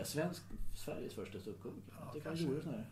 Svensk, 0.05 0.43
Sveriges 0.75 1.13
första 1.13 1.39
ståuppkomiker. 1.39 1.93
Ja, 1.99 2.13
han 2.25 2.37
här. 2.65 2.85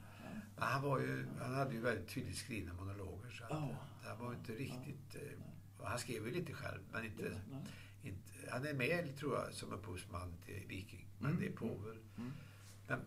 Ja. 0.58 0.64
Han, 0.66 0.82
var 0.82 1.00
ju, 1.00 1.26
han 1.42 1.54
hade 1.56 1.74
ju 1.74 1.82
väldigt 1.82 2.08
tydligt 2.08 2.38
skrivna 2.38 2.74
monologer. 2.74 3.30
Så 3.32 3.44
att, 3.44 3.50
Ja. 3.50 3.70
det 4.04 4.08
här 4.10 4.16
var 4.16 4.34
inte 4.34 4.52
riktigt... 4.54 5.16
eh, 5.16 5.82
och 5.82 5.88
Han 5.88 6.00
skrev 6.00 6.28
ju 6.28 6.34
lite 6.34 6.54
själv, 6.54 6.80
men 6.92 7.06
inte, 7.06 7.24
Nej. 7.52 7.62
inte, 8.04 8.32
han 8.52 8.66
är 8.68 8.74
med, 8.74 9.18
tror 9.18 9.36
jag, 9.36 9.54
som 9.54 9.74
upphovsman 9.74 10.34
till 10.46 10.64
Viking. 10.68 11.08
Men 11.20 11.32
Mm. 11.32 11.42
det 11.42 11.48
är 11.48 11.54
Povel. 11.54 11.98
Mm. 12.18 12.32
Men, 12.88 13.00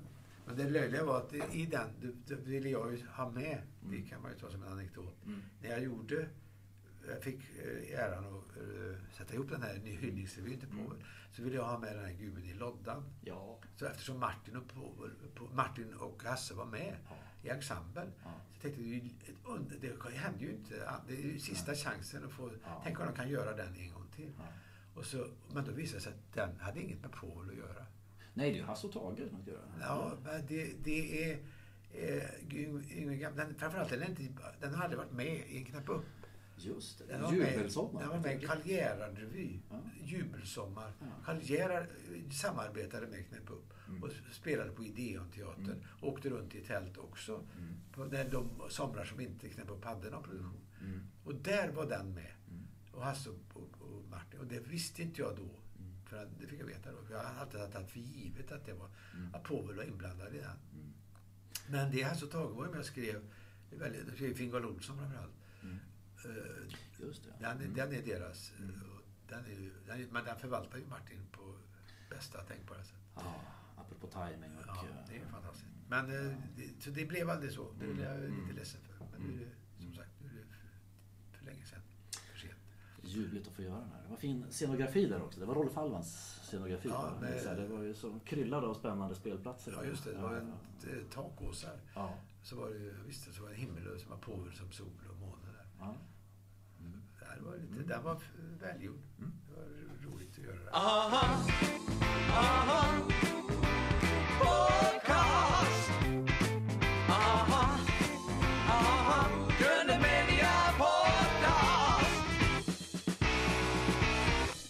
men 0.47 0.57
det 0.57 0.71
löjliga 0.71 1.05
var 1.05 1.19
att 1.19 1.31
det, 1.31 1.55
i 1.55 1.67
den 1.67 1.89
det, 2.01 2.35
det 2.35 2.41
ville 2.41 2.69
jag 2.69 2.93
ju 2.93 3.07
ha 3.07 3.31
med. 3.31 3.63
Det 3.81 3.97
Mm. 3.97 4.07
kan 4.09 4.23
man 4.23 4.31
ju 4.33 4.39
ta 4.39 4.51
som 4.51 4.63
en 4.63 4.73
anekdot. 4.73 5.17
Mm. 5.27 5.43
När 5.63 5.69
jag 5.71 5.83
gjorde, 5.83 6.29
jag 7.09 7.23
fick 7.23 7.41
eh, 7.65 7.99
äran 8.01 8.25
att 8.25 8.57
eh, 8.57 9.15
sätta 9.17 9.35
ihop 9.35 9.51
den 9.51 9.63
här 9.63 9.75
hyllningsrevyn 9.75 10.59
till 10.61 10.69
Mm. 10.69 10.85
Povel. 10.85 11.05
Så 11.33 11.43
ville 11.43 11.57
jag 11.57 11.65
ha 11.65 11.79
med 11.79 11.97
den 11.97 12.05
här 12.05 12.13
gubben 12.13 12.45
i 12.45 12.53
loddan. 12.55 13.05
Ja. 13.21 13.59
Så 13.77 13.87
eftersom 13.87 14.21
Martin 14.21 14.57
och, 14.57 14.69
Povel, 14.69 15.11
Po- 15.37 15.55
Martin 15.55 15.95
och 15.95 16.23
Hasse 16.25 16.55
var 16.55 16.67
med 16.67 16.97
Ja. 17.09 17.17
i 17.43 17.49
ensemblen. 17.49 18.13
Ja. 18.25 18.31
Så 18.61 18.67
jag 18.69 18.75
tänkte, 18.75 19.27
under, 19.45 19.77
det 19.81 20.17
händer 20.17 20.41
ju 20.41 20.51
inte. 20.53 20.93
Det 21.09 21.15
är 21.15 21.23
ju 21.23 21.39
sista 21.39 21.75
chansen 21.75 22.25
att 22.25 22.33
få... 22.33 22.51
Ja. 22.65 22.81
Tänk 22.85 23.01
om 23.01 23.07
de 23.07 23.15
kan 23.15 23.29
göra 23.29 23.57
den 23.57 23.75
en 23.77 23.93
gång 23.93 24.07
till. 24.17 24.33
Ja. 24.39 24.45
Och 24.95 25.07
så, 25.07 25.27
men 25.53 25.65
då 25.65 25.73
visade 25.73 25.99
det 25.99 26.03
sig 26.03 26.13
att 26.13 26.35
den 26.35 26.61
hade 26.61 26.81
inget 26.81 27.01
med 27.03 27.13
Povel 27.13 27.51
att 27.51 27.57
göra. 27.57 27.87
Nej, 28.35 28.51
det 28.51 28.57
är 28.57 28.61
ju 28.61 28.65
Hasse 28.67 28.87
och 28.87 28.93
Tage 28.93 29.29
som 29.31 29.43
ska 29.43 29.51
göra. 29.51 29.63
Ja, 29.81 30.13
men 30.25 30.47
det, 30.47 30.73
det 30.85 31.31
är... 31.31 31.39
Eh, 31.93 32.25
Yngve- 32.49 32.93
Yngve 32.97 33.15
Gam- 33.15 33.37
den, 33.37 33.55
framförallt, 33.55 33.91
den, 33.91 34.03
inte, 34.11 34.23
den 34.61 34.75
har 34.75 34.83
aldrig 34.85 34.99
varit 34.99 35.13
med 35.13 35.27
i 35.49 35.57
en 35.59 35.65
knapp 35.65 35.89
upp. 35.89 36.05
Just 36.65 36.99
det. 36.99 37.05
Den 37.07 37.23
var 37.23 37.33
med, 37.33 37.53
Jubelsommar. 37.57 38.01
den 38.01 38.09
var 38.11 38.19
med 38.21 38.43
i 38.43 38.47
Karl 38.47 38.59
Gerhard-revy. 38.65 39.59
Ja. 39.71 39.81
Jubelsommar. 40.05 40.93
Ja. 41.27 41.35
Gerhard 41.43 41.83
eh, 41.83 42.31
samarbetade 42.31 43.07
med 43.07 43.27
Knäpp 43.29 43.51
upp 43.51 43.71
Mm. 43.89 44.03
och 44.03 44.11
spelade 44.33 44.71
på 44.71 44.85
Ideonteatern. 44.85 45.65
Mm. 45.65 45.79
Åkte 46.01 46.29
runt 46.31 46.55
i 46.55 46.61
tält 46.61 46.99
också. 46.99 47.35
Mm. 47.59 47.75
På 47.93 48.05
de 48.31 48.51
somrar 48.71 49.05
som 49.05 49.21
inte 49.21 49.49
Knäpp 49.49 49.71
upp 49.71 49.85
hade 49.85 50.11
någon 50.11 50.23
produktion. 50.23 50.61
Mm. 50.81 51.01
Och 51.25 51.35
där 51.35 51.69
var 51.73 51.87
den 51.87 52.15
med. 52.15 52.33
Mm. 52.51 52.63
Och 52.93 53.03
Hasse 53.05 53.31
och, 53.31 53.37
och, 53.63 53.83
och 53.83 54.05
Martin. 54.11 54.41
Och 54.41 54.47
det 54.47 54.59
visste 54.61 55.03
inte 55.03 55.21
jag 55.23 55.37
då. 55.37 55.43
Mm. 55.43 55.93
För 56.07 56.17
att, 56.23 56.29
det 56.41 56.47
fick 56.47 56.61
jag 56.61 56.67
veta 56.67 56.93
då. 56.93 57.05
För 57.07 57.15
jag 57.15 57.23
har 57.25 57.41
alltid 57.41 57.73
tagit 57.73 57.91
för 57.91 58.01
givet 58.01 58.53
att, 58.53 58.67
det 58.67 58.73
var, 58.75 58.89
Mm. 59.15 59.35
att 59.35 59.43
Povel 59.45 59.77
var 59.77 59.85
inblandad 59.85 60.35
i 60.35 60.39
den. 60.39 60.51
Mm. 60.73 60.93
Men 61.69 61.91
det 61.91 62.03
Hasse 62.03 62.25
och 62.25 62.31
Tage 62.31 62.51
var 62.57 62.67
med 62.69 62.79
och 62.79 62.85
skrev. 62.87 63.21
Väldigt, 63.71 64.15
skrev 64.15 64.41
Ingvar 64.41 64.67
Olsson 64.67 64.99
framförallt. 64.99 65.33
Mm. 66.25 66.37
Eh, 66.39 66.75
Just 67.07 67.25
det. 67.25 67.31
Den, 67.41 67.51
är- 67.51 67.65
Mm. 67.65 67.75
den 67.75 67.93
är 67.93 68.03
deras. 68.03 68.53
Mm. 68.59 68.71
och 68.83 69.01
Den 69.29 69.39
är, 69.45 69.71
den 69.87 70.09
men 70.13 70.25
den 70.25 70.39
förvaltar 70.39 70.79
ju 70.79 70.87
Martin 70.87 71.21
på 71.33 71.55
bästa 72.11 72.39
tänkbara 72.43 72.85
sätt. 72.85 72.97
Ja, 73.15 73.35
apropå 73.77 74.07
timing 74.07 74.57
och... 74.57 74.63
Ja, 74.67 74.85
eh, 74.89 74.97
det 75.09 75.17
är 75.17 75.27
fantastiskt. 75.27 75.71
Men 75.89 76.05
eh, 76.31 76.37
det, 76.57 76.83
så 76.83 76.91
det 76.91 77.05
blev 77.07 77.31
aldrig 77.31 77.53
så. 77.53 77.73
Det 77.81 77.85
är 77.85 78.05
jag 78.11 78.25
Mm. 78.25 78.41
lite 78.41 78.53
ledsen 78.59 78.81
för. 78.81 79.07
Men 79.13 79.21
nu 79.29 79.35
är 79.43 79.47
det, 79.47 79.51
som 79.77 79.85
Mm. 79.85 79.95
sagt, 79.97 80.11
nu 80.23 80.29
är 80.29 80.33
det 80.35 80.47
för, 80.47 81.39
för 81.39 81.45
länge 81.45 81.65
sedan. 81.65 81.81
För 82.33 82.39
sent. 82.39 82.55
Ljuvligt 83.03 83.47
att 83.49 83.53
få 83.55 83.63
göra 83.63 83.79
den 83.81 83.89
här. 83.93 84.03
Det 84.03 84.09
var 84.11 84.17
fin 84.17 84.47
scenografi 84.51 85.07
där 85.07 85.23
också. 85.23 85.41
Det 85.41 85.47
var 85.47 85.55
Rolf 85.55 85.75
Hallmans 85.75 86.41
scenografi. 86.43 86.89
Ja, 86.89 87.15
Så 87.43 87.49
här, 87.49 87.57
Det 87.57 87.67
var 87.69 87.83
ju 87.83 87.95
så 87.95 88.19
kryllade 88.25 88.67
av 88.67 88.75
spännande 88.75 89.15
spelplatser. 89.15 89.73
Ja, 89.77 89.85
just 89.85 90.05
det. 90.05 90.13
Det 90.13 90.19
var 90.23 90.33
Ja, 90.35 90.39
en 90.41 90.49
eh, 90.99 91.05
takåsar. 91.11 91.81
Ja. 91.95 92.19
Så 92.43 92.57
var 92.57 92.71
det 92.71 92.95
visst, 93.07 93.35
så 93.35 93.43
var 93.43 93.49
det 93.49 93.55
en 93.55 93.61
himmel 93.61 94.01
som 94.01 94.11
var 94.11 94.19
påvel 94.19 94.53
som 94.53 94.73
sol 94.73 94.87
och 95.11 95.17
måne 95.17 95.43
där. 95.57 95.67
ja. 95.79 95.97
Det 97.37 97.43
var 97.45 97.57
lite, 97.57 97.75
Mm. 97.75 97.87
Den 97.89 98.03
var 98.05 98.21
välgjord. 98.61 98.99
Mm. 99.19 99.33
Det 99.49 99.55
var 99.57 99.63
ro- 99.65 100.13
roligt 100.15 100.39
att 100.39 100.45
göra 100.45 100.57
det. 100.65 100.71
Aha, 100.73 101.45
aha, 102.31 102.95
podcast. 104.41 105.91
Aha, 107.09 107.79
aha, 108.69 109.29
Grönemedia 109.61 110.53
podcast. 110.79 112.25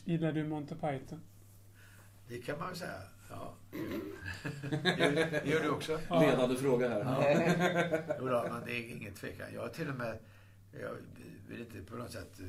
Gillar 0.05 0.33
du 0.33 0.45
Monty 0.45 0.75
Python? 0.75 1.21
Det 2.29 2.39
kan 2.39 2.59
man 2.59 2.69
väl 2.69 2.77
säga. 2.77 2.91
Ja. 3.31 3.55
gör, 4.99 5.45
gör 5.47 5.63
du 5.63 5.69
också? 5.71 6.01
Ja. 6.09 6.21
Ledande 6.21 6.57
fråga 6.57 6.89
här. 6.89 7.01
Ja. 7.01 7.23
Jo 8.21 8.29
då, 8.29 8.47
men 8.53 8.65
det 8.67 8.73
är 8.73 8.91
ingen 8.97 9.15
tvekan. 9.15 9.47
Jag 9.55 9.61
har 9.61 9.69
till 9.69 9.89
och 9.89 9.95
med, 9.95 10.19
jag 10.81 10.97
vill 11.49 11.61
inte 11.61 11.83
på 11.83 11.97
något 11.97 12.13
sätt 12.13 12.41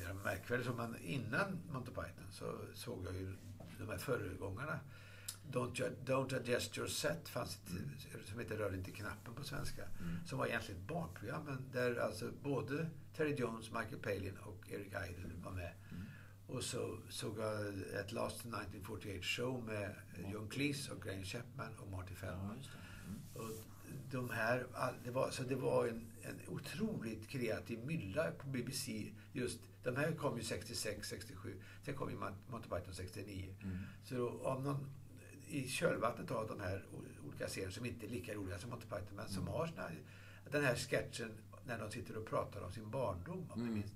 göra 0.00 0.14
mig 0.14 0.24
märkvärdig 0.24 0.66
så, 0.66 0.72
men 0.72 0.96
innan 1.02 1.58
Monty 1.72 1.90
Python 1.90 2.26
så 2.30 2.58
såg 2.74 3.06
jag 3.06 3.14
ju 3.14 3.32
de 3.78 3.88
här 3.88 3.98
föregångarna. 3.98 4.78
Don't, 5.52 5.90
Don't 6.04 6.36
Adjust 6.36 6.78
Your 6.78 6.88
Set 6.88 7.28
fanns 7.28 7.56
ett, 7.56 8.28
som 8.28 8.38
heter 8.38 8.56
Rör 8.56 8.74
inte 8.74 8.90
knappen 8.90 9.34
på 9.34 9.44
svenska. 9.44 9.82
Mm. 9.82 10.26
Som 10.26 10.38
var 10.38 10.46
egentligen 10.46 10.80
ett 10.80 10.88
barnprogram, 10.88 11.44
men 11.44 11.70
där 11.72 11.96
alltså 11.96 12.30
både 12.42 12.90
Terry 13.16 13.34
Jones, 13.34 13.72
Michael 13.72 13.98
Palin 14.02 14.36
och 14.36 14.70
Eric 14.70 14.86
Idle 14.86 15.34
var 15.44 15.52
med. 15.52 15.72
Mm. 15.90 16.04
Och 16.46 16.62
så 16.62 16.98
såg 17.08 17.38
jag 17.38 17.68
ett 18.00 18.12
Last 18.12 18.40
1948 18.40 19.22
show 19.22 19.64
med 19.64 19.94
John 20.32 20.48
Cleese 20.48 20.90
och 20.90 21.02
Graham 21.02 21.24
Chapman 21.24 21.74
och 21.78 21.88
Marty 21.88 22.14
Feldman. 22.14 22.58
Ja. 22.62 22.70
Mm. 23.06 23.20
Och 23.34 23.64
de 24.10 24.30
här, 24.30 24.66
det 25.04 25.10
var, 25.10 25.30
så 25.30 25.42
det 25.42 25.54
var 25.56 25.86
en, 25.86 26.06
en 26.22 26.40
otroligt 26.48 27.28
kreativ 27.28 27.78
mylla 27.86 28.30
på 28.30 28.46
BBC. 28.48 29.12
Just, 29.32 29.58
de 29.82 29.96
här 29.96 30.12
kom 30.12 30.36
ju 30.36 30.42
66, 30.44 31.08
67. 31.08 31.54
Sen 31.84 31.94
kom 31.94 32.10
ju 32.10 32.16
Mon- 32.16 32.34
Monty 32.50 32.68
Python 32.68 32.94
69. 32.94 33.54
Mm. 33.62 33.78
Så 34.04 34.28
om 34.28 34.62
någon, 34.64 34.86
i 35.48 35.68
kölvattnet 35.68 36.30
av 36.30 36.48
de 36.48 36.60
här 36.60 36.84
olika 37.28 37.48
serierna 37.48 37.72
som 37.72 37.86
inte 37.86 38.06
är 38.06 38.10
lika 38.10 38.34
roliga 38.34 38.58
som 38.58 38.70
Monty 38.70 38.86
Python, 38.86 39.16
men 39.16 39.28
som 39.28 39.42
Mm. 39.42 39.54
har 39.54 39.66
såna, 39.66 39.88
den 40.50 40.64
här 40.64 40.74
sketchen 40.76 41.30
när 41.66 41.78
de 41.78 41.90
sitter 41.90 42.16
och 42.16 42.26
pratar 42.26 42.60
om 42.60 42.72
sin 42.72 42.90
barndom, 42.90 43.46
om 43.50 43.60
Mm. 43.60 43.74
minns. 43.74 43.92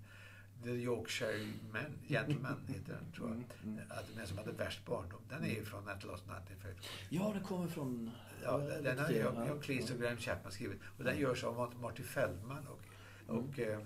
The 0.65 0.71
Yorkshire 0.71 1.53
Men, 1.73 1.85
Gentleman 2.09 2.57
heter 2.69 2.93
den, 2.93 3.13
tror 3.13 3.29
jag. 3.29 3.37
Mm, 3.37 3.47
mm. 3.79 3.85
Att 3.91 4.05
den 4.17 4.27
som 4.27 4.39
hade 4.39 4.53
värst 4.53 4.87
barndom. 4.87 5.21
Den 5.29 5.45
är 5.45 5.49
ju 5.49 5.65
från 5.65 5.89
At 5.89 6.05
Lost 6.05 6.23
1950. 6.25 6.89
Ja, 7.11 7.33
det 7.35 7.41
kommer 7.41 7.69
från... 7.69 8.11
Ja, 8.43 8.59
den, 8.59 8.85
den 8.85 8.99
har 8.99 9.09
lite- 9.09 9.21
John 9.21 9.35
ja. 9.37 9.49
John 9.49 9.61
Cleese 9.61 9.91
och 9.95 10.01
Graham 10.01 10.17
Chapman 10.17 10.53
skrivit. 10.53 10.79
Och 10.99 11.05
den 11.05 11.19
görs 11.19 11.45
av 11.45 11.55
Mart- 11.57 11.81
Marty 11.81 12.03
Feldman 12.03 12.67
och, 12.67 12.81
Mm. 13.29 13.45
och 13.45 13.59
eh, 13.59 13.79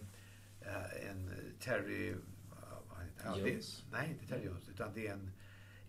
eh, 0.61 1.11
en 1.11 1.31
Terry... 1.61 2.15
ja, 2.51 2.83
vad 2.89 3.05
heter 3.05 3.25
han? 3.29 3.39
Det- 3.43 3.51
Jones? 3.51 3.85
Nej, 3.93 4.11
inte 4.11 4.27
Terry 4.27 4.47
Jones. 4.47 4.69
Utan 4.69 4.91
det 4.95 5.07
är 5.07 5.13
en, 5.13 5.31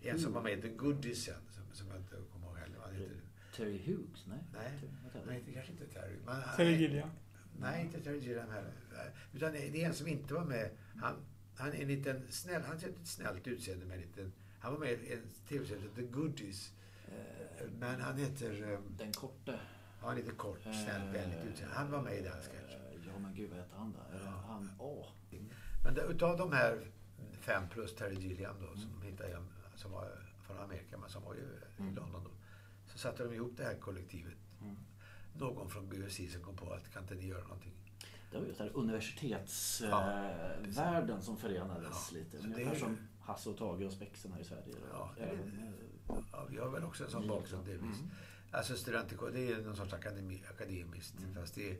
en 0.02 0.18
som 0.20 0.32
var 0.32 0.42
med 0.42 0.58
i 0.58 0.62
The 0.62 0.68
Goodies 0.68 1.24
sen. 1.24 1.34
Som, 1.50 1.62
som 1.72 1.88
jag 1.88 1.96
inte 1.96 2.16
kommer 2.32 2.46
ihåg 2.46 2.56
heller. 2.58 2.78
vad 2.78 2.92
heter. 2.94 3.16
Terry 3.56 3.78
Hughes? 3.86 4.24
Nej. 4.26 4.38
Nej. 4.52 4.72
Nej, 5.26 5.42
det? 5.46 5.52
kanske 5.52 5.72
inte 5.72 5.86
Terry. 5.86 6.16
Men, 6.26 6.34
han- 6.34 6.56
Terry 6.56 6.76
Gilliam? 6.76 7.10
Nej, 7.60 7.84
inte 7.84 8.00
Terry 8.00 8.18
Gilliam 8.18 8.50
heller. 8.50 8.72
Utan 9.34 9.52
det 9.52 9.82
är 9.82 9.86
en 9.86 9.94
som 9.94 10.06
inte 10.08 10.34
var 10.34 10.44
med. 10.44 10.70
Han, 10.96 11.14
han 11.56 11.68
är 11.72 11.82
en 11.82 11.88
liten 11.88 12.22
snäll, 12.30 12.62
han 12.62 12.78
har 12.80 12.88
ett 12.88 13.06
snällt 13.06 13.46
utseende 13.46 13.86
med 13.86 13.94
en 13.94 14.00
liten... 14.00 14.32
Han 14.60 14.72
var 14.72 14.80
med 14.80 14.90
i 14.92 15.12
en 15.12 15.22
tv-serie 15.48 15.80
som 15.80 15.88
heter 15.90 16.02
The 16.02 16.08
Goodies. 16.08 16.72
Eh, 17.08 17.66
Men 17.78 18.00
han 18.00 18.16
heter... 18.18 18.72
eh, 18.72 18.78
Den 18.98 19.12
korte. 19.12 19.60
Ja, 20.02 20.12
lite 20.14 20.30
kort, 20.32 20.62
snäll, 20.62 21.12
vänligt 21.12 21.44
utseende. 21.50 21.74
Han 21.74 21.90
var 21.90 22.02
med 22.02 22.18
i 22.18 22.22
den 22.22 22.32
sketchen. 22.32 22.80
Eh, 22.80 22.98
Ja, 23.12 23.18
men 23.18 23.34
gud 23.34 23.50
vad 23.50 23.58
hette 23.58 23.76
han 23.76 23.92
då? 23.92 23.98
Ja. 24.24 24.30
Han... 24.46 24.70
Åh. 24.78 25.06
Men 25.84 25.94
det- 25.94 26.02
utav 26.02 26.36
de 26.38 26.52
här 26.52 26.86
fem 27.40 27.62
plus 27.70 27.94
Terry 27.96 28.14
Gilliam 28.14 28.56
då, 28.60 28.76
som 28.80 29.02
hittade 29.02 29.30
jag, 29.30 29.42
som 29.74 29.90
var 29.92 30.08
från 30.46 30.58
Amerika, 30.58 30.98
men 30.98 31.10
som 31.10 31.22
var 31.24 31.34
ju 31.34 31.40
i 31.40 31.80
Mm. 31.82 31.94
London 31.94 32.24
då. 32.24 32.30
Så 32.92 32.98
satte 32.98 33.24
de 33.24 33.34
ihop 33.34 33.52
det 33.56 33.64
här 33.64 33.74
kollektivet. 33.74 34.34
Mm. 34.62 34.76
Någon 35.34 35.70
från 35.70 35.88
BBC 35.88 36.28
som 36.28 36.42
kom 36.42 36.56
på 36.56 36.72
att 36.72 36.92
kan 36.92 37.02
inte 37.02 37.14
ni 37.14 37.26
göra 37.26 37.42
någonting? 37.42 37.72
Det 38.30 38.38
var 38.38 38.46
just 38.46 38.58
det 38.58 38.64
här 38.64 38.70
Ja, 38.74 38.80
universitetsvärlden 38.80 41.22
som 41.22 41.36
förenades 41.36 42.10
Ja, 42.12 42.18
lite. 42.18 42.36
Ungefär 42.38 42.74
är- 42.74 42.78
som 42.78 42.96
Hasse 43.20 43.48
och 43.50 43.56
Tage 43.58 43.82
och 43.86 43.92
Spexen 43.92 44.32
här 44.32 44.40
i 44.40 44.44
Sverige. 44.44 44.74
Ja, 44.92 45.12
det 45.16 45.38
Ja, 46.32 46.46
vi 46.50 46.58
har 46.58 46.70
väl 46.70 46.84
också 46.84 47.04
en 47.04 47.10
sån 47.10 47.28
bakgrund 47.28 47.66
delvis. 47.66 47.98
Mm. 47.98 48.10
Alltså 48.50 48.76
studentkår, 48.76 49.30
det 49.34 49.52
är 49.52 49.62
någon 49.62 49.76
sorts 49.76 49.92
akademi, 49.92 50.42
akademiskt. 50.50 51.18
Mm. 51.18 51.34
Fast 51.34 51.54
det 51.54 51.70
är, 51.70 51.76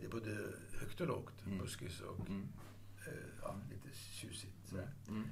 det 0.00 0.06
är 0.06 0.10
både 0.10 0.30
högt 0.80 1.00
och 1.00 1.06
lågt. 1.06 1.46
Mm. 1.46 1.58
Buskis 1.58 2.00
och 2.00 2.28
Mm. 2.28 2.48
eh, 3.06 3.12
ja, 3.42 3.60
lite 3.70 3.88
tjusigt. 3.98 4.68
Sådär. 4.68 4.88
Mm. 5.08 5.28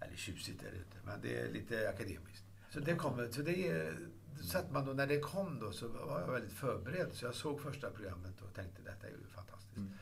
Eller 0.00 0.16
tjusigt 0.16 0.62
är 0.62 0.70
det 0.70 0.76
inte, 0.78 0.96
men 1.04 1.20
det 1.20 1.40
är 1.40 1.52
lite 1.52 1.88
akademiskt. 1.88 2.44
Så 2.70 2.80
det 2.80 2.94
kommer, 2.94 3.28
så 3.30 3.42
det 3.42 3.68
är, 3.68 3.98
så 4.42 4.58
att 4.58 4.70
man 4.72 4.84
då, 4.86 4.92
när 4.92 5.06
det 5.06 5.20
kom 5.20 5.58
då 5.58 5.72
så 5.72 5.88
var 5.88 6.20
jag 6.20 6.32
väldigt 6.32 6.52
förberedd. 6.52 7.08
Så 7.14 7.24
jag 7.24 7.34
såg 7.34 7.60
första 7.60 7.90
programmet 7.90 8.42
och 8.42 8.54
tänkte 8.54 8.82
detta 8.82 9.06
är 9.06 9.10
ju 9.10 9.26
fantastiskt. 9.26 9.76
Mm. 9.76 9.92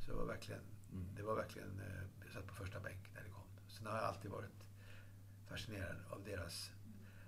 Så 0.00 0.10
det 0.10 0.16
var 0.16 0.24
verkligen, 0.24 0.60
Mm. 0.92 1.06
det 1.16 1.22
var 1.22 1.34
verkligen, 1.36 1.80
eh, 1.80 2.02
jag 2.24 2.32
satt 2.32 2.46
på 2.46 2.54
första 2.54 2.80
bänk 2.80 3.10
när 3.14 3.22
det 3.22 3.28
kom. 3.30 3.42
Sen 3.68 3.86
har 3.86 3.96
jag 3.96 4.04
alltid 4.04 4.30
varit 4.30 4.50
fascinerad 5.48 5.96
av 6.10 6.24
deras, 6.24 6.70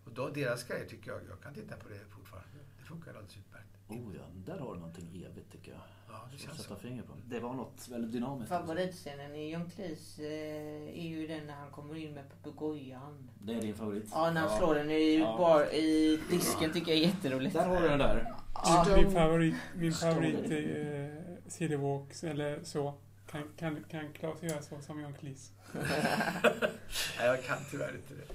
och 0.04 0.12
då 0.12 0.28
deras 0.28 0.64
grejer 0.64 0.88
tycker 0.88 1.10
jag, 1.10 1.20
jag 1.28 1.40
kan 1.42 1.54
titta 1.54 1.76
på 1.76 1.88
det 1.88 1.98
fortfarande. 2.08 2.48
Det 2.78 2.84
funkar 2.84 3.10
alldeles 3.10 3.36
utmärkt. 3.36 3.71
Oh 3.92 4.16
ja, 4.16 4.22
där 4.46 4.58
har 4.58 4.74
du 4.74 4.80
någonting 4.80 5.24
evigt 5.30 5.52
tycker 5.52 5.70
jag. 5.72 5.80
Ja, 6.08 6.28
det 6.32 6.38
känns 6.38 6.56
sätta 6.62 6.74
så. 6.74 6.80
finger 6.80 7.02
på. 7.02 7.12
Det 7.28 7.40
var 7.40 7.54
något 7.54 7.88
väldigt 7.88 8.12
dynamiskt. 8.12 8.48
Favoritscenen 8.48 9.34
i 9.34 9.50
John 9.52 9.70
Cleese 9.70 10.18
eh, 10.18 10.98
är 10.98 11.08
ju 11.08 11.26
den 11.26 11.46
när 11.46 11.54
han 11.54 11.70
kommer 11.70 11.94
in 11.96 12.14
med 12.14 12.24
papegojan. 12.30 13.30
Det 13.42 13.54
är 13.54 13.60
din 13.60 13.74
favorit? 13.74 14.08
Ja, 14.12 14.30
när 14.30 14.40
han 14.40 14.58
slår 14.58 14.74
den 14.74 14.90
i, 14.90 15.18
Ja. 15.18 15.36
bar, 15.38 15.74
i 15.74 16.20
disken 16.30 16.72
tycker 16.72 16.92
jag 16.92 17.00
är 17.00 17.06
jätteroligt. 17.06 17.54
Där 17.54 17.66
har 17.68 17.80
du 17.82 17.88
den 17.88 17.98
där. 17.98 18.34
Ja. 18.54 18.86
Min 18.96 19.10
favorit, 19.12 19.54
min 19.76 19.92
favorit 19.92 20.50
är 20.50 21.04
eh, 21.04 21.50
City 21.50 21.76
Walks 21.76 22.24
eller 22.24 22.60
så. 22.64 22.94
Kan, 23.30 23.42
kan, 23.56 23.84
kan 23.90 24.12
Claes 24.12 24.42
göra 24.42 24.62
så 24.62 24.80
som 24.80 25.00
John 25.00 25.14
Cleese? 25.20 25.52
Nej, 25.72 27.26
jag 27.26 27.44
kan 27.44 27.58
tyvärr 27.70 27.94
inte 27.96 28.14
det. 28.14 28.34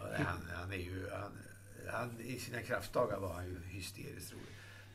Ja, 0.00 0.24
Han, 0.24 0.38
han 0.54 0.72
är 0.72 0.76
ju, 0.76 1.08
han, 1.12 1.38
han, 1.92 2.20
I 2.20 2.38
sina 2.38 2.60
kraftdagar 2.62 3.18
var 3.18 3.32
han 3.34 3.44
ju 3.46 3.60
hysteriskt 3.68 4.32
rolig. 4.32 4.46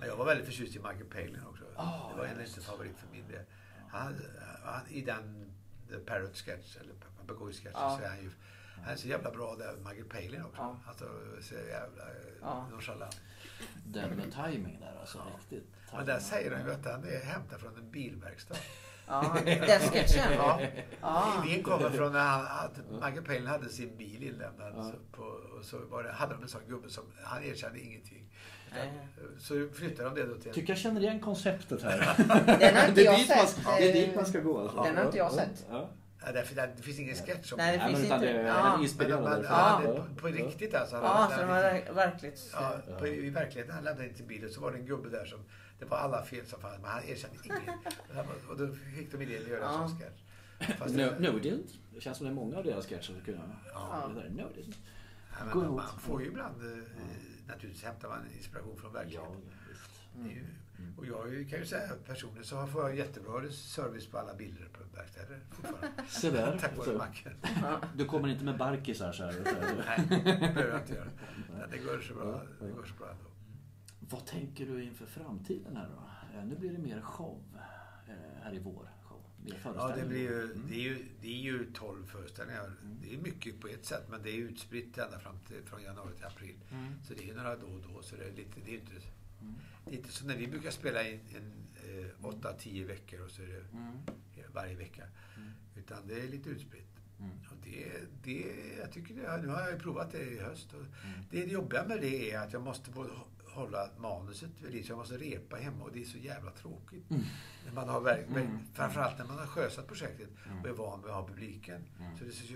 Men 0.03 0.09
jag 0.09 0.17
var 0.17 0.25
väldigt 0.25 0.45
förtjust 0.45 0.75
i 0.75 0.79
Michael 0.79 1.05
Palin 1.05 1.39
också. 1.49 1.63
Ah, 1.75 2.09
det 2.09 2.17
var 2.17 2.25
en 2.25 2.37
ja, 2.37 2.45
liten 2.45 2.63
favorit 2.63 2.97
för 2.97 3.07
min 3.11 3.27
del. 3.27 3.45
Han, 3.89 4.15
han, 4.63 4.87
I 4.89 5.01
den 5.01 5.53
The 5.89 5.97
Parrot 5.97 6.37
Sketch, 6.37 6.77
eller 6.77 6.93
Papagoj-sketchen, 6.93 7.71
Ja. 7.73 7.97
så 7.97 8.03
är 8.05 8.09
han 8.09 8.21
ju 8.21 8.31
han 8.83 8.93
är 8.93 8.95
så 8.95 9.07
jävla 9.07 9.31
bra 9.31 9.55
där, 9.55 9.75
Michael 9.77 10.03
Palin 10.05 10.45
också. 10.45 10.61
Ja. 10.61 10.77
Alltså, 10.87 11.05
så 11.41 11.53
jävla 11.53 12.03
Ja. 12.41 12.67
nonchalant. 12.71 13.21
Den 13.85 14.09
med 14.09 14.31
timing 14.31 14.79
där 14.79 14.99
alltså. 14.99 15.23
Riktigt. 15.37 15.67
Men 15.93 16.05
där 16.05 16.19
säger 16.19 16.51
han 16.55 16.65
ju 16.65 16.71
att 16.73 16.85
han 16.85 17.03
är 17.03 17.19
hämtad 17.25 17.59
från 17.59 17.77
en 17.77 17.91
bilverkstad. 17.91 18.55
Ja, 19.07 19.37
den 19.45 19.79
sketchen. 19.79 20.33
Ja. 20.33 20.61
Ja. 21.01 21.43
Idén 21.47 21.63
kommer 21.63 21.89
från 21.89 22.13
när 22.13 22.27
han, 22.27 22.45
att 22.45 22.77
Michael 22.91 23.23
Palin 23.23 23.47
hade 23.47 23.69
sin 23.69 23.97
bil 23.97 24.23
inlämnad. 24.23 24.73
Ja. 24.75 24.83
Så 24.83 25.17
på, 25.17 25.23
och 25.23 25.65
så 25.65 25.85
var 25.85 26.03
det, 26.03 26.11
hade 26.11 26.33
de 26.33 26.41
en 26.43 26.49
sån 26.49 26.67
gubbe 26.67 26.89
som, 26.89 27.03
han 27.23 27.43
erkände 27.43 27.79
ingenting. 27.79 28.29
Så 29.43 29.67
flyttade 29.73 30.09
de 30.09 30.15
det 30.15 30.25
då 30.27 30.35
till 30.37 30.47
en 30.47 30.53
Tycker 30.53 30.69
jag 30.73 30.77
känner 30.77 31.01
igen 31.01 31.19
konceptet 31.19 31.83
här. 31.83 32.15
Den 32.59 32.75
har 32.75 32.87
inte 32.87 33.01
det, 33.01 33.01
är 33.01 33.05
jag 33.05 33.37
man, 33.37 33.47
sett. 33.47 33.65
det 33.77 33.89
är 33.89 33.93
dit 33.93 34.15
man 34.15 34.25
ska 34.25 34.39
gå. 34.39 34.59
Alltså. 34.59 34.83
Den 34.83 34.97
har 34.97 35.05
inte 35.05 35.17
jag 35.17 35.31
Ja, 35.31 35.35
sett. 35.35 35.65
Ja. 35.69 35.89
Ja, 36.25 36.31
därför, 36.31 36.55
det, 36.55 36.69
det 36.77 36.83
finns 36.83 36.99
ingen 36.99 37.15
sketch 37.15 37.51
om 37.51 37.57
Nej, 37.57 37.77
det 37.77 37.87
finns 37.87 38.03
inte. 38.03 38.17
det 38.17 38.29
är 38.29 38.45
Ja. 38.45 38.75
en 38.75 38.89
Men, 38.97 39.23
men, 39.23 39.43
ja, 39.43 39.81
Ja. 39.85 39.91
det, 40.15 40.21
på 40.21 40.27
riktigt 40.27 40.75
alltså. 40.75 40.95
han 40.95 41.03
Ja, 41.05 41.29
så 41.35 41.41
de 41.41 41.47
har 41.49 41.93
verkligt... 41.93 42.49
Ja, 42.53 42.75
på, 42.99 43.07
I 43.07 43.29
verkligheten, 43.29 43.75
han 43.75 43.83
lämnade 43.83 44.07
in 44.09 44.13
till 44.15 44.25
bilen 44.25 44.49
så 44.49 44.61
var 44.61 44.71
det 44.71 44.77
en 44.77 44.85
gubbe 44.85 45.09
där 45.09 45.25
som, 45.25 45.39
det 45.79 45.85
var 45.85 45.97
alla 45.97 46.23
fel 46.23 46.45
som 46.45 46.61
fanns, 46.61 46.81
men 46.81 46.91
han 46.91 47.03
erkände 47.03 47.37
ingen. 47.43 47.59
Och 48.49 48.57
då 48.57 48.67
fick 48.97 49.11
de 49.11 49.21
idén 49.21 49.41
att 49.43 49.47
göra 49.49 49.65
en 49.67 49.73
Ja. 49.81 49.87
sån 49.87 49.99
sketch. 49.99 50.21
Fast 50.79 50.95
No, 50.95 50.97
det- 50.97 51.19
no 51.19 51.39
didn't. 51.39 51.69
Det 51.95 52.01
känns 52.01 52.17
som 52.17 52.25
det 52.25 52.31
är 52.31 52.35
många 52.35 52.57
av 52.57 52.63
deras 52.63 52.85
sketcher 52.87 53.01
som 53.01 53.21
kunna... 53.25 53.39
Ja. 53.73 54.09
Det 54.15 54.21
där, 54.21 54.29
no 54.29 54.47
didn't. 54.55 54.75
Ja, 55.39 55.51
emot. 55.51 55.75
man 55.75 55.99
får 55.99 56.21
ju 56.21 56.27
ibland, 56.27 56.61
eh, 56.61 56.83
naturligtvis 57.47 57.83
hämtar 57.83 58.09
man 58.09 58.19
inspiration 58.37 58.77
från 58.77 58.91
Ja, 58.93 58.99
verkligheten. 58.99 59.41
Det 60.15 60.29
är 60.29 60.33
ju, 60.33 60.45
och 60.97 61.05
jag 61.05 61.49
kan 61.49 61.59
ju 61.59 61.65
säga 61.65 61.93
personligen 62.05 62.45
så 62.45 62.67
får 62.67 62.81
jag 62.81 62.97
jättebra 62.97 63.51
service 63.51 64.07
på 64.07 64.17
alla 64.17 64.33
bilder 64.33 64.67
på 64.73 64.97
verkstäder 64.97 65.39
fortfarande. 65.49 65.87
Se 66.07 66.31
där. 66.31 66.57
Tack 66.59 66.77
vare 66.77 66.97
macken. 66.97 67.33
du 67.95 68.05
kommer 68.05 68.27
inte 68.27 68.43
med 68.43 68.57
barkisar 68.57 69.11
så 69.11 69.23
här. 69.23 69.31
Nej, 69.87 70.07
det 70.09 70.53
behöver 70.53 70.71
jag 70.71 70.81
inte 70.81 70.93
göra. 70.93 71.07
Det 71.71 71.77
går 71.77 71.99
så 72.01 72.13
bra, 72.13 72.41
det 72.59 72.71
går 72.71 72.83
så 72.83 72.93
bra 72.93 73.07
ändå. 73.11 73.25
Vad 73.99 74.25
tänker 74.25 74.65
du 74.65 74.83
inför 74.83 75.05
framtiden 75.05 75.75
här 75.77 75.89
då? 75.89 76.03
Nu 76.43 76.55
blir 76.55 76.71
det 76.71 76.77
mer 76.77 77.01
show 77.01 77.43
eh, 78.07 78.43
här 78.43 78.53
i 78.53 78.59
vår. 78.59 78.89
Ja, 79.63 79.93
det, 79.97 80.05
blir 80.05 80.19
ju, 80.19 80.43
Mm. 80.43 80.65
det, 80.69 80.75
är 80.75 80.79
ju, 80.79 81.05
det 81.21 81.27
är 81.27 81.41
ju 81.41 81.71
12 81.73 82.05
föreställningar. 82.05 82.71
Det 83.01 83.13
är 83.13 83.17
mycket 83.17 83.59
på 83.61 83.67
ett 83.67 83.85
sätt, 83.85 84.03
men 84.09 84.23
det 84.23 84.29
är 84.31 84.35
utspritt 84.35 84.97
ända 84.97 85.19
fram 85.19 85.39
till, 85.47 85.61
från 85.65 85.83
januari 85.83 86.15
till 86.15 86.25
april. 86.25 86.55
Mm. 86.71 86.93
Så 87.07 87.13
det 87.13 87.29
är 87.29 87.33
några 87.35 87.55
då 87.55 87.67
och 87.67 87.81
då. 87.81 88.01
Så 88.01 88.15
det 88.15 88.23
är, 88.23 88.31
lite, 88.31 88.59
det 88.65 88.71
är 88.71 88.75
inte, 88.79 88.91
Mm. 89.41 89.55
det 89.85 89.91
är 89.91 89.95
inte 89.97 90.11
som 90.11 90.27
när 90.27 90.37
vi 90.37 90.47
brukar 90.47 90.71
spela 90.71 91.07
in 91.07 91.19
en, 91.35 91.53
eh, 91.99 92.25
8-10 92.25 92.83
veckor 92.87 93.21
och 93.21 93.31
så 93.31 93.41
är 93.41 93.47
det 93.47 93.63
Mm. 93.77 93.97
varje 94.53 94.75
vecka. 94.75 95.03
Mm. 95.37 95.49
Utan 95.75 96.07
det 96.07 96.19
är 96.19 96.27
lite 96.27 96.49
utspritt. 96.49 96.87
Mm. 97.19 97.31
Och 97.51 97.57
det, 97.63 97.91
det, 98.23 98.45
jag 98.79 98.91
tycker 98.91 99.13
det, 99.15 99.37
nu 99.41 99.47
har 99.47 99.59
jag 99.61 99.71
ju 99.71 99.79
provat 99.79 100.11
det 100.11 100.21
i 100.23 100.39
höst. 100.39 100.73
Och 100.73 100.79
Mm. 100.81 101.19
det 101.31 101.43
jobbiga 101.43 101.85
med 101.87 102.01
det 102.01 102.31
är 102.31 102.39
att 102.39 102.53
jag 102.53 102.61
måste 102.61 102.91
få 102.91 103.09
hålla 103.53 103.89
manuset 103.97 104.49
vid 104.61 104.71
liv. 104.71 104.83
Så 104.83 104.91
jag 104.91 104.97
måste 104.97 105.17
repa 105.17 105.55
hemma 105.55 105.83
och 105.83 105.91
det 105.91 106.01
är 106.01 106.05
så 106.05 106.17
jävla 106.17 106.51
tråkigt. 106.51 107.11
Mm. 107.11 107.23
När 107.65 107.73
man 107.73 107.89
har, 107.89 108.01
verk- 108.01 108.27
Mm. 108.27 108.59
Framförallt 108.73 109.17
när 109.17 109.25
man 109.25 109.37
har 109.39 109.45
sjösatt 109.47 109.87
projektet 109.87 110.29
Mm. 110.45 110.59
och 110.61 110.67
är 110.67 110.73
van 110.73 111.01
vid 111.01 111.09
att 111.11 111.15
ha 111.15 111.27
publiken. 111.27 111.81
Mm. 111.99 112.17
Så 112.17 112.23
det 112.23 112.29
är 112.29 112.33
så 112.33 112.53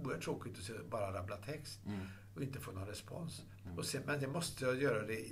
oerhört 0.00 0.22
tråkigt 0.24 0.70
att 0.80 0.90
bara 0.90 1.12
rabbla 1.18 1.36
text 1.36 1.80
Mm. 1.86 2.00
och 2.34 2.42
inte 2.42 2.60
få 2.60 2.72
någon 2.72 2.86
respons. 2.86 3.42
Sen, 3.84 4.02
men 4.06 4.20
det 4.20 4.26
måste 4.28 4.64
jag 4.64 4.82
göra 4.82 5.06
det 5.06 5.26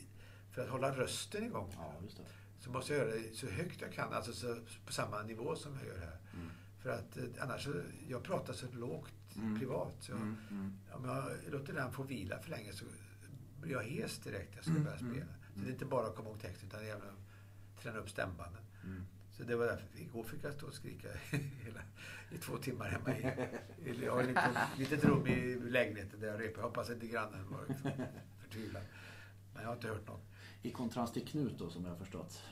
för 0.53 0.63
att 0.63 0.69
hålla 0.71 0.97
rösten 0.97 1.45
igång. 1.45 1.73
Ja. 1.77 1.95
Så 2.61 2.71
måste 2.71 2.95
jag 2.95 3.07
göra 3.09 3.17
det 3.19 3.37
så 3.37 3.47
högt 3.47 3.81
jag 3.81 3.93
kan, 3.93 4.13
alltså 4.13 4.33
så, 4.33 4.57
på 4.87 4.93
samma 4.93 5.23
nivå 5.23 5.57
som 5.57 5.75
jag 5.79 5.87
gör 5.87 5.99
här. 5.99 6.19
För 6.83 6.91
att 6.91 7.17
eh, 7.17 7.25
annars 7.41 7.69
jag 8.09 8.23
pratar 8.23 8.53
så 8.53 8.67
lågt 8.73 9.13
privat. 9.59 9.95
Så 10.01 10.13
om 10.93 11.05
jag 11.05 11.25
låter 11.53 11.73
den 11.73 11.93
få 11.93 12.03
vila 12.03 12.39
för 12.39 12.51
länge 12.51 12.73
så 12.73 12.85
blir 13.65 13.75
jag 13.75 13.83
hes 13.85 14.19
direkt 14.19 14.51
när 14.51 14.57
jag 14.57 14.65
ska 14.65 14.71
Mm. 14.73 14.85
börja 14.85 14.99
Mm. 14.99 15.13
spela. 15.13 15.33
Så 15.55 15.61
det 15.61 15.67
är 15.69 15.73
inte 15.73 15.85
bara 15.85 16.07
att 16.07 16.17
komma 16.17 16.29
ihåg 16.29 16.41
texten 16.41 16.69
utan 16.69 16.81
även 16.81 17.09
att 17.09 17.83
träna 17.83 17.99
upp 17.99 18.11
stämbanden. 18.11 18.63
Mm. 18.85 19.03
Så 19.33 19.43
det 19.45 19.57
var 19.57 19.67
därför 19.67 19.87
igår 20.01 20.25
fick 20.25 20.45
jag 20.45 20.55
stå 20.55 20.67
och 20.67 20.75
skrika 20.75 21.09
hela, 21.65 21.81
i 22.31 22.39
två 22.39 22.57
timmar 22.59 22.89
hemma 22.89 23.19
i, 23.19 23.91
i 23.91 24.05
jag 24.05 24.13
har 24.13 24.23
ett 24.23 24.79
litet, 24.79 25.05
rum 25.05 25.27
i 25.27 25.55
lägenheten 25.71 26.21
där 26.21 26.29
jag 26.29 26.41
repar. 26.41 26.61
Jag 26.63 26.69
hoppas 26.69 26.91
inte 26.91 27.07
grannen 27.07 27.49
var 27.51 27.65
förtvivlad. 28.43 28.83
Men 29.55 29.63
jag 29.63 29.69
har 29.69 29.77
inte 29.77 29.89
hört 29.89 30.07
något. 30.07 30.25
I 30.63 30.71
kontrast 30.71 31.15
till 31.15 31.27
Knut 31.27 31.59
då, 31.59 31.71
som 31.71 31.85
jag 31.85 31.91
har 31.91 31.99
förstått. 31.99 32.43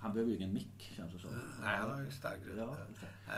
Han 0.00 0.12
behöver 0.12 0.30
ju 0.30 0.36
ingen 0.36 0.52
mick, 0.52 0.92
känns 0.96 1.12
det 1.12 1.18
som. 1.18 1.30
Nej, 1.60 1.76
han 1.76 1.90
har 1.90 1.98
ju 2.00 2.04
en 2.06 2.12
stark 2.12 2.38
röst. 2.54 2.80
Ja, 3.28 3.34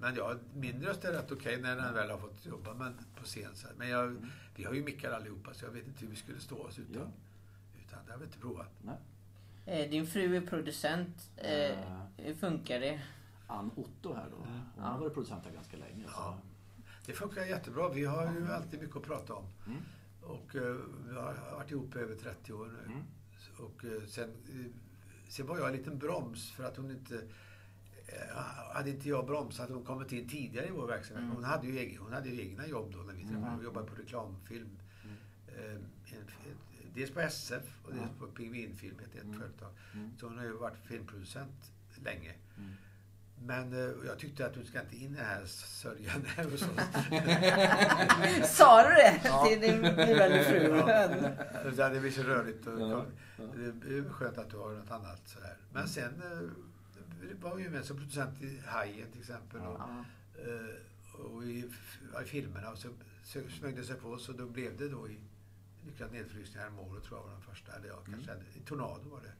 men, 0.00 0.14
ja, 0.16 0.34
min 0.54 0.82
röst 0.84 1.04
är 1.04 1.12
rätt 1.12 1.32
okej 1.32 1.60
när 1.62 1.76
den 1.76 1.94
väl 1.94 2.10
har 2.10 2.18
fått 2.18 2.46
jobba 2.46 2.74
men 2.74 2.98
på 3.16 3.24
scen. 3.24 3.54
Så 3.54 3.66
här. 3.66 3.74
Men 3.78 3.88
jag, 3.88 4.04
Mm. 4.06 4.26
vi 4.56 4.64
har 4.64 4.74
ju 4.74 4.84
mickar 4.84 5.12
allihopa 5.12 5.54
så 5.54 5.64
jag 5.64 5.70
vet 5.72 5.86
inte 5.86 6.00
hur 6.00 6.08
vi 6.10 6.16
skulle 6.16 6.40
stå 6.40 6.56
oss 6.58 6.78
utan. 6.78 6.94
Ja. 7.02 7.08
utan 7.86 7.98
det 8.06 8.12
har 8.12 8.18
vi 8.18 8.24
inte 8.24 8.38
provat. 8.38 8.70
Nej. 8.82 8.96
Eh, 9.66 9.90
Din 9.90 10.06
fru 10.06 10.36
är 10.36 10.40
producent. 10.46 11.30
Eh, 11.36 11.78
Hur 12.16 12.34
funkar 12.34 12.80
det? 12.80 13.00
Ann 13.46 13.70
Otto 13.76 14.14
här 14.14 14.26
då. 14.30 14.36
Hon 14.36 14.62
Ja. 14.78 14.82
har 14.82 14.98
varit 14.98 15.14
producent 15.14 15.44
här 15.44 15.52
ganska 15.52 15.76
länge. 15.76 16.04
Ja. 16.06 16.38
Det 17.06 17.12
funkar 17.12 17.42
jättebra. 17.44 17.88
Vi 17.88 18.04
har 18.04 18.32
ju 18.32 18.52
alltid 18.52 18.80
mycket 18.80 18.96
att 18.96 19.02
prata 19.02 19.34
om. 19.34 19.44
Mm. 19.66 19.78
Och 20.22 20.48
vi 21.08 21.14
har 21.14 21.50
varit 21.56 21.70
ihop 21.70 21.96
i 21.96 21.98
över 21.98 22.14
30 22.14 22.52
år 22.52 22.66
nu. 22.66 22.92
Mm. 22.92 23.04
Och 23.58 23.84
sen, 24.08 24.30
sen 25.36 25.46
var 25.46 25.58
jag 25.58 25.66
en 25.68 25.76
liten 25.76 25.98
broms 25.98 26.50
för 26.50 26.64
att 26.64 26.76
hon 26.76 26.90
inte... 26.90 27.14
eh, 28.06 28.36
Hade 28.74 28.90
inte 28.90 29.08
jag 29.08 29.26
bromsat 29.26 29.58
hade 29.60 29.74
hon 29.74 29.84
kommit 29.84 30.12
in 30.12 30.28
tidigare 30.28 30.66
i 30.66 30.70
vår 30.70 30.86
verksamhet. 30.86 31.22
Mm. 31.24 31.34
Hon, 31.34 31.44
hade 31.44 31.66
ju 31.66 31.78
egen, 31.78 31.98
hon 32.02 32.12
hade 32.12 32.28
ju 32.28 32.40
egna 32.40 32.66
jobb 32.66 32.92
då 32.92 32.98
när 32.98 33.14
vi 33.14 33.20
träffades. 33.22 33.42
Mm. 33.42 33.54
Hon 33.54 33.64
jobbade 33.64 33.86
på 33.86 33.94
reklamfilm. 34.02 34.68
Mm. 35.04 35.74
Eh, 35.74 35.80
dels 36.94 37.10
på 37.10 37.20
SF 37.20 37.78
och 37.84 37.92
dels 37.94 38.10
på 38.18 38.26
Pingvinfilm, 38.26 38.96
ett, 38.98 39.14
ett 39.14 39.24
Mm. 39.24 39.40
företag. 39.40 39.70
Mm. 39.94 40.10
Så 40.18 40.26
hon 40.26 40.38
har 40.38 40.44
ju 40.44 40.52
varit 40.52 40.78
filmproducent 40.86 41.70
länge. 42.04 42.34
Mm. 42.58 42.72
Men 43.46 43.72
eh, 43.72 43.90
jag 44.06 44.18
tyckte 44.18 44.46
att 44.46 44.54
du 44.54 44.64
ska 44.64 44.80
inte 44.80 44.96
in 44.96 45.14
i 45.16 45.18
här 45.18 45.44
sörjan 45.46 46.24
här 46.36 46.44
hos 46.44 46.62
oss. 46.62 46.68
Sa 48.56 48.82
du 48.88 48.94
det 48.94 49.20
Ja. 49.24 49.46
till 49.48 49.60
din 49.60 49.80
blivande 49.80 50.44
fru? 50.44 50.76
Ja, 51.78 51.88
det 51.94 52.00
blir 52.00 52.10
så 52.10 52.22
rörigt. 52.22 52.66
Och, 52.66 52.80
Ja, 52.80 53.04
ja. 53.38 53.44
Det 53.54 53.94
är 53.98 54.08
skönt 54.10 54.38
att 54.38 54.50
du 54.50 54.56
har 54.56 54.70
något 54.72 54.90
annat 54.90 55.28
sådär. 55.28 55.56
Men 55.72 55.82
Mm. 55.82 55.88
sen 55.88 56.22
eh, 56.32 57.38
var 57.42 57.58
ju 57.58 57.70
med 57.70 57.84
som 57.84 57.96
producent 57.96 58.42
i 58.42 58.60
Hajen 58.66 59.10
till 59.12 59.20
exempel. 59.20 59.60
Och, 59.60 59.80
eh, 59.80 61.24
och 61.24 61.44
i, 61.44 61.70
i 62.22 62.24
filmerna. 62.26 62.70
Och 62.70 62.78
så 62.78 62.88
smög 63.58 63.76
det 63.76 63.84
sig 63.84 63.96
på 63.96 64.08
oss 64.08 64.28
och 64.28 64.34
då 64.34 64.46
blev 64.46 64.76
det 64.76 64.88
då 64.88 65.08
i 65.08 65.18
Lyckad 65.86 66.12
nedfrysning 66.12 66.62
häromåret 66.62 67.04
tror 67.04 67.18
jag 67.18 67.24
var 67.24 67.32
den 67.32 67.40
första. 67.42 67.72
Eller 67.72 67.88
ja, 67.88 67.94
kanske 68.10 68.30
Mm. 68.32 68.44
i 68.54 68.60
Tornado 68.60 69.08
var 69.10 69.20
det. 69.20 69.32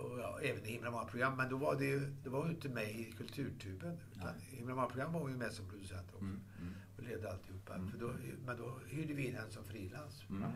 Mm. 0.00 0.06
Och 0.12 0.18
ja, 0.18 0.40
även 0.40 0.64
i 0.64 0.68
Himla 0.72 0.90
många 0.90 1.04
program. 1.04 1.36
Men 1.36 1.48
då 1.48 1.56
var 1.56 1.76
det 1.78 1.84
ju, 1.84 2.00
det 2.22 2.28
var 2.30 2.44
ju 2.46 2.50
inte 2.50 2.68
med 2.68 2.90
i 2.90 3.12
Kulturtuben. 3.12 3.98
Utan 4.12 4.24
Nej. 4.36 4.44
Himla 4.50 4.74
många 4.74 4.86
program 4.86 5.12
var 5.12 5.28
ju 5.28 5.36
med 5.36 5.52
som 5.52 5.68
producent 5.68 6.06
också. 6.12 6.24
Mm. 6.24 6.40
Mm. 6.60 6.72
Och 6.96 7.02
ledde 7.02 7.30
alltihopa. 7.30 7.74
Mm. 7.74 7.90
För 7.90 7.98
då, 7.98 8.12
men 8.46 8.56
då 8.56 8.78
hyrde 8.86 9.14
vi 9.14 9.26
in 9.26 9.34
henne 9.34 9.50
som 9.50 9.64
frilans. 9.64 10.24
Mm. 10.30 10.50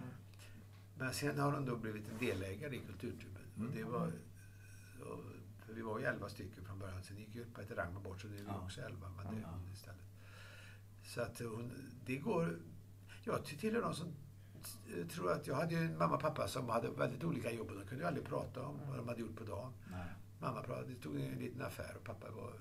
Men 0.99 1.13
sen 1.15 1.39
har 1.39 1.53
hon 1.53 1.65
då 1.67 1.77
blivit 1.77 2.09
en 2.09 2.19
delägare 2.19 2.77
i 2.77 2.81
Kulturtuben. 2.81 3.43
Mm. 3.57 3.69
Och 3.69 3.75
det 3.75 3.85
var, 3.85 4.07
och, 5.01 5.21
för 5.67 5.73
vi 5.75 5.83
var 5.83 5.99
ju 5.99 6.05
elva 6.05 6.29
stycken 6.29 6.65
från 6.65 6.79
början. 6.79 7.03
Sen 7.03 7.17
gick 7.19 7.35
ju 7.35 7.45
Peter 7.45 7.75
Rangman 7.77 8.03
bort 8.03 8.21
så 8.21 8.29
nu 8.29 8.35
är 8.37 8.41
vi 8.43 8.47
Ja. 8.49 8.61
också 8.65 8.81
elva. 8.81 9.11
Men 9.17 9.27
det 9.35 9.41
är 9.41 9.43
Ja. 9.43 9.49
hon 9.51 9.73
istället. 9.73 10.01
Så 11.03 11.21
att 11.23 11.39
hon, 11.41 11.73
det 12.07 12.17
går... 12.17 12.59
Jag 13.25 13.45
tillhör 13.45 13.83
de 13.83 13.95
som 13.95 14.09
tror 15.11 15.33
att... 15.33 15.47
Jag 15.47 15.55
hade 15.55 15.75
ju 15.75 15.81
en 15.81 15.99
mamma 15.99 16.15
och 16.15 16.21
pappa 16.21 16.49
som 16.49 16.69
hade 16.69 16.91
väldigt 16.91 17.25
olika 17.25 17.53
jobb 17.53 17.71
och 17.71 17.77
de 17.77 17.85
kunde 17.87 18.05
ju 18.05 18.09
aldrig 18.09 18.27
prata 18.27 18.63
om 18.67 18.81
vad 18.89 18.97
de 18.99 19.09
hade 19.09 19.21
gjort 19.21 19.37
på 19.37 19.45
dagen. 19.45 19.73
Nej. 19.91 20.07
Mamma 20.41 20.63
pratade, 20.63 20.87
det 20.89 21.01
tog 21.01 21.17
en 21.21 21.39
liten 21.39 21.63
affär 21.63 21.97
och 21.97 22.05
pappa 22.05 22.31
var 22.31 22.53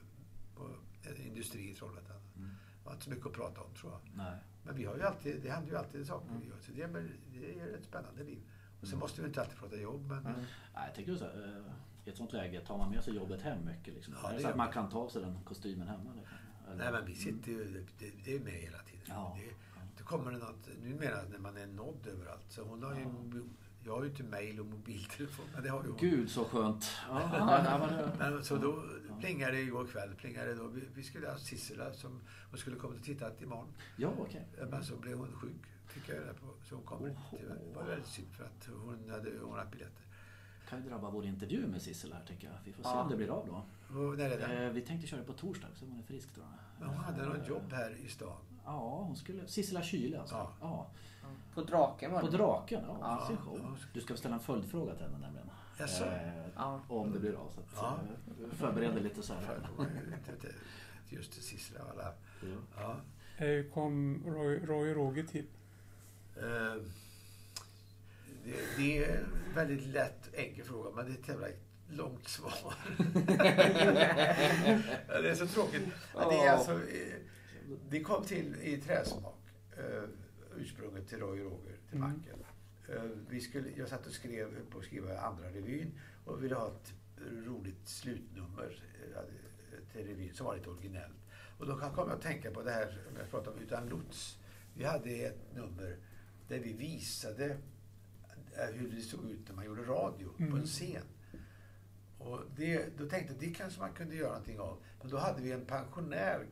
på 0.55 0.69
en 1.03 1.21
industri 1.21 1.71
i 1.71 1.73
Trollhättan. 1.73 2.17
Mm. 2.37 2.49
Det 2.49 2.85
var 2.85 2.91
inte 2.93 3.03
så 3.03 3.09
mycket 3.09 3.25
att 3.25 3.33
prata 3.33 3.61
om 3.61 3.73
tror 3.73 3.91
jag. 3.91 4.01
Nej. 4.15 4.37
Men 4.63 4.75
vi 4.75 4.85
har 4.85 4.95
ju 4.95 5.01
alltid, 5.03 5.41
det 5.43 5.49
händer 5.51 5.71
ju 5.71 5.77
alltid 5.77 6.07
saker 6.07 6.27
Mm. 6.29 6.41
vi 6.41 6.47
gör. 6.47 6.57
Så 6.61 6.71
det 6.71 6.81
är, 6.81 7.09
det 7.33 7.59
är 7.59 7.73
ett 7.77 7.83
spännande 7.83 8.23
liv. 8.23 8.39
Och 8.81 8.87
sen 8.87 8.93
Mm. 8.93 8.99
måste 8.99 9.21
vi 9.21 9.27
inte 9.27 9.41
alltid 9.41 9.57
prata 9.57 9.75
jobb, 9.75 10.05
men 10.07 10.17
Mm. 10.19 10.31
Nej, 10.75 10.83
jag 10.87 10.95
tänker 10.95 11.15
så 11.15 11.25
här, 11.25 11.63
eh, 11.67 11.73
i 12.05 12.09
ett 12.09 12.17
sånt 12.17 12.33
läge, 12.33 12.61
tar 12.61 12.77
man 12.77 12.89
med 12.91 13.03
sig 13.03 13.15
jobbet 13.15 13.41
hem 13.41 13.65
mycket? 13.65 13.93
Liksom? 13.93 14.13
Ja, 14.23 14.31
det 14.31 14.39
så 14.41 14.47
att 14.47 14.55
man 14.55 14.71
kan 14.71 14.89
ta 14.89 15.09
sig 15.09 15.21
den 15.21 15.39
kostymen 15.43 15.87
hemma? 15.87 16.13
Liksom? 16.15 16.37
Eller? 16.67 16.77
nej, 16.83 16.91
men 16.91 17.05
vi 17.05 17.15
sitter 17.15 17.51
ju, 17.51 17.85
det, 17.99 18.11
det 18.25 18.35
är 18.35 18.39
med 18.39 18.53
hela 18.53 18.77
tiden. 18.79 19.05
Ja. 19.07 19.37
Det 19.39 19.49
kommer 20.05 20.31
det 20.31 20.37
något, 20.37 20.67
numera 20.83 21.17
när 21.31 21.39
man 21.39 21.57
är 21.57 21.67
nådd 21.67 22.07
överallt. 22.07 22.45
Så 22.49 22.61
hon 22.63 22.83
har 22.83 22.95
ju 22.95 23.01
Ja. 23.01 23.41
Jag 23.87 23.95
har 23.95 24.03
ju 24.03 24.09
inte 24.09 24.23
mail 24.23 24.59
och 24.59 24.65
mobiltelefon, 24.65 25.45
men 25.53 25.63
det 25.63 25.69
har 25.69 25.83
ju 25.83 25.89
hon. 25.89 25.97
Gud 25.99 26.29
så 26.31 26.45
skönt. 26.45 26.91
Det- 27.09 28.11
Men 28.19 28.43
så 28.43 28.55
då 28.57 28.83
plingade 29.19 29.51
det 29.51 29.61
igår 29.61 29.85
kväll. 29.87 30.15
Plingade 30.15 30.47
det 30.47 30.55
då. 30.55 30.67
Vi, 30.67 30.83
vi 30.95 31.03
skulle 31.03 31.29
ha 31.29 31.37
Sissela 31.37 31.93
som 31.93 32.21
hon 32.49 32.59
skulle 32.59 32.75
komma 32.75 32.93
och 32.95 33.03
titta 33.03 33.31
imorgon. 33.39 33.67
ja 33.97 34.09
okej. 34.19 34.45
Men 34.71 34.83
så 34.83 34.95
blev 34.95 35.17
hon 35.17 35.31
sjuk, 35.31 35.55
fick 35.87 36.09
jag 36.09 36.17
reda 36.17 36.33
på. 36.33 36.45
Så 36.63 36.75
hon 36.75 36.83
kommer 36.83 37.09
inte. 37.09 37.21
tyvärr. 37.31 37.55
Det 37.69 37.75
var 37.75 37.83
väldigt 37.83 38.07
synd 38.07 38.27
för 38.31 38.43
att 38.43 38.69
hon 38.85 39.09
hade 39.09 39.41
ordnat 39.41 39.71
biljetter. 39.71 40.03
kan 40.69 40.83
ju 40.83 40.89
drabba 40.89 41.09
vår 41.09 41.25
intervju 41.25 41.67
med 41.67 41.81
Sissel 41.81 42.13
här 42.13 42.23
tycker 42.27 42.47
jag. 42.47 42.55
Vi 42.65 42.73
får 42.73 42.83
se 42.83 42.89
Ja. 42.89 43.01
om 43.01 43.09
det 43.09 43.15
blir 43.17 43.29
av 43.29 43.47
då. 43.47 43.65
Och 43.99 44.13
är 44.19 44.29
det? 44.29 44.65
Eh, 44.65 44.71
vi 44.71 44.81
tänkte 44.81 45.07
köra 45.07 45.23
på 45.23 45.33
torsdag 45.33 45.67
så 45.75 45.85
hon 45.85 45.99
är 45.99 46.03
frisk 46.03 46.33
tror 46.33 46.45
jag. 46.45 46.53
Men 46.79 46.95
hon 46.95 47.03
hade 47.05 47.25
något 47.25 47.47
jobb 47.47 47.71
här 47.71 47.91
i 48.05 48.07
stan. 48.07 48.37
Ja, 48.65 49.03
hon 49.07 49.15
skulle... 49.15 49.47
Sissela 49.47 49.81
Kyle 49.81 50.19
alltså. 50.19 50.35
Ja. 50.35 50.51
Ja. 50.61 50.87
På 51.53 51.61
Draken 51.63 52.11
var 52.11 52.19
På 52.21 52.27
det. 52.27 52.37
Draken, 52.37 52.83
ja. 52.87 52.97
Ja. 53.01 53.27
sin 53.27 53.37
show. 53.37 53.77
Du 53.93 54.01
ska 54.01 54.17
ställa 54.17 54.35
en 54.35 54.41
följdfråga 54.41 54.95
till 54.95 55.03
henne 55.05 55.17
nämligen. 55.19 55.49
Jaså? 55.79 56.05
Eh, 56.05 56.29
Ja. 56.55 56.81
om 56.87 57.11
det 57.13 57.19
blir 57.19 57.33
av. 57.33 57.49
Så 57.51 57.59
att, 57.59 57.67
Ja. 57.75 57.97
eh, 58.43 58.55
förbered 58.57 58.93
dig 58.93 59.03
lite 59.03 59.21
så 59.23 59.33
här. 59.33 59.67
Just 61.09 61.35
det, 61.35 61.41
Sissela 61.41 61.83
och 61.83 61.89
alla. 61.91 62.13
Ja. 62.41 62.57
Ja. 63.37 63.45
Eh, 63.45 63.65
kom 63.73 64.23
Roy, 64.25 64.59
Roy 64.65 64.89
och 64.89 64.95
Roger 64.95 65.23
till? 65.23 65.45
Eh, 66.37 66.81
Det, 68.43 68.53
det 68.77 68.97
är 69.05 69.17
en 69.17 69.53
väldigt 69.55 69.85
lätt 69.87 70.29
enkel 70.35 70.65
fråga, 70.65 70.89
men 70.95 71.05
det 71.05 71.11
är 71.11 71.15
ett 71.21 71.27
jävla 71.27 71.47
långt 71.89 72.27
svar. 72.27 72.53
Det 75.07 75.29
är 75.29 75.35
så 75.35 75.47
tråkigt. 75.47 75.81
Ja, 76.15 76.29
Det, 76.29 76.35
är 76.35 76.51
alltså, 76.51 76.71
eh, 76.71 77.15
det 77.89 78.03
kom 78.03 78.23
till 78.25 78.55
i 78.61 78.77
träsmak, 78.81 79.39
eh, 79.77 80.03
ursprunget 80.57 81.07
till 81.07 81.19
Roy 81.19 81.39
Roger, 81.43 81.77
till 81.89 81.97
Mm. 81.97 82.09
Macken. 82.09 82.39
Eh, 82.89 83.03
Vi 83.29 83.39
skulle, 83.41 83.69
jag 83.77 83.89
satt 83.89 84.05
och 84.07 84.11
skrev 84.13 84.65
på 84.69 84.77
att 84.79 84.85
skriva 84.85 85.19
andra 85.19 85.49
revyn 85.49 85.99
och 86.25 86.43
ville 86.43 86.55
ha 86.55 86.67
ett 86.67 86.93
roligt 87.45 87.87
slutnummer 87.87 88.83
eh, 89.15 89.21
till 89.91 90.07
revyn 90.07 90.33
som 90.33 90.45
var 90.45 90.55
lite 90.55 90.69
originellt. 90.69 91.15
Och 91.59 91.65
då 91.65 91.77
kom 91.77 92.09
jag 92.09 92.11
att 92.11 92.21
tänka 92.21 92.51
på 92.51 92.61
det 92.61 92.71
här 92.71 92.97
som 93.07 93.15
jag 93.19 93.29
pratade 93.31 93.57
om 93.57 93.63
utan 93.63 93.89
lots. 93.89 94.39
Vi 94.73 94.83
hade 94.83 95.09
ett 95.09 95.55
nummer 95.55 95.97
där 96.47 96.59
vi 96.59 96.73
visade 96.73 97.45
eh, 98.57 98.65
hur 98.73 98.91
det 98.91 99.01
såg 99.01 99.25
ut 99.31 99.47
när 99.47 99.55
man 99.55 99.65
gjorde 99.65 99.81
radio 99.83 100.29
på 100.37 100.43
Mm. 100.43 100.55
en 100.57 100.65
scen. 100.65 101.03
Och 102.17 102.39
det, 102.55 102.97
då 102.97 103.09
tänkte 103.09 103.33
jag 103.33 103.41
det 103.41 103.53
kanske 103.57 103.79
man 103.79 103.93
kunde 103.93 104.15
göra 104.15 104.29
någonting 104.29 104.59
av. 104.59 104.77
Men 105.01 105.11
då 105.11 105.17
hade 105.17 105.41
vi 105.41 105.51
en 105.51 105.65
pensionär 105.65 106.45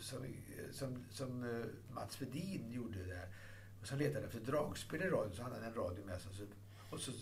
som, 0.00 0.24
som, 0.72 1.04
som 1.10 1.44
eh, 1.44 1.94
Mats 1.94 2.22
Vedin 2.22 2.72
gjorde 2.72 3.04
där. 3.04 3.28
Och 3.80 3.86
som 3.86 3.98
letade 3.98 4.26
efter 4.26 4.40
dragspel 4.40 5.02
i 5.02 5.08
radion 5.08 5.34
så 5.36 5.42
hade 5.42 5.54
han 5.54 5.64
en 5.64 5.74
radio 5.74 6.04
med 6.04 6.20
sig. 6.20 6.32
Så, 6.34 6.44
och 6.90 7.00
så 7.00 7.12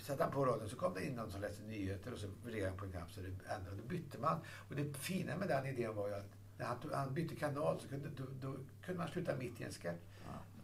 satte 0.00 0.22
han 0.22 0.32
på 0.32 0.44
radion 0.44 0.68
så 0.68 0.76
kom 0.76 0.94
det 0.94 1.04
in 1.06 1.14
någon 1.14 1.30
som 1.30 1.40
läste 1.40 1.62
nyheter 1.62 2.12
och 2.12 2.18
så 2.18 2.28
vred 2.44 2.68
han 2.68 2.76
på 2.76 2.84
en 2.84 2.90
knapp 2.92 3.12
så 3.12 3.20
det 3.20 3.26
ändrade. 3.28 3.76
Då 3.76 3.88
bytte 3.88 4.18
man. 4.18 4.40
Och 4.68 4.74
det 4.76 4.94
fina 4.98 5.36
med 5.36 5.48
den 5.48 5.66
idén 5.66 5.94
var 5.94 6.08
ju 6.08 6.14
att 6.14 6.30
när 6.58 6.66
han, 6.66 6.80
tog- 6.80 6.92
han 6.92 7.14
bytte 7.14 7.36
kanal 7.36 7.80
så 7.80 7.88
kunde, 7.88 8.08
då, 8.16 8.24
då 8.40 8.56
kunde 8.84 8.98
man 8.98 9.08
sluta 9.08 9.36
mitt 9.36 9.60
i 9.60 9.64
en 9.64 9.72
sketch. 9.72 10.00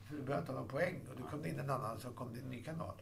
För 0.04 0.16
du 0.16 0.22
behövde 0.22 0.40
inte 0.40 0.52
ha 0.52 0.60
någon 0.60 0.68
poäng. 0.68 1.00
Och 1.10 1.20
då 1.20 1.28
kom 1.28 1.42
det 1.42 1.48
in 1.48 1.58
en 1.58 1.70
annan 1.70 2.00
som 2.00 2.12
kom 2.12 2.34
det 2.34 2.40
en 2.40 2.50
ny 2.50 2.62
kanal. 2.62 2.94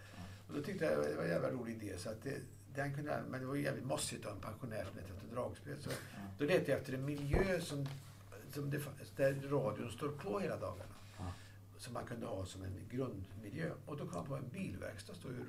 Och 0.48 0.54
då 0.54 0.62
tyckte 0.62 0.84
jag 0.84 1.04
det 1.04 1.16
var 1.16 1.24
en 1.24 1.30
jävla 1.30 1.50
rolig 1.50 1.82
idé. 1.82 1.98
Så 1.98 2.10
att 2.10 2.22
det, 2.22 2.40
den 2.74 2.94
kunde, 2.94 3.22
men 3.28 3.40
det 3.40 3.46
var 3.46 3.54
ju 3.54 3.62
jävligt 3.62 3.84
mossigt 3.84 4.24
ha 4.24 4.32
en 4.32 4.40
pensionär 4.40 4.84
som 4.84 4.96
letade 4.96 5.14
efter 5.16 5.34
dragspel. 5.36 5.82
Så 5.82 5.90
då 6.38 6.44
letade 6.44 6.70
jag 6.70 6.80
efter 6.80 6.92
en 6.92 7.04
miljö 7.04 7.60
som, 7.60 7.86
som 8.54 8.70
det, 8.70 8.80
där 9.16 9.48
radion 9.48 9.90
står 9.90 10.08
på 10.08 10.38
hela 10.38 10.56
dagarna. 10.56 10.94
Ja. 11.18 11.32
Som 11.76 11.94
man 11.94 12.06
kunde 12.06 12.26
ha 12.26 12.46
som 12.46 12.62
en 12.64 12.88
grundmiljö. 12.90 13.70
Och 13.86 13.96
då 13.96 14.06
kom 14.06 14.14
jag 14.14 14.26
på 14.26 14.36
en 14.36 14.48
bilverkstad 14.48 15.14
står 15.14 15.30
ju 15.32 15.44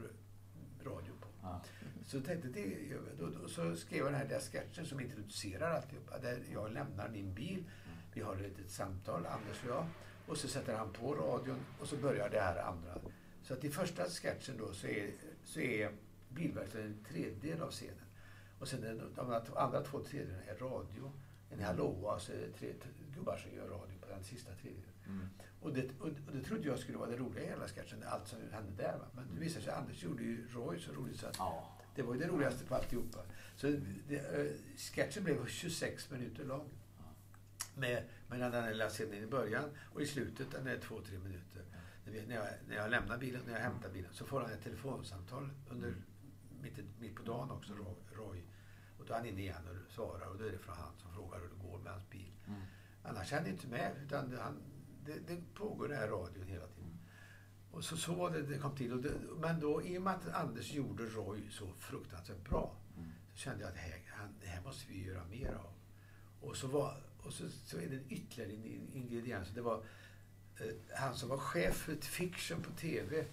radion 0.90 1.18
på. 1.22 1.28
Ja. 1.42 1.62
Så 2.06 2.22
tänkte, 2.22 2.48
det, 2.48 2.98
då, 3.20 3.30
då, 3.30 3.48
så 3.48 3.76
skrev 3.76 4.00
jag 4.00 4.08
den 4.08 4.16
här 4.16 4.28
där 4.28 4.40
sketchen 4.40 4.86
som 4.86 5.00
introducerar 5.00 5.76
alltihopa. 5.76 6.20
Där 6.20 6.40
jag 6.54 6.72
lämnar 6.72 7.10
min 7.10 7.34
bil. 7.34 7.64
Vi 8.14 8.22
har 8.22 8.36
ett 8.36 8.42
litet 8.42 8.72
samtal, 8.72 9.26
Anders 9.26 9.64
och 9.64 9.70
jag. 9.70 9.86
Och 10.28 10.38
så 10.38 10.48
sätter 10.48 10.76
han 10.78 10.94
på 10.94 11.16
radion 11.16 11.58
och 11.80 11.88
så 11.88 11.98
börjar 11.98 12.30
det 12.30 12.40
här 12.40 12.58
andra. 12.58 12.98
Så 13.44 13.54
att 13.54 13.64
i 13.64 13.70
första 13.70 14.06
sketchen 14.06 14.58
då 14.58 14.74
så 14.74 14.88
är, 14.88 15.12
så 15.44 15.60
är 15.60 15.92
bilverkstaden 16.30 16.88
en 16.88 17.04
tredjedel 17.14 17.62
av 17.62 17.72
scenen. 17.72 18.06
Och 18.60 18.68
sen 18.68 18.82
de 19.16 19.22
andra- 19.22 19.42
andra 19.56 19.82
två 19.82 20.00
tredjedelarna 20.04 20.44
är 20.44 20.56
radio. 20.56 21.12
En 21.50 21.64
hallåa 21.64 22.16
och 22.16 22.22
så 22.22 22.32
är 22.32 22.38
det 22.38 22.52
tre 22.60 22.74
gubbar 23.16 23.38
som 23.38 23.56
gör 23.56 23.68
radio 23.68 23.98
på 24.02 24.08
den 24.10 24.24
sista 24.24 24.52
tredjedelen. 24.54 24.94
Mm. 25.08 25.28
Och 25.62 25.74
det, 25.74 25.90
och, 26.00 26.08
och 26.08 26.34
det 26.34 26.42
trodde 26.44 26.68
jag 26.68 26.80
skulle 26.80 26.98
vara 26.98 27.10
det 27.10 27.18
roliga 27.18 27.44
i 27.44 27.48
hela 27.48 27.68
sketchen, 27.68 28.04
allt 28.08 28.28
som 28.28 28.40
hände 28.52 28.72
där. 28.84 28.98
Va? 28.98 29.06
Men 29.16 29.36
det 29.36 29.42
visade 29.42 29.64
sig 29.66 29.74
att 29.74 29.80
Anders 29.82 30.04
gjorde 30.04 30.24
ju 30.24 30.48
Roy 30.48 30.80
så 30.80 30.92
roligt 30.92 31.20
så 31.20 31.28
att 31.28 31.36
Ja. 31.38 31.78
det 31.96 32.02
var 32.02 32.14
ju 32.14 32.20
det 32.20 32.28
roligaste 32.28 32.66
på 32.66 32.76
alltihopa. 32.76 33.20
Så 33.56 33.68
det, 34.08 34.18
eh, 34.18 34.52
sketchen 34.78 35.24
blev 35.24 35.48
26 35.48 36.12
minuter 36.12 36.46
lång. 36.46 36.70
Med, 37.78 38.04
mellan 38.28 38.52
den 38.52 38.68
lilla 38.70 38.90
scenen 38.90 39.24
i 39.24 39.28
början 39.28 39.70
och 39.94 40.02
i 40.02 40.06
slutet, 40.06 40.52
den 40.52 40.68
är 40.68 40.78
två, 40.78 41.02
tre 41.02 41.18
minuter. 41.20 41.62
När, 42.28 42.36
jag, 42.36 42.46
när 42.68 42.76
jag 42.76 42.92
lämnar 42.92 43.18
bilen, 43.18 43.42
när 43.46 43.54
jag 43.54 43.60
hämtar 43.60 43.90
bilen, 43.90 44.14
så 44.14 44.26
får 44.26 44.42
han 44.42 44.52
ett 44.52 44.64
telefonsamtal 44.64 45.50
under, 45.70 45.94
mitt, 46.62 46.80
i- 46.80 46.86
mitt 47.00 47.16
på 47.16 47.24
dagen 47.24 47.52
också, 47.52 47.74
Roy. 48.14 48.44
Och 49.06 49.10
då 49.10 49.14
är 49.14 49.18
han 49.18 49.28
inne 49.28 49.42
igen 49.42 49.68
och 49.88 49.92
svarar 49.92 50.28
och 50.28 50.38
då 50.38 50.46
är 50.46 50.52
det 50.52 50.58
från 50.58 50.76
han 50.76 50.94
som 50.98 51.12
frågar 51.14 51.40
hur 51.40 51.48
det 51.50 51.70
går 51.70 51.80
med 51.80 51.92
hans 51.94 52.10
bil. 52.10 52.32
Mm. 52.48 52.62
Annars 53.04 53.34
är 53.34 53.38
han 53.38 53.48
inte 53.48 53.68
med, 53.68 53.92
utan 54.06 54.30
det, 54.30 54.42
han, 54.42 54.58
det, 55.06 55.20
det 55.28 55.54
pågår 55.54 55.88
den 55.88 55.98
här 55.98 56.08
radion 56.08 56.48
hela 56.48 56.68
tiden. 56.68 57.00
Och 57.72 57.84
så, 57.84 57.98
så 57.98 58.14
var 58.14 58.30
det 58.32 58.42
det 58.42 58.58
kom 58.58 58.76
till. 58.76 58.94
Och 58.94 59.02
det, 59.02 59.12
men 59.38 59.60
då, 59.60 59.84
i 59.84 59.98
och 59.98 60.02
med 60.02 60.14
att 60.14 60.28
Anders 60.34 60.72
gjorde 60.74 61.04
Roy 61.06 61.50
så 61.52 61.74
fruktansvärt 61.80 62.50
bra, 62.50 62.76
Mm. 62.98 63.10
så 63.34 63.38
kände 63.38 63.62
jag 63.62 63.68
att 63.70 63.76
det 63.76 63.82
här, 63.82 64.02
han, 64.08 64.28
det 64.42 64.48
här 64.48 64.62
måste 64.62 64.92
vi 64.92 65.06
göra 65.08 65.24
mer 65.26 65.54
av. 65.54 65.74
Och 66.42 66.56
så, 66.58 66.68
var, 66.68 66.98
och 67.24 67.34
så, 67.34 67.50
så 67.50 67.78
är 67.78 67.90
det 67.90 67.96
en 67.96 68.06
ytterligare 68.12 68.52
in- 68.54 68.90
ingrediens. 68.94 69.50
Det 69.56 69.62
var 69.62 69.84
eh, 70.60 70.98
han 70.98 71.16
som 71.16 71.30
var 71.30 71.38
chef 71.38 71.76
för 71.76 71.96
fiction 71.96 72.62
på 72.64 72.72
TV. 72.72 73.26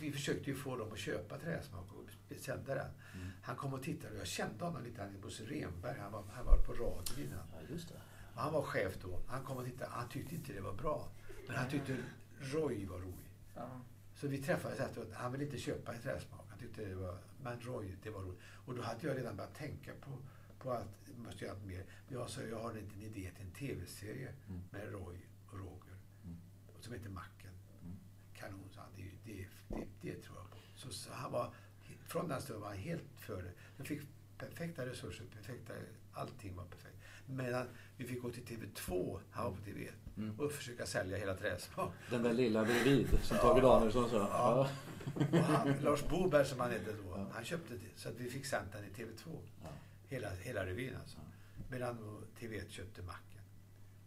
Vi 0.00 0.12
försökte 0.12 0.50
ju 0.50 0.56
få 0.56 0.76
dem 0.76 0.92
att 0.92 0.98
köpa 0.98 1.38
Träsmak 1.38 1.92
och 1.92 2.36
sända 2.40 2.74
den. 2.74 2.90
Mm. 3.14 3.28
Han 3.42 3.56
kom 3.56 3.74
och 3.74 3.82
tittade 3.82 4.14
och 4.14 4.20
jag 4.20 4.26
kände 4.26 4.64
honom 4.64 4.82
lite. 4.84 5.02
Han 5.02 5.14
är 5.14 5.18
Bosse 5.18 5.44
Renberg. 5.44 5.98
Han 6.00 6.12
var, 6.12 6.24
han 6.32 6.46
var 6.46 6.56
på 6.58 6.72
radio 6.72 7.24
innan. 7.24 7.38
ja, 7.52 7.58
just 7.70 7.88
det. 7.88 8.00
Han 8.34 8.52
var 8.52 8.62
chef 8.62 8.98
då. 9.02 9.20
Han 9.26 9.44
kom 9.44 9.56
och 9.56 9.64
tittade. 9.64 9.90
Han 9.90 10.08
tyckte 10.08 10.34
inte 10.34 10.52
det 10.52 10.60
var 10.60 10.72
bra. 10.72 11.08
Men 11.46 11.56
han 11.56 11.68
tyckte 11.68 11.96
Roy 12.40 12.86
var 12.86 12.98
rolig. 12.98 13.30
Ja. 13.54 13.80
Så 14.14 14.28
vi 14.28 14.38
träffades 14.42 14.80
efteråt. 14.80 15.12
Han 15.14 15.32
ville 15.32 15.44
inte 15.44 15.58
köpa 15.58 15.94
ett 15.94 16.02
träsmak. 16.02 16.46
Han 16.50 16.58
tyckte 16.58 16.84
det 16.84 16.94
var... 16.94 17.18
Men 17.42 17.60
Roy, 17.60 17.96
det 18.02 18.10
var 18.10 18.20
roligt. 18.22 18.40
Och 18.66 18.74
då 18.74 18.82
hade 18.82 19.06
jag 19.06 19.16
redan 19.16 19.36
börjat 19.36 19.54
tänka 19.54 19.92
på, 20.00 20.10
på 20.58 20.70
att 20.72 20.88
jag 21.06 21.18
måste 21.18 21.44
göra 21.44 21.56
mer. 21.64 21.84
Jag 22.08 22.30
sa, 22.30 22.42
jag 22.42 22.58
har 22.60 22.70
en 22.70 22.76
liten 22.76 23.02
idé 23.02 23.30
till 23.36 23.44
en 23.46 23.52
tv-serie 23.52 24.32
Mm. 24.48 24.60
med 24.70 24.92
Roy 24.92 25.16
och 25.46 25.58
Roger. 25.58 25.96
Mm. 26.24 26.36
Som 26.80 26.92
heter 26.92 27.08
Macken. 27.10 27.50
Mm. 27.82 27.96
Kanon. 28.34 28.70
Det, 29.26 29.46
det, 29.68 29.86
det, 30.00 30.22
tror 30.22 30.36
jag 30.38 30.50
på. 30.50 30.56
Så, 30.74 30.90
så 30.90 31.12
han 31.12 31.32
var, 31.32 31.54
från 32.06 32.28
den 32.28 32.40
stunden 32.40 32.62
var 32.62 32.68
han 32.68 32.78
helt 32.78 33.04
för 33.16 33.42
det. 33.42 33.50
De 33.76 33.84
fick 33.84 34.00
perfekta 34.38 34.86
resurser, 34.86 35.24
perfekta, 35.36 35.72
allting 36.12 36.56
var 36.56 36.64
perfekt. 36.64 36.96
Medan 37.26 37.66
vi 37.96 38.04
fick 38.06 38.22
gå 38.22 38.30
till 38.30 38.44
TV2, 38.44 39.20
han 39.30 39.44
var 39.44 39.50
på 39.52 39.62
TV1, 39.62 39.90
Mm. 40.18 40.40
och 40.40 40.52
försöka 40.52 40.86
sälja 40.86 41.16
hela 41.16 41.34
Träsmak. 41.34 41.92
Den 42.10 42.22
där 42.22 42.32
lilla 42.32 42.64
bredvid 42.64 43.08
som. 43.22 43.36
Tage 43.38 43.62
Danielsson 43.62 44.10
sa. 44.10 44.16
Ja. 44.16 44.68
Ja. 45.32 45.40
Han, 45.42 45.72
Lars 45.82 46.08
Boberg 46.08 46.44
som 46.46 46.60
han 46.60 46.70
hette 46.70 46.92
då, 46.92 47.10
Ja. 47.10 47.26
han 47.32 47.44
köpte 47.44 47.74
det. 47.74 47.80
Så 48.00 48.08
att 48.08 48.14
vi 48.14 48.30
fick 48.30 48.46
sänt 48.46 48.72
den 48.72 48.84
i 48.84 48.88
TV2. 48.88 49.38
Ja. 49.62 49.68
Hela, 50.08 50.30
hela 50.30 50.66
revyn 50.66 50.96
alltså. 51.00 51.18
Medan 51.70 51.96
då 51.96 52.20
TV1 52.40 52.68
köpte 52.68 53.02
Macken. 53.02 53.42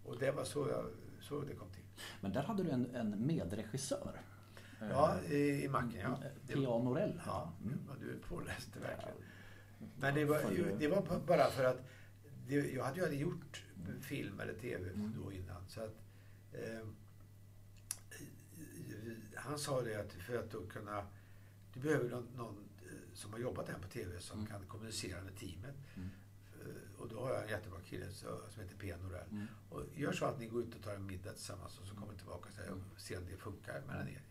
Och 0.03 0.19
det 0.19 0.31
var 0.31 0.43
så, 0.43 0.69
jag, 0.69 0.85
så 1.21 1.41
det 1.41 1.55
kom 1.55 1.69
till. 1.69 1.83
Men 2.21 2.33
där 2.33 2.43
hade 2.43 2.63
du 2.63 2.69
en, 2.69 2.95
en 2.95 3.25
medregissör. 3.27 4.21
Ja, 4.79 5.21
i, 5.21 5.63
i 5.63 5.67
Macken 5.69 5.99
ja. 5.99 6.09
Var- 6.09 6.31
P.A. 6.47 6.83
Norell. 6.83 7.21
Ja, 7.25 7.53
Mm. 7.63 7.79
vad 7.87 7.99
du 7.99 8.17
påläste 8.29 8.79
verkligen. 8.79 9.15
Men 9.99 10.15
det 10.15 10.25
var, 10.25 10.41
det 10.79 10.87
var 10.87 11.19
bara 11.27 11.45
för 11.49 11.63
att 11.63 11.77
det, 12.47 12.55
jag 12.55 12.83
hade 12.83 12.97
ju 12.97 13.03
aldrig 13.03 13.21
gjort 13.21 13.63
film 14.01 14.39
eller 14.39 14.53
TV 14.53 14.89
Mm. 14.89 15.13
då 15.23 15.31
innan. 15.33 15.67
Så 15.67 15.81
att, 15.83 15.95
eh, 16.51 16.87
han 19.35 19.59
sa 19.59 19.81
det 19.81 19.95
att 19.95 20.11
för 20.13 20.37
att 20.39 20.51
då 20.51 20.65
kunna... 20.65 21.05
Du 21.73 21.79
behöver 21.79 22.09
någon, 22.09 22.27
någon 22.35 22.55
eh, 22.85 23.13
som 23.13 23.31
har 23.33 23.39
jobbat 23.39 23.69
här 23.69 23.77
på 23.79 23.87
TV 23.87 24.19
som 24.19 24.39
Mm. 24.39 24.51
kan 24.51 24.65
kommunicera 24.67 25.21
med 25.21 25.35
teamet. 25.37 25.75
Mm. 25.95 26.09
Eh, 26.61 27.01
Och 27.01 27.07
då 27.09 27.19
har 27.19 27.33
jag 27.33 27.43
en 27.43 27.49
jättebra 27.49 27.79
kille 27.85 28.11
som 28.11 28.61
heter 28.63 28.75
P. 28.79 28.95
Norell. 28.97 29.29
Mm. 29.31 29.45
Och 29.69 29.81
gör 29.95 30.11
så 30.11 30.25
att 30.25 30.39
ni 30.39 30.45
går 30.47 30.61
ut 30.63 30.75
och 30.75 30.83
tar 30.83 30.95
en 30.95 31.05
middag 31.05 31.33
tillsammans 31.33 31.79
och 31.79 31.87
så 31.87 31.95
kommer 31.95 32.15
tillbaka 32.15 32.49
och 32.93 33.01
ser 33.01 33.17
om 33.17 33.25
det 33.25 33.37
funkar 33.37 33.81
mellan 33.87 34.07
er. 34.07 34.21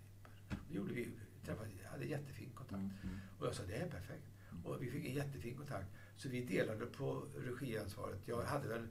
Det 0.49 0.75
gjorde 0.77 0.95
vi. 0.95 1.09
Träffade, 1.45 1.71
hade 1.91 2.05
jättefin 2.05 2.51
kontakt. 2.55 2.73
Mm. 2.83 2.91
Mm. 3.03 3.17
Och 3.39 3.47
jag 3.47 3.55
sa, 3.55 3.63
det 3.67 3.75
är 3.75 3.89
perfekt. 3.91 4.25
Och 4.65 4.83
vi 4.83 4.91
fick 4.91 5.05
en 5.07 5.15
jättefin 5.15 5.57
kontakt. 5.57 5.87
Så 6.17 6.29
vi 6.29 6.45
delade 6.45 6.87
på 6.87 7.23
regiansvaret. 7.37 8.19
Jag 8.25 8.43
hade 8.43 8.69
väl, 8.69 8.89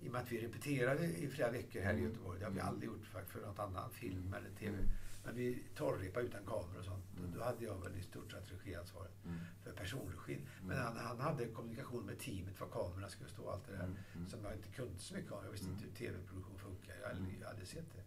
i 0.00 0.08
och 0.08 0.12
med 0.12 0.22
att 0.22 0.32
vi 0.32 0.38
repeterade 0.40 1.06
i 1.06 1.28
flera 1.28 1.50
veckor 1.50 1.80
här 1.80 1.94
i 1.94 1.98
Mm. 1.98 2.04
Göteborg, 2.10 2.38
det 2.38 2.44
har 2.44 2.52
vi 2.52 2.60
aldrig 2.60 2.90
gjort 2.90 3.06
för, 3.06 3.22
för 3.24 3.40
något 3.46 3.58
annan 3.58 3.90
film 3.90 4.34
eller 4.34 4.50
TV. 4.50 4.76
Mm. 4.78 4.88
Men 5.24 5.36
vi 5.36 5.62
torrrepade 5.74 6.26
utan 6.26 6.44
kameror 6.44 6.78
och 6.78 6.84
sånt. 6.84 7.04
Mm. 7.18 7.32
Då 7.34 7.42
hade 7.44 7.64
jag 7.64 7.82
väl 7.84 7.96
i 7.96 8.02
stort 8.02 8.32
sett 8.32 8.52
regiansvaret 8.52 9.24
Mm. 9.24 9.38
för 9.64 9.72
personregin. 9.72 10.46
Men 10.62 10.78
han, 10.78 10.96
han 10.96 11.20
hade 11.20 11.46
kommunikation 11.46 12.06
med 12.06 12.18
teamet, 12.18 12.60
var 12.60 12.68
kamerorna 12.68 13.08
skulle 13.08 13.30
stå 13.30 13.42
och 13.42 13.52
allt 13.52 13.66
det 13.66 13.72
där. 13.72 13.84
Mm. 13.84 13.96
Mm. 14.14 14.26
Som 14.28 14.44
jag 14.44 14.54
inte 14.54 14.68
kunde 14.68 14.98
så 14.98 15.14
mycket 15.14 15.32
om. 15.32 15.44
Jag 15.44 15.50
visste 15.52 15.66
Mm. 15.66 15.78
inte 15.78 15.88
hur 15.88 15.94
tv-produktion 15.96 16.58
funkar. 16.58 16.94
Jag 17.00 17.08
hade, 17.08 17.20
Mm. 17.20 17.40
jag 17.40 17.48
hade 17.48 17.66
sett 17.66 17.92
det. 17.96 18.02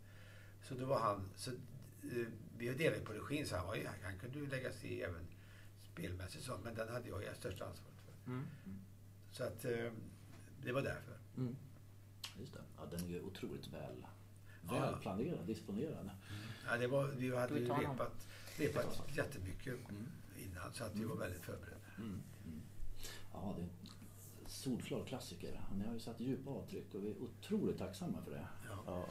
Så 0.68 0.74
då 0.76 0.86
var 0.86 1.00
han... 1.00 1.30
Så, 1.36 1.52
vi 2.58 2.70
delade 2.74 3.02
på 3.02 3.14
regin 3.14 3.46
så 3.48 3.56
han, 3.56 3.68
var, 3.68 3.76
ju- 3.76 3.88
han 4.04 4.20
kunde 4.20 4.40
ju 4.40 4.48
lägga 4.48 4.72
sig 4.72 4.90
i 4.90 5.02
även 5.02 5.28
spelmässigt 5.94 6.44
så, 6.44 6.58
men 6.64 6.76
den 6.76 6.90
hade 6.90 7.10
jag 7.10 7.24
ju 7.24 7.34
största 7.36 7.66
ansvaret 7.66 7.98
för. 8.06 8.32
Mm. 8.32 8.46
Så 9.32 9.44
att 9.44 9.66
eh, 9.66 9.92
det 10.64 10.72
var 10.72 10.82
därför. 10.82 11.18
Mm. 11.38 11.56
Just 12.40 12.54
det. 12.54 12.62
Ja, 12.78 12.86
den 12.92 13.04
är 13.06 13.10
ju 13.10 13.22
otroligt 13.22 13.68
väl, 13.68 14.06
Ja. 14.70 14.80
väl 14.80 14.96
planerad, 15.02 15.46
disponerad. 15.48 16.10
Ja, 16.68 16.78
det 16.78 16.88
var, 16.88 17.08
vi 17.08 17.36
hade 17.36 17.60
ju 17.60 17.66
repat, 17.66 18.28
repat 18.58 19.02
jättemycket 19.16 19.74
Mm. 19.90 20.08
innan 20.38 20.74
så 20.74 20.84
att 20.84 20.96
vi 20.96 21.04
var 21.04 21.16
väldigt 21.16 21.42
förberedda. 21.42 21.78
Mm. 21.98 22.22
Mm. 22.46 22.62
Ja, 23.34 23.54
det 23.58 23.62
är 23.62 23.66
en 23.66 24.50
solklar 24.50 25.06
klassiker. 25.06 25.62
Ni 25.78 25.86
har 25.88 25.94
ju 25.94 26.00
satt 26.00 26.20
djupa 26.20 26.50
avtryck 26.52 26.94
och 26.94 27.04
vi 27.04 27.12
är 27.12 27.16
otroligt 27.22 27.78
tacksamma 27.78 28.22
för 28.22 28.32
det. 28.32 28.48
Ja. 28.70 28.84
Ja. 28.86 29.06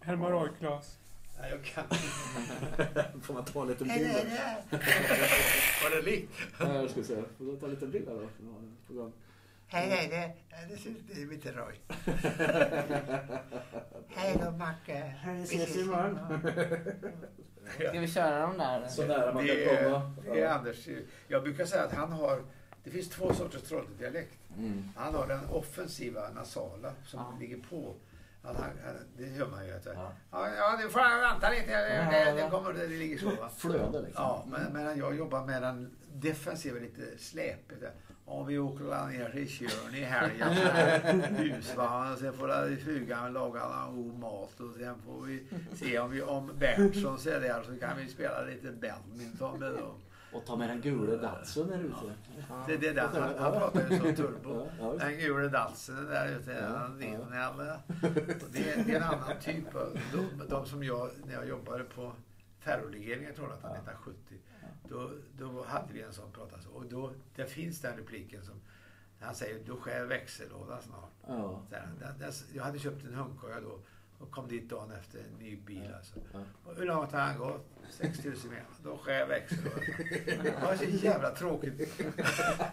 Hemorrojd, 0.00 0.52
Claes. 0.58 0.98
Nej, 1.40 1.50
jag 1.50 1.64
kan 1.64 1.84
Får 3.22 3.34
man 3.34 3.44
ta 3.44 3.62
en 3.62 3.68
liten 3.68 3.86
Nej, 3.86 3.98
bild? 3.98 4.10
nej, 4.12 4.24
nej. 4.70 4.80
Var 5.82 5.90
det 5.96 6.02
likt? 6.02 6.32
Ja, 6.60 6.74
jag 6.74 6.90
ska 6.90 7.02
säga. 7.04 7.22
Får 7.38 7.44
du 7.44 7.56
ta 7.56 7.66
en 7.66 7.72
liten 7.72 7.90
bild 7.90 8.08
här 8.08 8.28
då? 8.88 9.12
Hej, 9.66 9.88
hej, 9.88 10.08
det, 10.08 10.32
det, 11.14 11.22
är 11.22 11.26
lite 11.26 11.52
Roy. 11.52 11.74
Hej 14.08 14.36
då, 14.44 14.50
Macke. 14.50 15.14
Vi 15.26 15.42
ses 15.42 15.76
imorgon. 15.76 16.18
Ska 17.90 18.00
vi 18.00 18.08
köra 18.08 18.40
dem 18.40 18.58
där? 18.58 18.88
Så 18.88 19.06
nära 19.06 19.34
man 19.34 19.46
kan 19.46 19.56
är, 19.56 19.84
komma. 19.84 20.14
det 20.24 20.40
är 20.40 20.48
Anders. 20.48 20.88
Jag 21.28 21.42
brukar 21.42 21.64
säga 21.64 21.82
att 21.82 21.92
han 21.92 22.12
har... 22.12 22.42
Det 22.84 22.90
finns 22.90 23.08
två 23.08 23.34
sorters 23.34 23.62
Trollhättedialekt. 23.62 24.38
Mm. 24.58 24.88
Han 24.96 25.14
har 25.14 25.26
den 25.26 25.44
offensiva 25.50 26.30
nasala 26.30 26.92
som 27.06 27.20
Ja. 27.20 27.36
ligger 27.40 27.56
på. 27.56 27.94
Han, 28.44 28.54
det 29.18 29.24
hör 29.24 29.46
man 29.46 29.66
ju. 29.66 29.72
Att, 29.72 29.86
Ja. 29.86 30.12
ja. 30.30 30.48
Ja, 30.56 30.76
nu 30.82 30.88
får 30.90 31.00
jag 31.02 31.20
vänta 31.32 31.50
lite. 31.50 31.66
Det, 31.66 32.08
det, 32.34 32.42
det, 32.42 32.50
kommer, 32.50 32.72
det 32.72 32.86
ligger 32.86 33.18
så. 33.18 33.28
Va? 33.30 33.50
Flöde 33.56 34.00
liksom. 34.02 34.12
Ja, 34.24 34.44
men, 34.50 34.72
men 34.72 34.98
jag 34.98 35.16
jobbar 35.16 35.44
med 35.46 35.62
den 35.62 35.96
defensiva, 36.14 36.80
lite 36.80 37.18
släpigt. 37.18 37.84
Om 38.26 38.46
vi 38.46 38.58
åker 38.58 39.06
ner 39.08 39.30
till 39.30 39.48
Tjörn 39.48 39.94
i 39.94 40.00
helgen, 40.04 40.52
husvagn, 41.36 42.16
sen 42.16 42.32
får 42.32 42.48
la- 42.48 42.76
frugan 42.84 43.32
laga 43.32 43.60
god 43.94 44.18
mat 44.18 44.60
och 44.60 44.74
sen 44.78 44.94
får 45.06 45.22
vi 45.26 45.42
se 45.76 45.98
om, 45.98 46.10
vi, 46.10 46.22
om 46.22 46.50
Berntsson 46.58 47.14
är 47.14 47.40
där 47.40 47.62
så 47.62 47.76
kan 47.86 47.96
vi 47.98 48.08
spela 48.08 48.42
lite 48.42 48.72
badminton 48.72 49.58
med 49.60 49.72
dem. 49.72 49.98
Och 50.34 50.44
ta 50.44 50.56
med 50.56 50.68
den 50.68 50.80
gula 50.80 51.16
datsun 51.16 51.68
där 51.68 51.78
ute. 51.78 52.14
Ja. 52.48 52.64
Det, 52.68 52.76
det 52.76 52.88
är 52.88 52.94
den, 52.94 53.08
han, 53.22 53.38
han 53.38 53.52
pratar 53.52 53.90
ju 53.90 53.98
som 53.98 54.14
turbo. 54.14 54.68
Den 54.98 55.18
gula 55.18 55.48
datsen 55.48 56.04
där 56.06 56.28
ute, 56.36 56.64
han 56.64 56.98
vinner 56.98 57.78
Det, 58.52 58.70
är- 58.70 58.84
det 58.84 58.92
är 58.92 58.96
en 58.96 59.02
annan 59.02 59.38
typ 59.40 59.74
av, 59.74 59.98
de, 60.38 60.46
de 60.48 60.66
som 60.66 60.84
jag, 60.84 61.10
när 61.26 61.34
jag 61.34 61.48
jobbade 61.48 61.84
på 61.84 62.12
terrorlegeringen 62.64 63.32
i 63.32 63.34
Trollhättan 63.36 63.70
Ja. 63.74 63.92
1970, 63.92 64.38
då, 64.88 65.10
då 65.38 65.64
hade 65.64 65.92
vi 65.92 66.02
en 66.02 66.12
sån 66.12 66.32
prat 66.32 66.52
alltså. 66.52 66.68
Och 66.68 66.84
då, 66.86 67.12
där 67.36 67.44
finns 67.44 67.80
den 67.80 67.96
repliken 67.96 68.44
som, 68.44 68.54
han 69.20 69.34
säger, 69.34 69.58
då 69.66 69.76
skär 69.76 70.04
växellådan 70.04 70.82
snart. 70.82 71.10
Ja. 71.26 71.62
Så 71.68 71.74
där, 71.74 71.88
där, 72.18 72.32
jag 72.54 72.64
hade 72.64 72.78
köpt 72.78 73.04
en 73.04 73.14
hundkoja 73.14 73.60
då 73.60 73.78
och 74.18 74.30
kom 74.30 74.48
dit 74.48 74.70
dagen 74.70 74.92
efter 75.00 75.18
en 75.18 75.44
ny 75.44 75.56
bil 75.56 75.90
alltså. 75.96 76.14
Ja. 76.32 76.38
Och 76.64 76.76
hur 76.76 76.86
långt 76.86 77.12
har 77.12 77.20
han 77.20 77.38
gått? 77.38 77.70
6000 77.90 78.50
meter. 78.50 78.64
Då 78.84 78.96
skär 78.96 79.26
växellådan. 79.26 79.80
Det 80.42 80.54
var 80.62 80.76
så 80.76 80.84
jävla 80.84 81.30
tråkigt. 81.30 82.02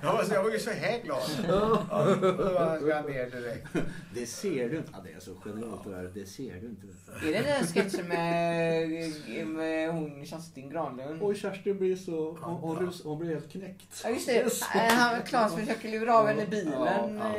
Jag 0.01 0.13
var, 0.13 0.23
så, 0.23 0.33
jag 0.33 0.43
var 0.43 0.51
ju 0.51 0.59
så 0.59 0.71
här 0.71 1.01
glad. 1.03 1.21
Ja, 1.47 2.15
då 2.21 2.31
var 2.31 2.93
han 2.93 3.05
ner 3.05 3.29
direkt. 3.29 3.67
Det 4.13 4.25
ser 4.25 4.69
du 4.69 4.77
inte. 4.77 4.89
Ja, 4.93 4.99
det 5.03 5.11
är 5.11 5.19
så 5.19 5.35
genialt 5.35 5.83
det 5.83 5.89
där. 5.89 6.11
Det 6.13 6.25
ser 6.25 6.61
du 6.61 6.67
inte. 6.67 6.87
Är 7.27 7.33
det 7.33 7.41
den 7.41 7.67
sketchen 7.67 8.07
med, 8.07 9.47
med 9.47 9.93
hon 9.93 10.25
Kerstin 10.25 10.69
Granlund? 10.69 11.21
Och 11.21 11.35
Kerstin 11.35 11.77
blir 11.77 11.95
så... 11.95 12.37
Hon, 12.41 12.55
hon, 12.55 12.79
rus, 12.79 13.03
hon 13.03 13.19
blir 13.19 13.29
helt 13.29 13.51
knäckt. 13.51 14.01
Ja 14.03 14.09
just 14.09 14.27
det. 14.27 14.33
Yes. 14.33 14.61
Han, 14.61 15.21
Claes 15.21 15.55
försöker 15.55 15.89
lura 15.89 16.17
av 16.17 16.27
henne 16.27 16.47
bilen. 16.47 16.73
Ja, 16.73 17.09
ja, 17.09 17.31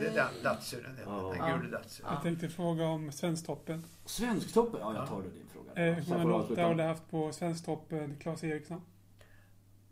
det 0.00 0.06
är 0.06 0.14
den 0.14 0.26
Datsunen. 0.42 0.96
Den 0.96 1.60
gula 1.60 1.78
Datsunen. 1.78 2.10
Ja. 2.10 2.14
Jag 2.14 2.22
tänkte 2.22 2.48
fråga 2.48 2.84
om 2.84 3.12
Svensktoppen. 3.34 3.84
Svensktoppen? 4.04 4.80
Ja, 4.80 4.94
jag 4.94 5.08
tar 5.08 5.22
det 5.22 5.28
din 5.28 5.46
fråga. 5.52 5.72
Eh, 5.88 5.94
hur 5.94 6.18
många 6.18 6.24
låtar 6.38 6.62
har 6.62 6.74
du 6.74 6.82
haft 6.82 7.10
på 7.10 7.32
Svensktoppen, 7.32 8.16
Claes 8.20 8.44
Eriksson? 8.44 8.80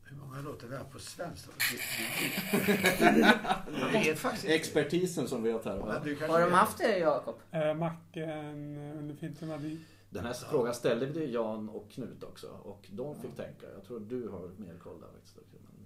Hur 0.03 0.17
många 0.17 0.41
låtar 0.41 0.69
vi 0.69 0.77
har 0.77 0.85
på 0.85 0.99
svenska? 0.99 1.51
Jag 3.81 3.93
vet 3.93 4.19
faktiskt 4.19 4.45
inte. 4.45 4.55
Expertisen 4.55 5.29
som 5.29 5.43
vet 5.43 5.65
här. 5.65 5.79
kanske 5.81 6.27
Har 6.27 6.39
de 6.41 6.45
vet. 6.45 6.55
haft 6.55 6.79
det 6.79 6.99
Jakob? 6.99 7.35
Eh, 7.51 7.75
Macken 7.75 8.77
eh, 8.91 8.99
under 8.99 9.15
Filter 9.15 9.47
Madrid. 9.47 9.81
Den 10.11 10.25
här 10.25 10.33
frågan 10.33 10.75
ställde 10.75 11.07
vi 11.07 11.13
till 11.13 11.35
Jan 11.35 11.69
och 11.69 11.91
Knut 11.91 12.23
också. 12.23 12.47
Och 12.63 12.87
de 12.91 13.15
fick 13.15 13.37
tänka. 13.37 13.67
Jag 13.75 13.85
tror 13.85 14.01
du 14.01 14.29
har 14.29 14.51
mer 14.57 14.75
koll 14.79 15.01
där 15.01 15.09
faktiskt. 15.09 15.37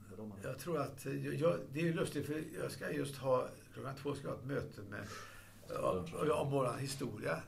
Men 0.09 0.17
de 0.17 0.31
har... 0.31 0.39
Jag 0.43 0.59
tror 0.59 0.81
att, 0.81 1.07
eh, 1.07 1.27
jag, 1.41 1.57
det 1.73 1.81
är 1.81 1.85
ju 1.85 1.95
lustigt 1.95 2.27
för 2.27 2.43
jag 2.63 2.71
ska 2.73 2.91
just 2.91 3.17
ha, 3.17 3.49
klockan 3.75 3.95
två 4.03 4.15
ska 4.15 4.29
jag 4.29 4.33
ha 4.35 4.41
ett 4.41 4.47
möte 4.47 4.81
med 4.91 5.01
om, 5.71 6.31
om 6.33 6.51
vår 6.51 6.77
historia 6.79 7.43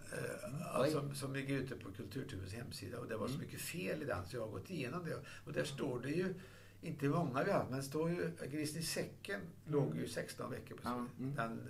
alltså, 0.73 1.01
som, 1.01 1.15
som 1.15 1.33
ligger 1.35 1.55
ute 1.55 1.75
på 1.77 1.91
Kulturturbens 1.93 2.53
hemsida. 2.55 2.99
Och 2.99 3.07
det 3.09 3.17
var 3.17 3.27
så 3.29 3.35
Mm. 3.35 3.47
mycket 3.47 3.61
fel 3.61 4.03
i 4.03 4.05
den 4.05 4.27
så 4.27 4.37
jag 4.37 4.41
har 4.43 4.49
gått 4.51 4.71
igenom 4.71 5.05
det. 5.05 5.17
Och 5.47 5.53
där 5.53 5.65
står 5.65 6.01
det 6.01 6.11
ju, 6.11 6.35
inte 6.83 7.07
hur 7.07 7.13
många 7.15 7.45
vi 7.45 7.51
har 7.51 7.67
men 7.71 7.79
det 7.79 7.85
står 7.85 8.11
ju 8.11 8.31
Grisen 8.51 8.79
i 8.81 8.83
säcken 8.85 9.41
låg 9.67 9.97
ju 9.97 10.09
16 10.09 10.51
veckor 10.51 10.75
på 10.77 10.81
Ja. 10.85 10.95
mm. 11.19 11.35
den 11.35 11.61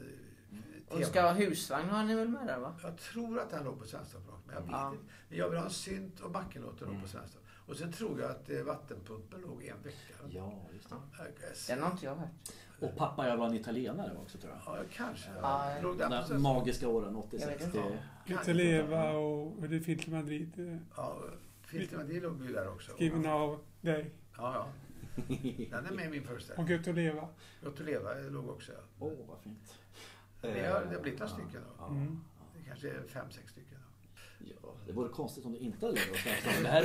eh, 0.91 0.97
Och 0.99 1.05
ska 1.05 1.31
husvagn 1.33 1.89
har 1.89 2.05
ni 2.05 2.15
väl 2.15 2.29
med 2.29 2.47
där 2.47 2.59
va? 2.59 2.75
Jag 2.83 2.97
tror 2.99 3.39
att 3.41 3.51
den 3.51 3.65
låg 3.65 3.79
på 3.81 3.87
Svensktopp 3.87 4.23
men 4.47 4.55
jag 4.55 4.63
vet 4.63 4.71
Ja. 4.71 4.91
inte. 4.93 5.03
Men 5.29 5.39
jag 5.39 5.49
vill 5.51 5.59
ha 5.59 5.65
en 5.67 5.71
synt 5.73 6.21
och 6.21 6.31
Backenlåten 6.31 6.79
låg 6.81 6.89
Mm. 6.91 7.03
på 7.03 7.09
Svensktopp. 7.09 7.43
Och 7.67 7.77
sen 7.77 7.93
tror 7.93 8.21
jag 8.21 8.31
att 8.31 8.51
eh, 8.51 8.63
Vattenpumpen 8.63 9.41
låg 9.41 9.65
en 9.65 9.83
vecka. 9.83 10.15
Ja, 10.31 10.53
just 10.75 10.89
det. 11.69 11.75
Den 11.75 11.83
har 11.83 11.91
inte 11.91 12.05
jag 12.05 12.15
hört. 12.15 12.29
Och 12.81 12.97
pappa 12.97 13.29
jag 13.29 13.37
var 13.37 13.47
en 13.47 13.55
italienare 13.55 14.17
också 14.23 14.39
tror 14.39 14.53
jag. 14.67 14.77
Ja, 14.79 14.83
kanske. 14.93 15.31
Ja, 15.43 15.73
De 15.83 15.99
där 15.99 16.39
magiska 16.39 16.89
åren 16.89 17.15
Jag 17.15 17.25
86 17.25 17.51
vet 17.51 17.59
till... 17.59 17.67
inte. 17.67 17.79
Kan 17.83 17.93
Inte 18.27 18.33
inte 18.33 18.53
leva 18.55 19.11
och 19.11 19.57
under 19.63 19.81
Filter 19.81 20.11
Madrid. 20.11 20.53
eh, 20.59 20.77
Ja, 20.97 21.19
Filterna, 21.63 22.05
det 22.05 22.21
låg 22.21 22.45
ju 22.47 22.53
där 22.53 22.69
också. 22.69 22.93
Skriven 22.93 23.27
av 23.27 23.59
dig. 23.81 24.11
Ja, 24.37 24.55
ja. 24.55 24.67
Den 25.71 25.87
är 25.87 25.93
med 25.93 26.07
i 26.07 26.09
min 26.09 26.21
Och 26.23 26.27
föreställning. 26.29 26.67
Gött 26.69 26.89
att 26.89 26.95
leva. 26.95 27.29
Att 27.67 27.81
leva 27.81 28.15
låg 28.31 28.49
också. 28.49 28.73
Ja. 28.73 28.79
Åh, 28.99 29.13
vad 29.29 29.39
fint. 29.41 29.79
Det 30.41 30.49
har- 30.49 30.55
det 30.85 30.95
har 30.95 31.03
blivit 31.03 31.21
några 31.21 31.33
stycken 31.33 31.61
då. 31.79 31.85
Mm. 31.87 32.21
Det 32.57 32.63
kanske 32.69 32.89
är 32.89 33.03
fem, 33.09 33.27
sex 33.31 33.51
stycken. 33.53 33.79
ja, 34.39 34.75
det 34.87 34.93
vore 34.93 35.09
konstigt 35.09 35.45
om 35.45 35.53
det 35.53 35.59
inte 35.59 35.87
hade 35.87 35.99
legat 35.99 36.09
någonstans. 36.25 36.63
Det 36.63 36.69
här 36.69 36.83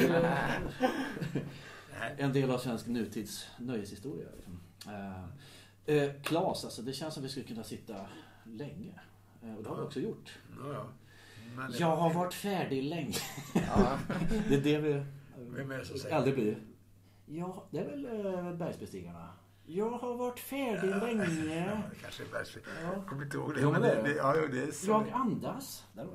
är 2.18 2.24
en 2.24 2.34
del 2.34 2.52
av 2.52 2.58
svensk 2.58 2.88
nutids 2.88 3.48
nöjeshistoria. 3.60 4.28
Liksom. 4.36 4.60
Eh, 5.86 5.96
eh, 6.04 6.12
Klas, 6.24 6.66
alltså 6.66 6.82
det 6.82 6.94
känns 6.94 7.14
som 7.14 7.24
vi 7.24 7.30
skulle 7.30 7.46
kunna 7.46 7.64
sitta 7.64 7.96
länge. 8.44 9.00
Eh, 9.44 9.56
och 9.56 9.64
det 9.64 9.70
har 9.70 9.76
vi 9.76 9.82
också 9.82 10.00
gjort. 10.00 10.38
Ja, 10.64 10.74
ja. 10.74 10.84
Men 11.56 11.72
det- 11.72 11.78
Jag 11.78 11.96
har 11.96 12.14
varit 12.14 12.34
färdig 12.34 12.84
länge. 12.84 13.16
Ja. 13.54 13.98
Det 14.50 14.56
är 14.56 14.62
det 14.62 14.78
vi 14.78 15.06
Vem 15.38 15.72
är 15.72 15.78
det 15.78 15.86
som 15.86 15.98
säger 15.98 16.16
aldrig 16.16 16.34
blir. 16.36 16.58
Ja, 17.26 17.64
det 17.72 17.80
är 17.80 17.86
väl 17.86 18.06
äh, 18.36 18.54
bergsbestigarna. 18.54 19.30
Jag 19.66 19.90
har 19.90 20.16
varit 20.16 20.40
färdig 20.40 20.90
Ja, 20.92 21.06
länge. 21.06 21.26
det 21.90 21.96
kanske 22.02 22.24
är. 22.24 22.28
Ja. 22.84 22.94
Jag 22.94 23.08
kommer 23.08 23.24
inte 23.24 23.38
ihåg 23.38 23.54
det. 23.56 23.62
Jo, 23.62 23.72
men 23.72 23.82
det, 23.82 24.02
det 24.04 24.14
ja, 24.16 24.36
jo, 24.42 24.48
det 24.52 24.64
är 24.64 24.72
så. 24.72 24.92
Jag 24.92 25.06
andas. 25.14 25.86
Där 25.94 26.06
var 26.06 26.14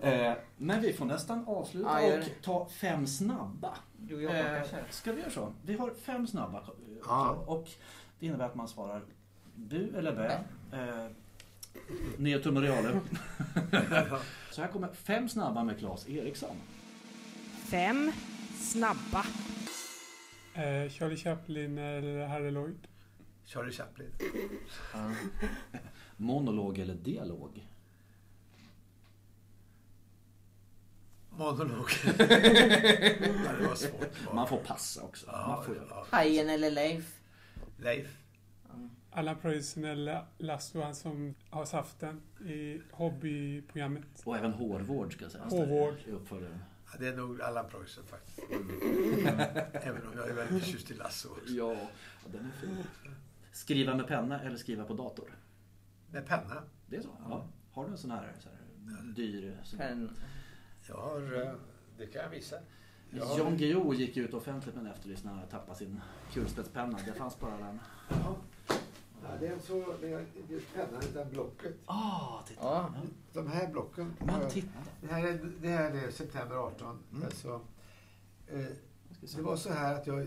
det. 0.00 0.26
Eh, 0.26 0.36
men 0.56 0.80
vi 0.82 0.92
får 0.92 1.04
nästan 1.04 1.44
avsluta 1.48 2.02
Ja, 2.02 2.08
gör 2.08 2.18
och 2.18 2.24
ta 2.42 2.68
fem 2.68 3.06
snabba. 3.06 3.74
Du 3.96 4.14
och 4.16 4.22
jag 4.22 4.56
Eh, 4.56 4.62
ska 4.90 5.12
vi 5.12 5.20
göra 5.20 5.30
så? 5.30 5.52
Vi 5.64 5.76
har 5.76 5.90
fem 5.90 6.26
snabba. 6.26 6.58
eh, 6.58 6.64
Ja. 7.04 7.30
Och 7.46 7.68
det 8.18 8.26
innebär 8.26 8.44
att 8.44 8.54
man 8.54 8.68
svarar 8.68 9.02
bu 9.54 9.96
eller 9.96 10.12
bä. 10.12 10.40
Eh, 10.72 11.10
ner 12.16 12.38
tum 12.38 12.56
och 12.56 12.62
reale. 12.62 13.00
Så 14.50 14.62
här 14.62 14.68
kommer 14.68 14.92
fem 14.92 15.28
snabba 15.28 15.64
med 15.64 15.78
Claes 15.78 16.08
Eriksson. 16.08 16.56
Fem 17.64 18.12
snabba. 18.56 19.26
Eh, 20.54 20.90
Charlie 20.90 21.16
Chaplin 21.16 21.78
eller 21.78 22.26
Harry 22.26 22.50
Lloyd. 22.50 22.88
Charlie 23.44 23.72
Chaplin. 23.72 24.10
Monolog 26.16 26.78
eller 26.78 26.94
dialog? 26.94 27.66
Monolog. 31.30 31.88
det 32.18 33.66
var 33.68 33.74
svårt. 33.74 34.34
Man 34.34 34.48
får 34.48 34.58
passa 34.58 35.02
också. 35.02 35.26
Ja, 35.26 35.64
göra. 35.68 35.84
ja. 35.90 36.06
Hajen 36.10 36.50
eller 36.50 36.70
Leif? 36.70 37.17
Leif. 37.78 38.18
Allan 39.10 39.36
Preussen 39.36 40.10
Lasso, 40.38 40.80
han 40.80 40.94
som 40.94 41.34
har 41.50 41.64
saften 41.64 42.22
i 42.46 42.80
hobbyprogrammet. 42.90 44.22
Och 44.24 44.36
även 44.36 44.52
hårvård 44.52 45.12
ska 45.12 45.28
sägas. 45.28 45.52
Hårvård. 45.52 45.94
I 46.06 46.10
uppföljaren. 46.10 46.58
Ja, 46.92 46.98
det 46.98 47.08
är 47.08 47.16
nog 47.16 47.42
Allan 47.42 47.68
Preussen 47.70 48.04
faktiskt. 48.06 48.38
Mm. 48.50 48.70
Även 49.72 50.06
om 50.06 50.12
jag 50.16 50.28
är 50.28 50.34
väldigt 50.34 50.64
förtjust 50.64 50.90
i 50.90 50.94
Lasse 50.94 51.28
också. 51.28 51.52
Ja, 51.52 51.76
den 52.32 52.46
är 52.46 52.66
fin. 52.66 52.76
Skriva 53.52 53.94
med 53.94 54.06
penna 54.06 54.40
eller 54.40 54.56
skriva 54.56 54.84
på 54.84 54.94
dator? 54.94 55.30
Med 56.10 56.26
penna. 56.26 56.62
Det 56.86 56.96
är 56.96 57.02
så? 57.02 57.16
Ja. 57.28 57.46
Har 57.72 57.84
du 57.84 57.90
en 57.90 57.98
sån 57.98 58.10
här, 58.10 58.32
så 58.38 58.48
här 58.48 58.58
dyr... 59.02 59.56
Sån 59.64 59.78
här. 59.78 59.88
Pen. 59.88 60.10
Jag 60.88 60.96
har, 60.96 61.42
eh, 61.42 61.52
det 61.98 62.06
kan 62.06 62.22
jag 62.22 62.30
visa. 62.30 62.56
Har- 63.12 63.38
Jan 63.38 63.56
Guillou 63.56 63.94
gick 63.94 64.16
ut 64.16 64.34
offentligt 64.34 64.74
med 64.74 64.84
en 64.86 64.92
efterlyst 64.92 65.24
när 65.24 65.30
han 65.30 65.38
hade 65.40 65.50
tappat 65.50 65.78
sin 65.78 66.00
kulspetspenna. 66.32 66.98
Det 67.06 67.12
fanns 67.12 67.40
bara 67.40 67.58
den. 67.58 67.80
Ja. 68.08 68.36
Ja, 69.22 69.28
det 69.40 69.46
är 69.46 69.52
en 69.52 69.60
så, 69.62 69.94
det 70.00 70.12
är 70.12 70.26
just 70.48 70.74
pennan 70.74 71.02
utan 71.10 71.30
blocket. 71.30 71.74
Ah, 71.86 72.42
titta! 72.46 72.60
Ja. 72.62 72.90
Ja. 72.94 73.00
De 73.32 73.46
här 73.46 73.68
blocken. 73.72 74.12
Men 74.18 74.50
titta! 74.50 74.78
Det 75.00 75.06
här 75.06 75.26
är, 75.26 75.52
det 75.60 75.68
här 75.68 75.90
är 75.90 76.10
september 76.10 76.56
18. 76.56 76.98
Mm. 77.12 77.24
Alltså, 77.24 77.60
eh, 78.48 78.64
det 79.36 79.42
var 79.42 79.56
så 79.56 79.72
här 79.72 79.94
att 79.94 80.06
jag 80.06 80.20
eh, 80.20 80.26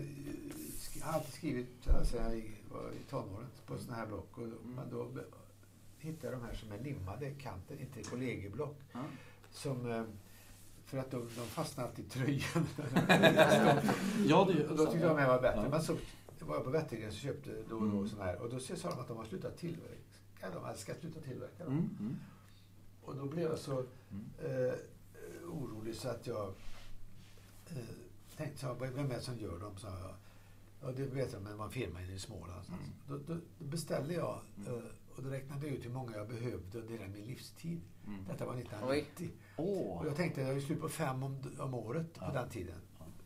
har 1.02 1.12
alltid 1.12 1.34
skrivit 1.34 1.88
alltså, 1.88 2.16
jag 2.16 2.34
i, 2.38 2.50
var 2.72 2.90
i 2.90 3.10
tonåren 3.10 3.46
på 3.66 3.78
sådana 3.78 3.96
här 3.96 4.06
block. 4.06 4.38
Och, 4.38 4.48
Men 4.64 4.90
då 4.90 5.04
be- 5.04 5.24
hittade 5.98 6.32
jag 6.32 6.42
de 6.42 6.46
här 6.46 6.54
som 6.54 6.72
är 6.72 6.78
limmade 6.78 7.26
i 7.28 7.34
kanten, 7.34 7.78
inte 7.80 8.02
kollegieblock. 8.02 8.76
Ja. 8.92 9.00
Som, 9.50 9.90
eh, 9.90 10.04
för 10.92 10.98
att 10.98 11.10
de, 11.10 11.20
de 11.36 11.46
fastnar 11.46 11.84
alltid 11.84 12.04
i 12.04 12.08
tröjan. 12.08 12.66
Ja, 14.26 14.44
det 14.54 14.68
och 14.68 14.76
då 14.76 14.84
tyckte 14.86 15.06
jag 15.06 15.16
de 15.16 15.20
här 15.22 15.28
var 15.28 15.40
bättre. 15.42 15.60
Ja. 15.62 15.68
Men 15.68 15.82
så 15.82 15.96
var 16.40 16.54
jag 16.54 16.64
på 16.64 16.70
Wettergren 16.70 17.12
så 17.12 17.18
köpte 17.18 17.50
då 17.68 17.76
och 17.76 17.82
då 17.82 17.96
Mm. 17.96 18.08
sådana 18.08 18.24
här. 18.24 18.38
Och 18.42 18.50
då 18.50 18.60
sa 18.60 18.90
de 18.90 19.00
att 19.00 19.08
de 19.08 19.16
har 19.16 19.24
slutat 19.24 19.56
tillverka. 19.58 20.50
De 20.54 20.64
hade 20.64 20.78
ska 20.78 20.94
sluta 20.94 21.20
tillverka 21.20 21.64
dem. 21.64 21.72
Mm, 21.72 21.96
mm. 22.00 22.16
Och 23.02 23.16
då 23.16 23.24
blev 23.26 23.44
jag 23.50 23.58
så 23.58 23.72
Mm. 24.10 24.66
eh, 24.68 24.74
orolig 25.48 25.94
så 25.94 26.08
att 26.08 26.26
jag 26.26 26.48
eh, 27.70 27.76
tänkte, 28.36 28.58
så, 28.60 28.74
vem 28.74 29.10
är 29.10 29.14
det 29.14 29.20
som 29.20 29.38
gör 29.38 29.58
dem? 29.58 29.76
sa 29.76 29.88
jag. 29.88 30.14
Och 30.88 30.94
det 30.94 31.04
vet 31.04 31.32
jag, 31.32 31.42
men 31.42 31.60
en 31.60 31.70
firma 31.70 32.02
i 32.02 32.18
Småland. 32.18 32.48
någonstans. 32.50 32.80
Då, 33.08 33.18
då, 33.34 33.40
då 33.58 33.64
beställde 33.64 34.14
jag 34.14 34.38
Mm. 34.56 34.74
eh, 34.74 34.82
och 35.16 35.22
då 35.22 35.28
räknade 35.30 35.66
jag 35.66 35.76
ut 35.76 35.84
hur 35.84 35.90
många 35.90 36.16
jag 36.16 36.28
behövde 36.28 36.78
under 36.78 36.92
hela 36.98 37.08
min 37.08 37.24
livstid. 37.24 37.80
Mm. 38.06 38.24
Detta 38.28 38.46
var 38.46 38.54
1990. 38.54 39.30
Åh! 39.56 39.98
Och 40.00 40.06
jag 40.06 40.16
tänkte 40.16 40.40
att 40.42 40.46
jag 40.48 40.56
är 40.56 40.60
slut 40.60 40.80
på 40.80 40.88
fem 40.88 41.22
om, 41.22 41.36
om 41.58 41.74
året 41.74 42.06
Ja. 42.20 42.26
på 42.28 42.34
den 42.34 42.48
tiden. 42.48 42.76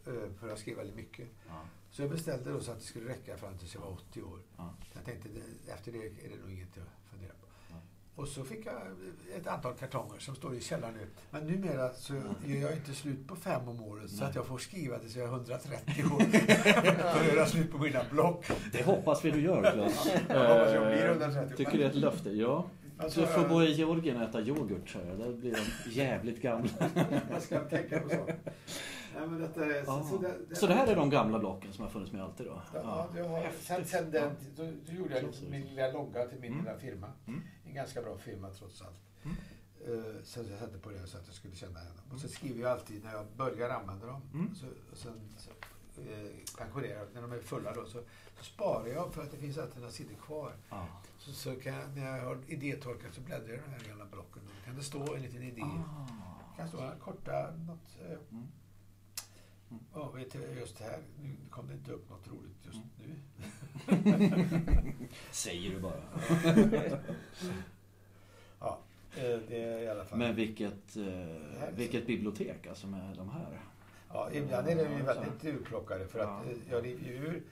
Eh, 0.06 0.12
För 0.40 0.48
jag 0.48 0.58
skrev 0.58 0.76
väldigt 0.76 0.96
mycket. 0.96 1.28
Ja. 1.48 1.60
Så 1.90 2.02
jag 2.02 2.10
beställde 2.10 2.50
då 2.52 2.60
så 2.60 2.72
att 2.72 2.78
det 2.78 2.84
skulle 2.84 3.08
räcka 3.08 3.36
fram 3.36 3.58
tills 3.58 3.74
jag 3.74 3.80
var 3.80 3.88
80 3.92 4.22
år. 4.22 4.40
Ja. 4.56 4.74
Jag 4.94 5.04
tänkte 5.04 5.28
efter 5.74 5.92
det 5.92 5.98
är 5.98 6.28
det 6.30 6.36
nog 6.42 6.50
inget 6.52 6.68
att 6.68 6.74
fundera 6.74 6.84
på. 6.84 6.90
Ja. 7.05 7.05
Och 8.16 8.28
så 8.28 8.44
fick 8.44 8.66
jag 8.66 8.74
ett 9.36 9.46
antal 9.46 9.74
kartonger 9.74 10.18
som 10.18 10.34
står 10.34 10.54
i 10.54 10.60
källaren 10.60 10.94
nu. 10.94 11.06
Men 11.30 11.46
numera 11.46 11.92
så 11.92 12.14
gör 12.14 12.60
jag 12.62 12.72
inte 12.72 12.92
slut 12.94 13.28
på 13.28 13.36
fem 13.36 13.68
om 13.68 13.80
året 13.82 14.10
så 14.10 14.24
att 14.24 14.34
jag 14.34 14.46
får 14.46 14.58
skriva 14.58 14.98
tills 14.98 15.16
jag 15.16 15.24
är 15.24 15.28
130 15.28 16.04
år. 16.04 16.20
För 17.12 17.20
att 17.20 17.34
göra 17.34 17.46
slut 17.46 17.72
på 17.72 17.78
mina 17.78 18.00
block. 18.10 18.46
Det 18.72 18.82
hoppas 18.82 19.24
vi 19.24 19.30
du 19.30 19.40
gör, 19.40 19.72
Claes. 19.72 20.06
Jag 20.28 20.48
hoppas 20.48 20.74
jag 20.74 20.86
blir 20.86 21.04
Eh, 21.04 21.10
130. 21.10 21.56
Tycker 21.56 21.78
det 21.78 21.84
är 21.84 21.88
ett 21.88 21.94
löfte? 21.94 22.30
Ja. 22.30 22.66
Alltså, 22.98 23.20
Du 23.20 23.26
får 23.26 23.48
bo 23.48 23.62
i 23.62 23.72
Georgien 23.72 24.16
och 24.16 24.28
äta 24.28 24.40
yoghurt, 24.40 24.96
Där 25.18 25.32
blir 25.32 25.52
de 25.84 25.90
jävligt 25.90 26.42
gamla. 26.42 26.70
Jag 27.30 27.42
ska 27.42 27.60
tänka 27.60 28.00
på 28.00 28.08
sånt. 28.08 28.30
Men 29.20 29.40
detta 29.40 29.64
är, 29.64 29.84
Ja. 29.86 30.06
så, 30.10 30.18
det, 30.18 30.56
Så 30.56 30.66
det 30.66 30.74
här 30.74 30.86
är 30.86 30.96
de 30.96 31.10
gamla 31.10 31.38
blocken 31.38 31.72
som 31.72 31.84
har 31.84 31.90
funnits 31.90 32.12
med 32.12 32.22
alltid 32.22 32.46
då? 32.46 32.62
Ja, 32.74 33.08
jag 33.16 33.28
har, 33.28 33.50
sen, 33.60 33.84
sen 33.84 34.10
den, 34.10 34.30
då, 34.56 34.64
då 34.86 34.92
gjorde 34.92 35.10
jag 35.14 35.20
Klokt. 35.20 35.42
min 35.50 35.60
lilla 35.66 35.88
logga 35.92 36.26
till 36.26 36.40
min 36.40 36.52
Mm. 36.52 36.64
lilla 36.64 36.78
firma. 36.78 37.12
Mm. 37.26 37.42
En 37.66 37.74
ganska 37.74 38.02
bra 38.02 38.18
firma 38.18 38.50
trots 38.50 38.82
allt. 38.82 39.00
Mm. 39.24 39.36
Eh, 39.86 40.22
så 40.24 40.40
jag 40.50 40.58
satte 40.58 40.78
på 40.78 40.90
det 40.90 41.06
så 41.06 41.18
att 41.18 41.26
jag 41.26 41.34
skulle 41.34 41.54
känna 41.56 41.80
dem. 41.80 42.14
Och 42.14 42.20
så 42.20 42.28
skriver 42.28 42.62
jag 42.62 42.70
alltid 42.72 43.04
när 43.04 43.12
jag 43.12 43.26
börjar 43.36 43.70
använda 43.70 44.06
dem. 44.06 44.22
Mm. 44.34 44.54
Så, 44.54 44.66
och 44.92 44.96
sen 44.98 45.20
så, 45.38 45.50
eh, 46.02 46.30
pensionerar 46.58 46.98
jag, 46.98 47.06
när 47.14 47.22
de 47.22 47.32
är 47.32 47.38
fulla 47.40 47.72
då, 47.74 47.84
så, 47.84 47.98
så 48.38 48.44
sparar 48.44 48.86
jag 48.86 49.14
för 49.14 49.22
att 49.22 49.30
det 49.30 49.36
finns 49.36 49.58
alltid 49.58 49.76
några 49.80 49.92
sidor 49.92 50.14
kvar. 50.14 50.52
Ja. 50.70 50.86
Så, 51.18 51.32
så 51.32 51.54
kan 51.56 51.74
jag, 51.74 51.96
när 51.96 52.16
jag 52.18 52.24
har 52.24 52.38
idétorkat 52.46 53.14
så 53.14 53.20
bläddrar 53.20 53.48
jag 53.48 53.56
i 53.58 53.60
de 53.66 53.70
här 53.70 53.88
gamla 53.88 54.04
blocken. 54.04 54.42
Då 54.46 54.64
kan 54.66 54.76
det 54.76 54.82
stå 54.82 55.14
en 55.14 55.22
liten 55.22 55.42
idé. 55.42 55.62
Ah. 55.62 56.06
Det 56.50 56.56
kan 56.62 56.68
stå 56.68 56.80
en 56.80 56.98
korta, 57.00 57.50
något. 57.66 57.96
Eh, 58.10 58.18
Mm. 58.30 58.46
Mm. 59.70 59.82
Ja, 59.94 60.10
vet 60.10 60.32
du, 60.32 60.38
just 60.60 60.80
här. 60.80 60.98
Nu 61.22 61.36
kom 61.50 61.66
det 61.68 61.74
inte 61.74 61.92
upp 61.92 62.10
något 62.10 62.28
roligt 62.28 62.56
just 62.66 62.78
Mm. 62.78 62.86
nu. 62.98 64.92
Säger 65.30 65.70
du 65.70 65.80
bara. 65.80 66.02
Ja, 68.60 68.78
eh, 69.16 69.38
det 69.48 69.62
är 69.62 69.78
i 69.82 69.88
alla 69.88 70.04
fall. 70.04 70.18
Men 70.18 70.34
vilket, 70.34 70.96
eh, 70.96 71.68
vilket 71.74 72.06
bibliotek 72.06 72.66
alltså 72.66 72.86
med 72.86 73.16
de 73.16 73.28
här. 73.30 73.60
ja, 74.08 74.30
ibland 74.32 74.68
är 74.68 74.76
de 74.76 74.96
ju 74.96 75.02
väldigt 75.02 75.44
urplockade 75.44 76.06
för 76.08 76.18
att 76.18 76.44
Ja. 76.46 76.50
eh, 76.52 76.56
jag 76.70 76.84
river 76.84 77.04
ju 77.08 77.14
ur. 77.16 77.42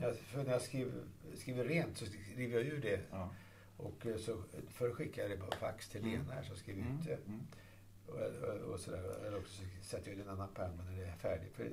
När 0.00 0.06
jag, 0.06 0.16
för 0.16 0.44
när 0.44 0.52
jag 0.52 0.62
skriver, 0.62 0.92
skriver 1.36 1.64
rent 1.64 1.98
så 1.98 2.04
river 2.36 2.56
jag 2.58 2.66
ur 2.66 2.80
det. 2.80 3.00
Ja. 3.10 3.30
Och 3.76 4.06
så 4.18 4.42
förr 4.70 4.90
skickade 4.92 5.28
jag 5.28 5.38
det 5.38 5.44
på 5.44 5.56
fax 5.56 5.88
till 5.88 6.02
Lena 6.04 6.32
här 6.32 6.42
så 6.42 6.56
skriver 6.56 6.80
jag 6.80 6.88
Mm. 6.88 7.00
ut 7.00 7.06
det. 7.06 7.18
Mm. 7.28 7.40
Och, 8.08 8.72
och, 8.72 8.80
sådär. 8.80 9.26
Eller 9.26 9.38
också 9.38 9.62
så 9.82 9.84
sätter 9.88 10.10
jag 10.10 10.18
i 10.18 10.22
en 10.22 10.28
annan 10.28 10.48
pärm 10.54 10.76
när 10.76 10.96
det 10.96 11.04
är 11.04 11.16
färdigt. 11.16 11.52
För 11.54 11.70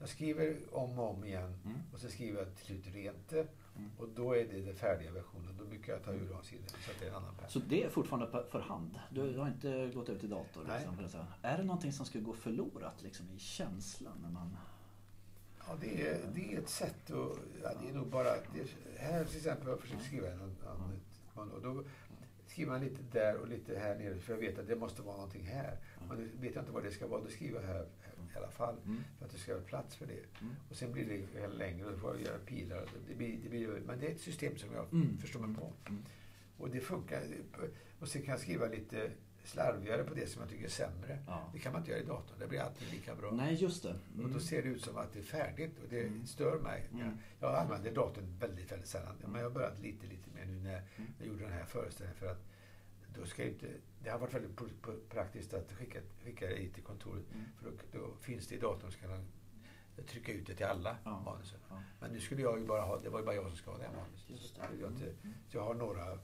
jag 0.00 0.08
skriver 0.08 0.56
om 0.72 0.98
och 0.98 1.10
om 1.10 1.24
igen 1.24 1.54
Mm. 1.64 1.78
och 1.92 2.00
så 2.00 2.08
skriver 2.08 2.38
jag 2.38 2.56
till 2.56 2.66
slut 2.66 2.94
rent. 2.94 3.32
Mm. 3.32 3.90
Och 3.98 4.08
då 4.08 4.32
är 4.36 4.44
det 4.44 4.60
den 4.60 4.74
färdiga 4.74 5.12
versionen. 5.12 5.56
Då 5.58 5.64
brukar 5.64 5.92
jag 5.92 6.02
ta 6.02 6.12
ur 6.12 6.28
de 6.30 6.42
sidorna 6.44 6.68
och 6.72 6.82
sätta 6.84 7.04
i 7.04 7.08
en 7.08 7.14
annan 7.14 7.34
pärm. 7.34 7.48
Så 7.48 7.58
det 7.58 7.84
är 7.84 7.88
fortfarande 7.88 8.44
för 8.50 8.60
hand? 8.60 8.98
Du 9.10 9.38
har 9.38 9.48
inte 9.48 9.90
gått 9.94 10.08
ut 10.08 10.24
i 10.24 10.26
dator? 10.26 10.64
Liksom. 11.00 11.20
Är 11.42 11.58
det 11.58 11.64
någonting 11.64 11.92
som 11.92 12.06
skulle 12.06 12.24
gå 12.24 12.32
förlorat 12.34 13.02
liksom, 13.02 13.30
i 13.30 13.38
känslan? 13.38 14.18
När 14.22 14.30
man... 14.30 14.56
Ja, 15.66 15.76
det 15.80 16.08
är, 16.08 16.20
det 16.34 16.54
är 16.54 16.58
ett 16.58 16.68
sätt 16.68 17.10
att... 17.10 17.38
Ja, 17.62 17.70
det 17.82 17.88
är 17.88 17.94
nog 17.94 18.06
bara... 18.06 18.30
Det, 18.30 18.70
här 18.96 19.24
till 19.24 19.36
exempel 19.36 19.64
har 19.64 19.72
jag 19.72 19.80
försökt 19.80 20.04
skriva 20.04 20.30
en, 20.30 20.40
en, 20.40 21.50
och 21.52 21.62
då 21.62 21.84
skriver 22.58 22.72
man 22.72 22.80
lite 22.84 23.02
där 23.12 23.36
och 23.36 23.48
lite 23.48 23.78
här 23.78 23.94
nere 23.98 24.18
för 24.18 24.32
jag 24.32 24.40
vet 24.40 24.58
att 24.58 24.66
det 24.68 24.76
måste 24.76 25.02
vara 25.02 25.16
någonting 25.16 25.42
här. 25.46 25.76
Men 26.08 26.16
det 26.18 26.46
vet 26.46 26.54
jag 26.54 26.62
inte 26.62 26.72
vad 26.72 26.82
det 26.82 26.90
ska 26.90 27.06
vara. 27.06 27.20
Då 27.22 27.28
skriver 27.28 27.60
jag 27.60 27.66
här, 27.66 27.74
här 27.74 28.12
i 28.34 28.36
alla 28.36 28.50
fall 28.50 28.76
Mm. 28.84 29.02
för 29.18 29.24
att 29.26 29.32
det 29.32 29.38
ska 29.38 29.52
vara 29.54 29.64
plats 29.64 29.96
för 29.96 30.06
det. 30.06 30.12
Mm. 30.40 30.54
Och 30.70 30.76
sen 30.76 30.92
blir 30.92 31.26
det 31.34 31.48
längre 31.48 31.86
och 31.86 31.92
då 31.92 31.98
får 31.98 32.14
jag 32.16 32.22
göra 32.26 32.38
pilar. 32.38 32.84
Det 33.08 33.14
blir, 33.14 33.38
det 33.42 33.48
blir, 33.48 33.68
men 33.86 33.98
det 34.00 34.06
är 34.06 34.10
ett 34.10 34.20
system 34.20 34.56
som 34.56 34.68
jag 34.74 34.84
Mm. 34.92 35.18
förstår 35.18 35.40
mig 35.40 35.56
på. 35.56 35.72
Mm. 35.88 36.02
Och 36.58 36.70
det 36.70 36.80
funkar. 36.80 37.22
Och 38.00 38.08
sen 38.08 38.22
kan 38.22 38.32
jag 38.32 38.40
skriva 38.40 38.66
lite 38.66 39.10
slarvigare 39.48 40.04
på 40.04 40.14
det 40.14 40.26
som 40.26 40.40
jag 40.42 40.50
tycker 40.50 40.64
är 40.64 40.68
sämre. 40.68 41.18
Ja. 41.26 41.50
Det 41.52 41.58
kan 41.58 41.72
man 41.72 41.80
inte 41.80 41.90
göra 41.90 42.00
i 42.02 42.04
datorn. 42.06 42.38
Det 42.38 42.46
blir 42.46 42.60
alltid 42.60 42.92
lika 42.92 43.14
bra. 43.14 43.30
Nej, 43.30 43.54
just 43.54 43.82
det. 43.82 43.88
Och 44.14 44.18
Mm. 44.18 44.32
då 44.32 44.40
ser 44.40 44.62
det 44.62 44.68
ut 44.68 44.82
som 44.82 44.96
att 44.96 45.12
det 45.12 45.18
är 45.18 45.22
färdigt 45.22 45.78
och 45.82 45.88
det 45.90 46.00
Mm. 46.02 46.26
stör 46.26 46.58
mig. 46.58 46.88
Mm. 46.92 47.18
Jag 47.40 47.54
använder 47.54 47.92
datorn 47.94 48.38
väldigt, 48.40 48.72
väldigt 48.72 48.88
sällan. 48.88 49.14
Men 49.22 49.34
jag 49.34 49.42
har 49.42 49.50
börjat 49.50 49.80
lite, 49.80 50.06
lite 50.06 50.30
mer 50.34 50.44
nu 50.44 50.60
när 50.60 50.76
Mm. 50.96 51.10
jag 51.18 51.28
gjorde 51.28 51.42
den 51.44 51.52
här 51.52 51.64
föreställningen. 51.64 52.16
För 52.20 52.26
att 52.26 52.44
då 53.14 53.24
ska 53.26 53.42
jag 53.42 53.52
inte, 53.52 53.66
det 54.02 54.10
har 54.10 54.18
varit 54.18 54.34
väldigt 54.34 54.56
pr- 54.56 54.70
pr- 54.82 55.08
praktiskt 55.08 55.54
att 55.54 55.72
skicka, 55.72 55.98
skicka 56.24 56.46
det 56.46 56.54
hit 56.56 56.74
till 56.74 56.82
kontoret. 56.84 57.24
Mm. 57.34 57.44
För 57.56 57.70
då, 57.70 57.98
då 58.00 58.14
finns 58.20 58.46
det 58.46 58.54
i 58.54 58.58
datorn 58.58 58.92
så 58.92 58.98
kan 58.98 59.10
man 59.10 59.24
trycka 60.06 60.32
ut 60.32 60.46
det 60.46 60.54
till 60.54 60.66
alla 60.66 60.96
Ja. 61.04 61.20
manusen. 61.20 61.58
Ja. 61.70 61.82
Men 62.00 62.10
nu 62.12 62.20
skulle 62.20 62.42
jag 62.42 62.58
ju 62.60 62.66
bara 62.66 62.82
ha, 62.82 62.98
det 62.98 63.08
var 63.08 63.18
ju 63.20 63.24
bara 63.24 63.34
jag 63.34 63.46
som 63.48 63.56
ska 63.56 63.70
ha 63.70 63.78
det 63.78 63.84
här 63.84 63.92
manuset. 63.96 64.58
Jag, 64.80 64.90
inte, 64.92 65.04
Mm. 65.04 65.34
jag 65.50 65.64
har 65.64 65.74
några 65.74 66.12
eh, 66.12 66.18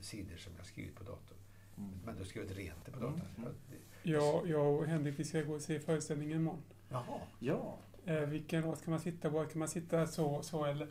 sidor 0.00 0.36
som 0.36 0.52
jag 0.56 0.66
skrivit 0.66 0.94
på 0.96 1.04
datorn. 1.04 1.33
Mm. 1.78 1.90
Men 2.04 2.18
då 2.18 2.24
skriver 2.24 2.48
jag 2.48 2.58
rent 2.58 2.84
det 2.84 2.90
på 2.92 2.98
Mm. 2.98 3.10
datorn. 3.12 3.28
Mm. 3.36 3.48
Att 3.50 3.56
det- 3.70 4.10
Jag, 4.10 4.66
och 4.74 4.86
Henrik 4.86 5.18
vi 5.18 5.24
ska 5.24 5.40
gå 5.42 5.54
och 5.54 5.60
se 5.60 5.80
föreställningen 5.80 6.36
imorgon. 6.40 6.62
Jaha. 6.88 7.20
Ja. 7.38 7.78
Eh, 8.06 8.14
vilken 8.20 8.62
rad 8.62 8.78
ska 8.78 8.90
man 8.90 9.00
sitta 9.00 9.30
på? 9.30 9.44
Kan 9.44 9.58
man 9.58 9.68
sitta 9.68 10.06
så, 10.06 10.42
så 10.42 10.64
eller? 10.64 10.88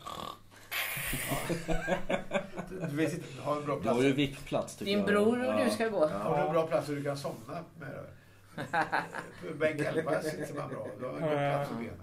Du 2.90 2.96
vet 2.96 3.14
inte, 3.14 3.42
ha 3.42 3.58
en 3.58 3.66
bra 3.66 3.76
Du 3.76 3.82
plats. 3.82 3.98
har 3.98 4.04
ju 4.04 4.14
viktplats 4.14 4.78
Din 4.78 4.98
jag. 4.98 5.08
bror 5.08 5.40
och 5.40 5.46
Ja. 5.60 5.64
du 5.66 5.70
ska 5.72 5.88
gå. 5.90 6.08
Har 6.08 6.38
du 6.38 6.44
en 6.48 6.54
bra 6.54 6.68
plats 6.68 6.88
så 6.88 6.92
du 6.94 7.04
kan 7.04 7.18
somna 7.18 7.64
med 7.80 7.90
det? 7.90 8.06
Bänk 9.60 9.80
11 9.82 10.22
sitter 10.22 10.54
man 10.56 10.70
bra. 10.70 10.88
Du 11.00 11.06
har 11.06 11.14
en 11.14 11.20
god 11.22 11.30
plats 11.30 11.70
för 11.70 11.76
benen. 11.76 12.00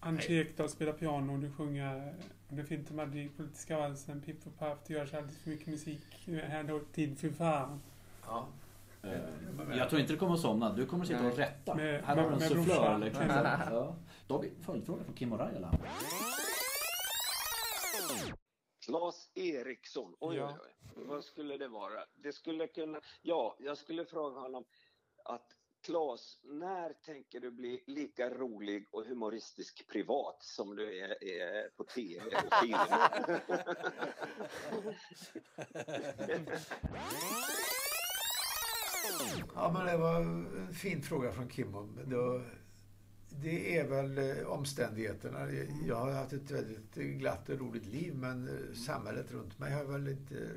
Anders 0.00 0.30
Ekdahl 0.30 0.68
spelar 0.68 0.92
piano 0.92 1.32
och 1.32 1.38
du 1.38 1.50
sjunger 1.52 2.14
under 2.50 2.64
Finter 2.64 2.94
Madrid, 2.94 3.36
Politiska 3.36 3.78
valsen, 3.78 4.20
Piff 4.20 4.36
och 4.46 4.58
Paff. 4.58 4.78
Det 4.86 4.94
görs 4.94 5.14
alldeles 5.14 5.38
för 5.38 5.50
mycket 5.50 5.66
musik. 5.66 6.28
Här 6.48 6.62
då 6.62 6.80
tid 6.92 7.18
för 7.18 7.28
fan. 7.30 7.80
Ja. 8.26 8.46
Eh, 9.02 9.20
Jag 9.78 9.88
tror 9.88 10.00
inte 10.00 10.12
du 10.12 10.18
kommer 10.18 10.34
att 10.34 10.40
somna. 10.40 10.72
Du 10.72 10.86
kommer 10.86 11.04
att 11.04 11.08
sitta 11.08 11.26
och 11.26 11.36
rätta. 11.38 11.74
Med- 11.74 12.04
Här 12.04 12.16
har 12.16 12.28
du 12.30 12.34
en 12.34 12.40
sufflör. 12.40 12.98
Liksom. 12.98 13.26
Ja. 13.28 13.96
Då 14.26 14.34
har 14.34 14.42
vi 14.42 14.52
följdfråga 14.66 15.04
från 15.04 15.14
Kim 15.14 15.32
och 15.32 15.38
Rajala. 15.38 15.72
Claes 18.86 19.30
Eriksson, 19.34 20.16
oj 20.20 20.36
Ja. 20.36 20.46
oj 20.52 20.58
oj. 20.96 21.04
Vad 21.06 21.24
skulle 21.24 21.56
det 21.56 21.68
vara? 21.68 22.04
Det 22.14 22.32
skulle 22.32 22.66
kunna, 22.66 23.00
ja, 23.22 23.56
jag 23.58 23.78
skulle 23.78 24.04
fråga 24.04 24.40
honom 24.40 24.64
att 25.24 25.46
Claes, 25.82 26.38
när 26.42 26.92
tänker 26.92 27.40
du 27.40 27.50
bli 27.50 27.84
lika 27.86 28.30
rolig 28.30 28.88
och 28.92 29.04
humoristisk 29.04 29.86
privat 29.88 30.42
som 30.42 30.76
du 30.76 30.98
är, 30.98 31.24
är 31.24 31.68
på 31.76 31.84
tv 31.84 32.36
och 32.36 32.54
film? 32.62 32.78
Ja, 39.54 39.72
men 39.72 39.86
det 39.86 39.96
var 39.96 40.20
en 40.20 40.74
fin 40.74 41.02
fråga 41.02 41.32
från 41.32 41.50
Kimmo. 41.50 41.88
Det, 42.06 42.42
det 43.42 43.78
är 43.78 43.88
väl 43.88 44.18
eh, 44.18 44.46
omständigheterna. 44.46 45.50
Jag 45.86 45.96
har 45.96 46.12
haft 46.12 46.32
ett 46.32 46.50
väldigt 46.50 46.94
glatt 46.94 47.48
och 47.48 47.58
roligt 47.58 47.86
liv 47.86 48.14
men 48.14 48.48
eh, 48.48 48.74
samhället 48.74 49.32
runt 49.32 49.58
mig 49.58 49.72
har 49.72 49.84
väl 49.84 50.08
inte 50.08 50.50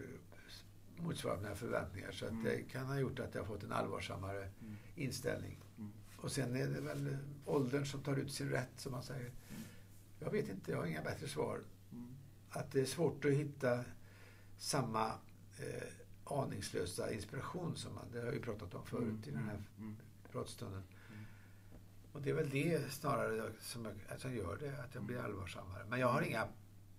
motsvarat 0.98 1.42
mina 1.42 1.56
förväntningar. 1.56 2.12
Så 2.12 2.26
att 2.26 2.44
det 2.44 2.62
kan 2.62 2.86
ha 2.86 3.00
gjort 3.00 3.20
att 3.20 3.36
jag 3.36 3.42
har 3.42 3.48
fått 3.48 3.64
en 3.64 3.72
allvarsammare 3.72 4.50
inställning. 4.96 5.60
Och 6.18 6.32
sen 6.32 6.56
är 6.56 6.68
det 6.68 6.82
väl 6.82 7.08
eh, 7.08 7.18
åldern 7.46 7.86
som 7.86 8.04
tar 8.04 8.16
ut 8.16 8.32
sin 8.32 8.50
rätt, 8.50 8.72
som 8.76 8.92
man 8.92 9.04
säger. 9.04 9.32
Jag 10.20 10.32
vet 10.32 10.50
inte, 10.50 10.72
jag 10.72 10.78
har 10.78 10.86
inga 10.86 11.02
bättre 11.04 11.28
svar. 11.28 11.60
Att 12.50 12.72
det 12.72 12.82
är 12.82 12.86
svårt 12.86 13.26
att 13.26 13.32
hitta 13.32 13.84
samma 14.58 15.08
eh, 15.58 15.88
aningslösa 16.32 17.14
inspiration 17.14 17.76
som 17.76 17.96
man, 17.96 18.06
det 18.14 18.20
har 18.22 18.32
vi 18.32 18.40
pratat 18.40 18.76
om 18.76 18.86
förut 18.86 19.28
i 19.28 19.32
den 19.32 19.44
här 19.50 19.64
pratstunden. 20.32 20.84
Och 22.12 22.22
det 22.22 22.30
är 22.30 22.34
väl 22.34 22.50
det 22.50 22.92
snarare 22.94 23.52
som, 23.60 23.86
jag, 23.86 24.20
som 24.20 24.36
gör 24.36 24.58
det, 24.60 24.84
att 24.84 24.96
jag 24.96 25.04
blir 25.04 25.20
allvarsammare. 25.20 25.86
Men 25.90 26.00
jag 26.00 26.08
har 26.08 26.22
inga, 26.22 26.48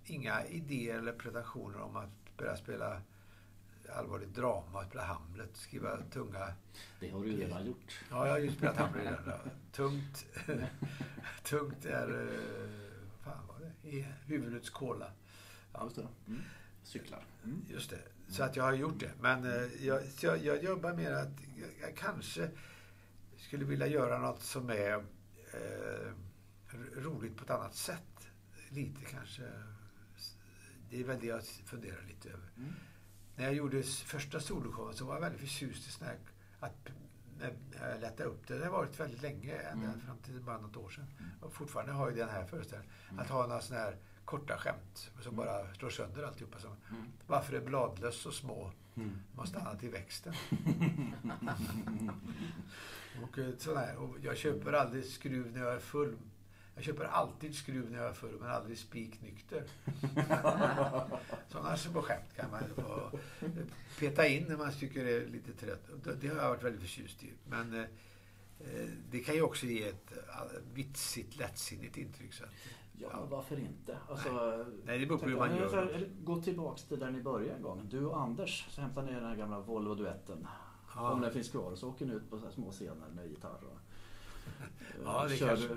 inga 0.05 0.45
idéer 0.47 0.99
eller 0.99 1.13
pretensioner 1.13 1.81
om 1.81 1.97
att 1.97 2.37
börja 2.37 2.57
spela 2.57 3.03
allvarligt 3.93 4.35
drama, 4.35 4.85
spela 4.85 5.05
Hamlet, 5.05 5.57
skriva 5.57 5.97
tunga... 6.11 6.53
Det 7.01 7.11
har 7.11 7.23
du 7.23 7.31
ju 7.31 7.37
redan 7.37 7.67
gjort. 7.67 8.01
Ja, 8.11 8.27
jag 8.27 8.33
har 8.33 8.39
ju 8.39 8.53
spelat 8.53 8.77
Hamlet 8.77 9.05
redan. 9.05 9.39
Tungt, 9.73 10.27
tungt 11.43 11.85
är... 11.85 12.23
eh, 12.23 13.25
fan 13.25 13.47
var 13.49 13.61
det? 13.61 13.89
I 13.89 14.07
huvudets 14.27 14.71
kola. 14.71 15.11
Ja, 15.73 15.85
Just 15.85 15.97
det. 15.97 16.09
Mm. 16.27 16.41
Cyklar. 16.83 17.25
Mm. 17.45 17.65
Just 17.69 17.91
det. 17.91 18.18
Så 18.29 18.43
att 18.43 18.57
jag 18.57 18.65
har 18.65 18.73
gjort 18.73 19.01
det. 19.01 19.11
Men 19.21 19.45
eh, 19.45 19.87
jag, 19.87 20.03
jag, 20.21 20.45
jag 20.45 20.65
jobbar 20.65 20.93
med 20.93 21.13
att 21.17 21.33
jag, 21.57 21.69
jag 21.89 21.97
kanske 21.97 22.51
skulle 23.39 23.65
vilja 23.65 23.87
göra 23.87 24.19
något 24.19 24.43
som 24.43 24.71
är 24.71 24.95
eh, 25.53 26.13
roligt 26.97 27.37
på 27.37 27.45
ett 27.45 27.51
annat 27.51 27.75
sätt. 27.75 28.29
Lite 28.71 29.05
kanske. 29.05 29.43
Det 30.91 31.01
är 31.01 31.05
väl 31.05 31.21
det 31.21 31.27
jag 31.27 31.45
funderar 31.45 32.03
lite 32.09 32.29
över. 32.29 32.49
Mm. 32.57 32.73
När 33.37 33.45
jag 33.45 33.55
gjorde 33.55 33.83
första 33.83 34.41
soloshowen 34.41 34.95
så 34.95 35.05
var 35.05 35.15
jag 35.15 35.21
väldigt 35.21 35.41
förtjust 35.41 35.89
i 35.89 35.91
sån 35.91 36.07
här, 36.07 36.19
att 36.61 36.89
lättade 38.01 38.25
upp 38.29 38.47
det. 38.49 38.59
Det 38.59 38.65
har 38.65 38.73
varit 38.73 39.01
väldigt 39.01 39.23
länge, 39.23 39.55
ända 39.55 39.87
Mm. 39.87 40.01
fram 40.01 40.19
till 40.19 40.41
bara 40.41 40.59
något 40.59 40.77
år 40.77 40.89
sedan. 40.91 41.07
Och 41.41 41.53
fortfarande 41.53 41.93
har 41.93 42.09
jag 42.09 42.17
den 42.17 42.29
här 42.29 42.47
föreställningen. 42.47 42.95
Att 43.19 43.29
ha 43.29 43.47
några 43.47 43.61
såna 43.61 43.81
här 43.81 43.97
korta 44.29 44.59
skämt 44.59 45.11
som 45.21 45.37
bara 45.37 45.75
slår 45.75 45.91
sönder 45.91 46.23
alltihopa. 46.23 46.59
Som, 46.59 46.71
Varför 47.27 47.55
är 47.57 47.61
bladlöss 47.61 48.17
så 48.21 48.33
små? 48.33 48.73
Måste 49.37 49.59
annat 49.59 49.85
i 49.85 49.89
växten. 49.89 50.35
och, 53.23 53.39
eh, 53.39 53.51
sån 53.59 53.77
här, 53.77 53.97
och 53.97 54.17
jag 54.23 54.37
köper 54.37 54.73
aldrig 54.73 55.05
skruv 55.05 55.53
när 55.53 55.61
jag 55.61 55.75
är 55.75 55.79
full. 55.79 56.17
Jag 56.75 56.85
köper 56.85 57.05
alltid 57.05 57.55
skruv 57.55 57.91
när 57.91 57.99
jag 57.99 58.09
är 58.09 58.13
full, 58.15 58.37
men 58.41 58.51
aldrig 58.51 58.79
spiknykter. 58.79 59.65
Sådana 61.49 61.77
små 61.77 62.03
skämt 62.03 62.37
kan 62.37 62.51
man 62.51 62.63
få 62.77 63.19
peta 63.99 64.27
in 64.27 64.45
när 64.49 64.57
man 64.57 64.73
tycker 64.73 65.05
det 65.05 65.11
är 65.13 65.27
lite 65.27 65.53
trött. 65.53 65.89
Det- 66.21 66.29
har 66.29 66.37
jag 66.37 66.49
varit 66.49 66.63
väldigt 66.63 66.83
förtjust 66.83 67.23
i. 67.23 67.33
Men 67.49 67.75
eh, 67.75 67.81
eh, 68.61 68.89
det 69.11 69.21
kan 69.21 69.35
ju 69.35 69.43
också 69.43 69.67
ge 69.67 69.89
ett 69.89 70.13
eh, 70.13 70.43
vitsigt, 70.75 71.37
lättsinnigt 71.37 71.97
intryck. 71.97 72.35
Så 72.35 72.45
att, 72.45 72.51
Ja, 73.01 73.27
varför 73.31 73.59
inte? 73.59 73.99
Alltså, 74.11 74.65
Nej, 74.85 74.99
det 74.99 75.07
beror 75.07 75.19
på 75.19 75.27
hur 75.27 75.37
man 75.37 75.57
gör. 75.57 75.77
eller 75.77 76.09
Gå 76.25 76.43
tillbaks 76.43 76.85
till 76.85 76.99
där 76.99 77.11
ni 77.11 77.23
började 77.23 77.55
en 77.57 77.63
gång. 77.63 77.87
Du 77.91 78.05
och 78.07 78.21
Anders, 78.21 78.67
så 78.71 78.81
hämtar 78.81 79.03
ni 79.03 79.13
den 79.13 79.25
här 79.25 79.37
gamla 79.37 79.61
Volvo-duetten. 79.61 80.47
Ja. 80.95 81.11
Om 81.11 81.21
den 81.21 81.33
finns 81.33 81.49
kvar. 81.51 81.75
Så 81.75 81.89
åker 81.89 82.07
ni 82.07 82.13
ut 82.13 82.31
på 82.31 82.39
här 82.39 82.51
små 82.51 82.71
scener 82.71 83.09
med 83.15 83.27
gitarr 83.31 83.61
och 83.73 83.79
Ja, 85.05 85.27
det 85.29 85.37
kör 85.37 85.49
kanske- 85.49 85.77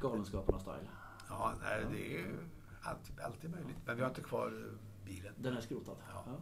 Galenskaparna-style. 0.00 0.86
Ja, 1.28 1.52
nej, 1.62 1.84
det 1.92 2.20
är 2.20 2.34
alltid, 2.82 3.20
alltid 3.20 3.50
möjligt. 3.50 3.76
Men 3.86 3.96
vi 3.96 4.02
har 4.02 4.08
inte 4.08 4.22
kvar 4.22 4.46
eh, 4.46 5.06
bilen. 5.06 5.34
Den 5.38 5.56
är 5.56 5.60
skrotad. 5.60 5.96
Ja. 6.14 6.22
Ja. 6.26 6.32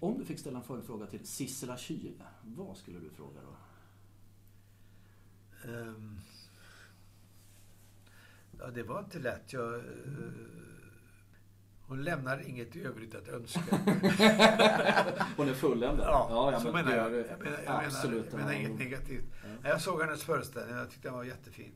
Om 0.00 0.18
du 0.18 0.24
fick 0.24 0.38
ställa 0.38 0.58
en 0.58 0.64
följdfråga 0.64 1.06
till 1.06 1.26
Sissela 1.26 1.76
Kyle, 1.76 2.22
vad 2.42 2.76
skulle 2.76 2.98
du 2.98 3.10
fråga 3.10 3.40
då? 3.42 3.56
Ehm, 5.70 6.18
ja, 8.64 8.70
det 8.70 8.82
var 8.82 8.98
inte 8.98 9.18
lätt. 9.18 9.52
Jag, 9.52 9.74
eh, 9.74 9.82
hon 11.86 12.04
lämnar 12.04 12.48
inget 12.48 12.76
i 12.76 12.84
övrigt 12.84 13.14
att 13.14 13.28
önska. 13.28 13.60
Hon 15.36 15.48
är 15.48 15.54
fulländad? 15.54 16.06
Ja, 16.06 16.60
så 16.62 16.72
men 16.72 16.84
menar 16.84 16.96
jag. 16.96 17.14
Jag 17.26 17.38
menar, 17.38 17.58
jag 17.64 17.84
absolut. 17.84 18.32
menar, 18.32 18.38
jag 18.38 18.38
menar 18.38 18.52
Ja. 18.52 18.58
inget 18.58 18.78
negativt. 18.78 19.24
Ja. 19.62 19.68
Jag 19.68 19.80
såg 19.80 20.00
hennes 20.00 20.22
föreställning, 20.22 20.76
jag 20.76 20.90
tyckte 20.90 21.08
den 21.08 21.14
var 21.16 21.24
jättefin. 21.24 21.72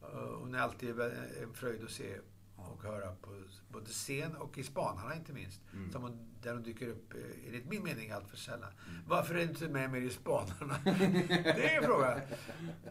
Ja. 0.00 0.06
Och 0.08 0.38
Hon 0.40 0.54
är 0.54 0.58
alltid 0.58 1.00
en 1.42 1.54
fröjd 1.54 1.84
att 1.84 1.90
se 1.90 2.18
och 2.56 2.82
höra 2.82 3.14
på 3.14 3.42
både 3.68 3.86
scen 3.86 4.36
och 4.36 4.58
i 4.58 4.62
Spanarna 4.62 5.14
inte 5.14 5.32
minst. 5.32 5.60
Mm. 5.72 5.92
Som 5.92 6.02
hon, 6.02 6.34
där 6.42 6.52
hon 6.52 6.62
dyker 6.62 6.88
upp, 6.88 7.14
eh, 7.14 7.46
enligt 7.46 7.70
min 7.70 7.82
mening, 7.82 8.10
allt 8.10 8.28
för 8.30 8.36
sällan. 8.36 8.70
Varför 9.06 9.34
är 9.34 9.38
du 9.38 9.44
inte 9.44 9.68
med 9.68 9.90
mer 9.90 10.00
i 10.00 10.10
Spanarna? 10.10 10.74
det 10.84 11.74
är 11.74 11.78
en 11.78 11.84
fråga. 11.84 12.20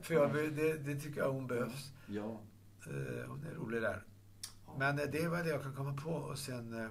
För 0.02 0.14
jag, 0.14 0.34
det, 0.34 0.74
det 0.74 0.96
tycker 0.96 1.22
jag 1.22 1.32
hon 1.32 1.48
behövs. 1.48 1.92
Ja. 2.08 2.42
Eh, 2.88 3.28
Hon 3.30 3.44
är 3.44 3.54
rolig 3.56 3.82
där. 3.82 4.04
Men 4.78 5.00
eh, 5.00 5.06
det 5.12 5.28
var 5.28 5.44
det 5.44 5.50
jag 5.50 5.62
kan 5.64 5.74
komma 5.76 5.94
på. 5.94 6.10
Och 6.12 6.40
sen, 6.40 6.74
eh, 6.74 6.90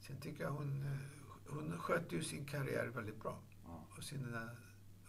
sen 0.00 0.16
tycker 0.20 0.42
jag 0.44 0.50
hon, 0.50 0.82
eh, 0.82 0.98
hon 1.46 1.78
sköter 1.78 2.16
ju 2.16 2.22
sin 2.22 2.44
karriär 2.46 2.86
väldigt 2.86 3.20
bra. 3.22 3.42
Och 3.96 4.02
sin, 4.04 4.34
eh, 4.34 4.40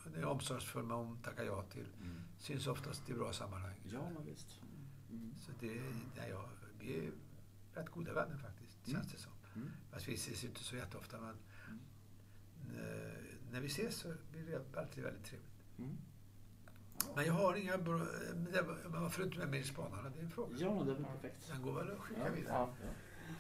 hon 0.04 0.16
är 0.16 0.26
omsorgsfull 0.26 0.86
vad 0.86 0.98
hon 1.06 1.18
tackar 1.22 1.44
ja 1.44 1.62
till. 1.62 1.88
Mm. 2.02 2.22
Syns 2.40 2.68
oftast 2.68 3.10
i 3.10 3.14
bra 3.14 3.34
sammanhang. 3.34 3.76
Ja, 3.94 4.10
men 4.10 4.26
visst. 4.26 4.60
Mm. 5.10 5.34
Så 5.40 5.52
det, 5.60 5.82
nej, 6.18 6.30
ja, 6.30 6.50
vi 6.80 6.98
är 7.08 7.12
rätt 7.74 7.90
goda 7.90 8.14
vänner 8.14 8.38
faktiskt, 8.38 8.88
Mm. 8.88 9.00
känns 9.00 9.12
det 9.14 9.20
som. 9.20 9.32
Mm. 9.56 9.70
Fast 9.92 10.08
vi 10.08 10.14
ses 10.14 10.44
inte 10.44 10.64
så 10.64 10.76
jätteofta, 10.76 11.18
men 11.20 11.36
eh, 12.76 13.24
när 13.52 13.62
vi 13.62 13.68
ses 13.68 13.96
så 13.96 14.14
blir 14.32 14.46
det 14.46 14.80
alltid 14.80 15.04
väldigt 15.04 15.24
trevligt. 15.26 15.52
Men 17.16 17.26
jag 17.26 17.34
har 17.34 17.55
inga 17.55 17.78
bra... 17.78 17.99
Varför 18.86 19.24
inte 19.24 19.38
med 19.38 19.49
mig 19.49 19.60
i 19.60 19.64
Spanarna? 19.64 20.10
Det 20.10 20.20
är 20.20 20.24
en 20.24 20.30
fråga. 20.30 20.55
Ja, 20.60 20.68
det 20.86 20.91
är 20.91 20.95
väl 20.95 21.05
perfekt. 21.05 21.47
Den 21.51 21.62
går 21.62 21.72
väl 21.74 21.91
att 21.91 21.99
skicka 21.99 22.22
Ja, 22.26 22.32
vidare. 22.36 22.53
Ja. 22.53 22.70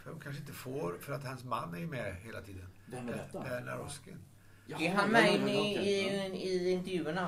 För 0.03 0.11
hon 0.11 0.19
kanske 0.19 0.41
inte 0.41 0.53
får, 0.53 0.97
för 1.01 1.13
att 1.13 1.23
hans 1.23 1.43
man 1.43 1.75
är 1.75 1.85
med 1.85 2.15
hela 2.15 2.41
tiden. 2.41 2.67
Vem 2.85 3.07
är 3.09 3.13
detta? 3.13 3.41
Per 3.41 3.61
Naroskin. 3.61 4.17
Jaha, 4.65 4.79
Är 4.81 4.95
han 4.95 5.05
ja, 5.05 5.11
med 5.11 5.33
ja, 5.33 5.37
ja, 5.37 5.49
i, 5.49 5.89
i, 5.89 6.47
i 6.47 6.71
intervjuerna? 6.71 7.27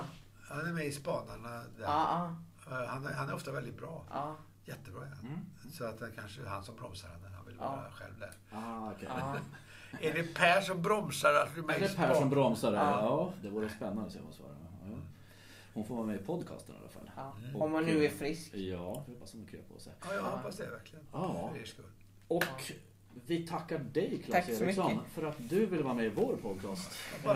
Han 0.50 0.68
är 0.68 0.74
med 0.74 0.86
i 0.86 0.92
Spanarna 0.92 1.50
där. 1.78 1.84
Ja, 1.84 2.36
Eh, 2.72 2.86
Han, 2.88 3.06
är, 3.06 3.14
han 3.14 3.30
är 3.30 3.34
ofta 3.36 3.52
väldigt 3.52 3.78
bra. 3.78 4.06
ja. 4.10 4.36
Jättebra 4.66 5.02
är 5.06 5.10
han. 5.10 5.20
Mm. 5.28 5.40
Så 5.72 5.86
att 5.86 6.00
det 6.00 6.12
kanske 6.16 6.42
är 6.42 6.46
han 6.46 6.64
som 6.64 6.76
bromsar 6.76 7.08
henne. 7.10 7.28
Han 7.36 7.46
vill 7.46 7.56
Ja. 7.60 7.76
vara 7.76 7.92
själv 7.92 8.20
där. 8.20 8.32
Ah, 8.52 8.92
ja. 9.00 9.36
Är 10.02 10.14
det 10.14 10.24
Per 10.36 10.62
som 10.62 10.82
bromsar 10.82 11.34
att 11.34 11.54
du 11.56 11.60
är 11.62 11.66
med 11.66 11.76
Är 11.76 11.80
det 11.80 11.96
Per 11.96 12.14
som 12.14 12.30
bromsar? 12.30 12.74
Ja. 12.74 12.82
Ja, 12.82 13.34
det 13.42 13.50
vore 13.50 13.70
spännande 13.70 14.02
att 14.06 14.12
se 14.12 14.20
vad 14.26 14.34
svarar. 14.34 14.56
Hon 15.74 15.86
får 15.86 15.96
vara 15.96 16.06
med 16.06 16.16
i 16.16 16.20
podcasten 16.24 16.76
i 16.76 16.78
alla 16.80 16.90
fall. 16.90 17.12
ja. 17.16 17.34
Mm. 17.50 17.62
Om 17.62 17.72
man 17.72 17.86
nu 17.86 18.06
är 18.06 18.10
frisk. 18.10 18.54
Ja, 18.54 19.04
vi 19.08 19.14
hoppas 19.14 19.34
hon 19.34 19.46
kryar 19.46 19.64
på 19.74 19.80
sig. 19.80 19.94
Ja, 20.02 20.14
jag 20.16 20.22
hoppas 20.24 20.58
det 20.58 20.70
verkligen. 20.70 21.06
Ja. 21.12 21.52
Och 22.28 22.44
vi 23.26 23.48
tackar 23.48 23.80
dig 23.80 24.22
Claes 24.26 24.50
Eriksson 24.62 24.92
mycket. 24.96 25.12
för 25.12 25.24
att 25.24 25.36
du 25.50 25.66
ville 25.66 25.84
vara 25.84 25.94
med 25.94 26.06
i 26.06 26.10
vår 26.10 26.36
podcast. 26.42 26.92
Eh, 27.26 27.32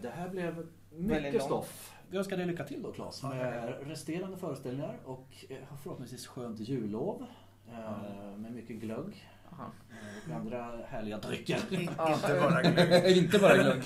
Det 0.00 0.10
här 0.14 0.28
blev 0.28 0.66
mycket 0.90 1.42
stoff. 1.42 1.92
Vi 2.10 2.18
önskar 2.18 2.36
dig 2.36 2.46
lycka 2.46 2.64
till 2.64 2.82
då 2.82 2.92
Claes 2.92 3.22
med 3.22 3.74
resterande 3.86 4.36
föreställningar 4.36 4.98
och 5.04 5.28
eh, 5.48 5.56
förhoppningsvis 5.82 6.26
skönt 6.26 6.60
jullov. 6.60 7.26
eh, 7.68 8.36
Med 8.36 8.52
mycket 8.52 8.76
glögg 8.76 9.28
Aha. 9.52 9.70
eh, 9.90 10.30
och 10.32 10.36
andra 10.40 10.76
härliga 10.88 11.18
drycker. 11.18 11.58
In- 11.70 11.80
Inte 11.80 12.38
bara 12.40 12.62
glögg. 12.62 13.16
Inte 13.16 13.38
bara 13.38 13.56
glögg. 13.56 13.82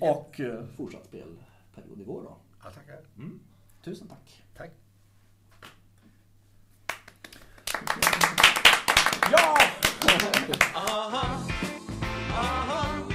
Och 0.00 0.40
eh, 0.40 0.64
fortsatt 0.76 1.10
period 1.74 2.00
i 2.00 2.04
vår 2.04 2.22
då. 2.22 2.36
Ja, 2.64 2.70
tackar. 2.70 3.00
Mm. 3.16 3.40
Tusen 3.84 4.08
tack. 4.08 4.42
Tack. 4.56 4.70
Ja! 9.32 9.58
Aha! 10.74 11.46
Aha! 12.30 13.13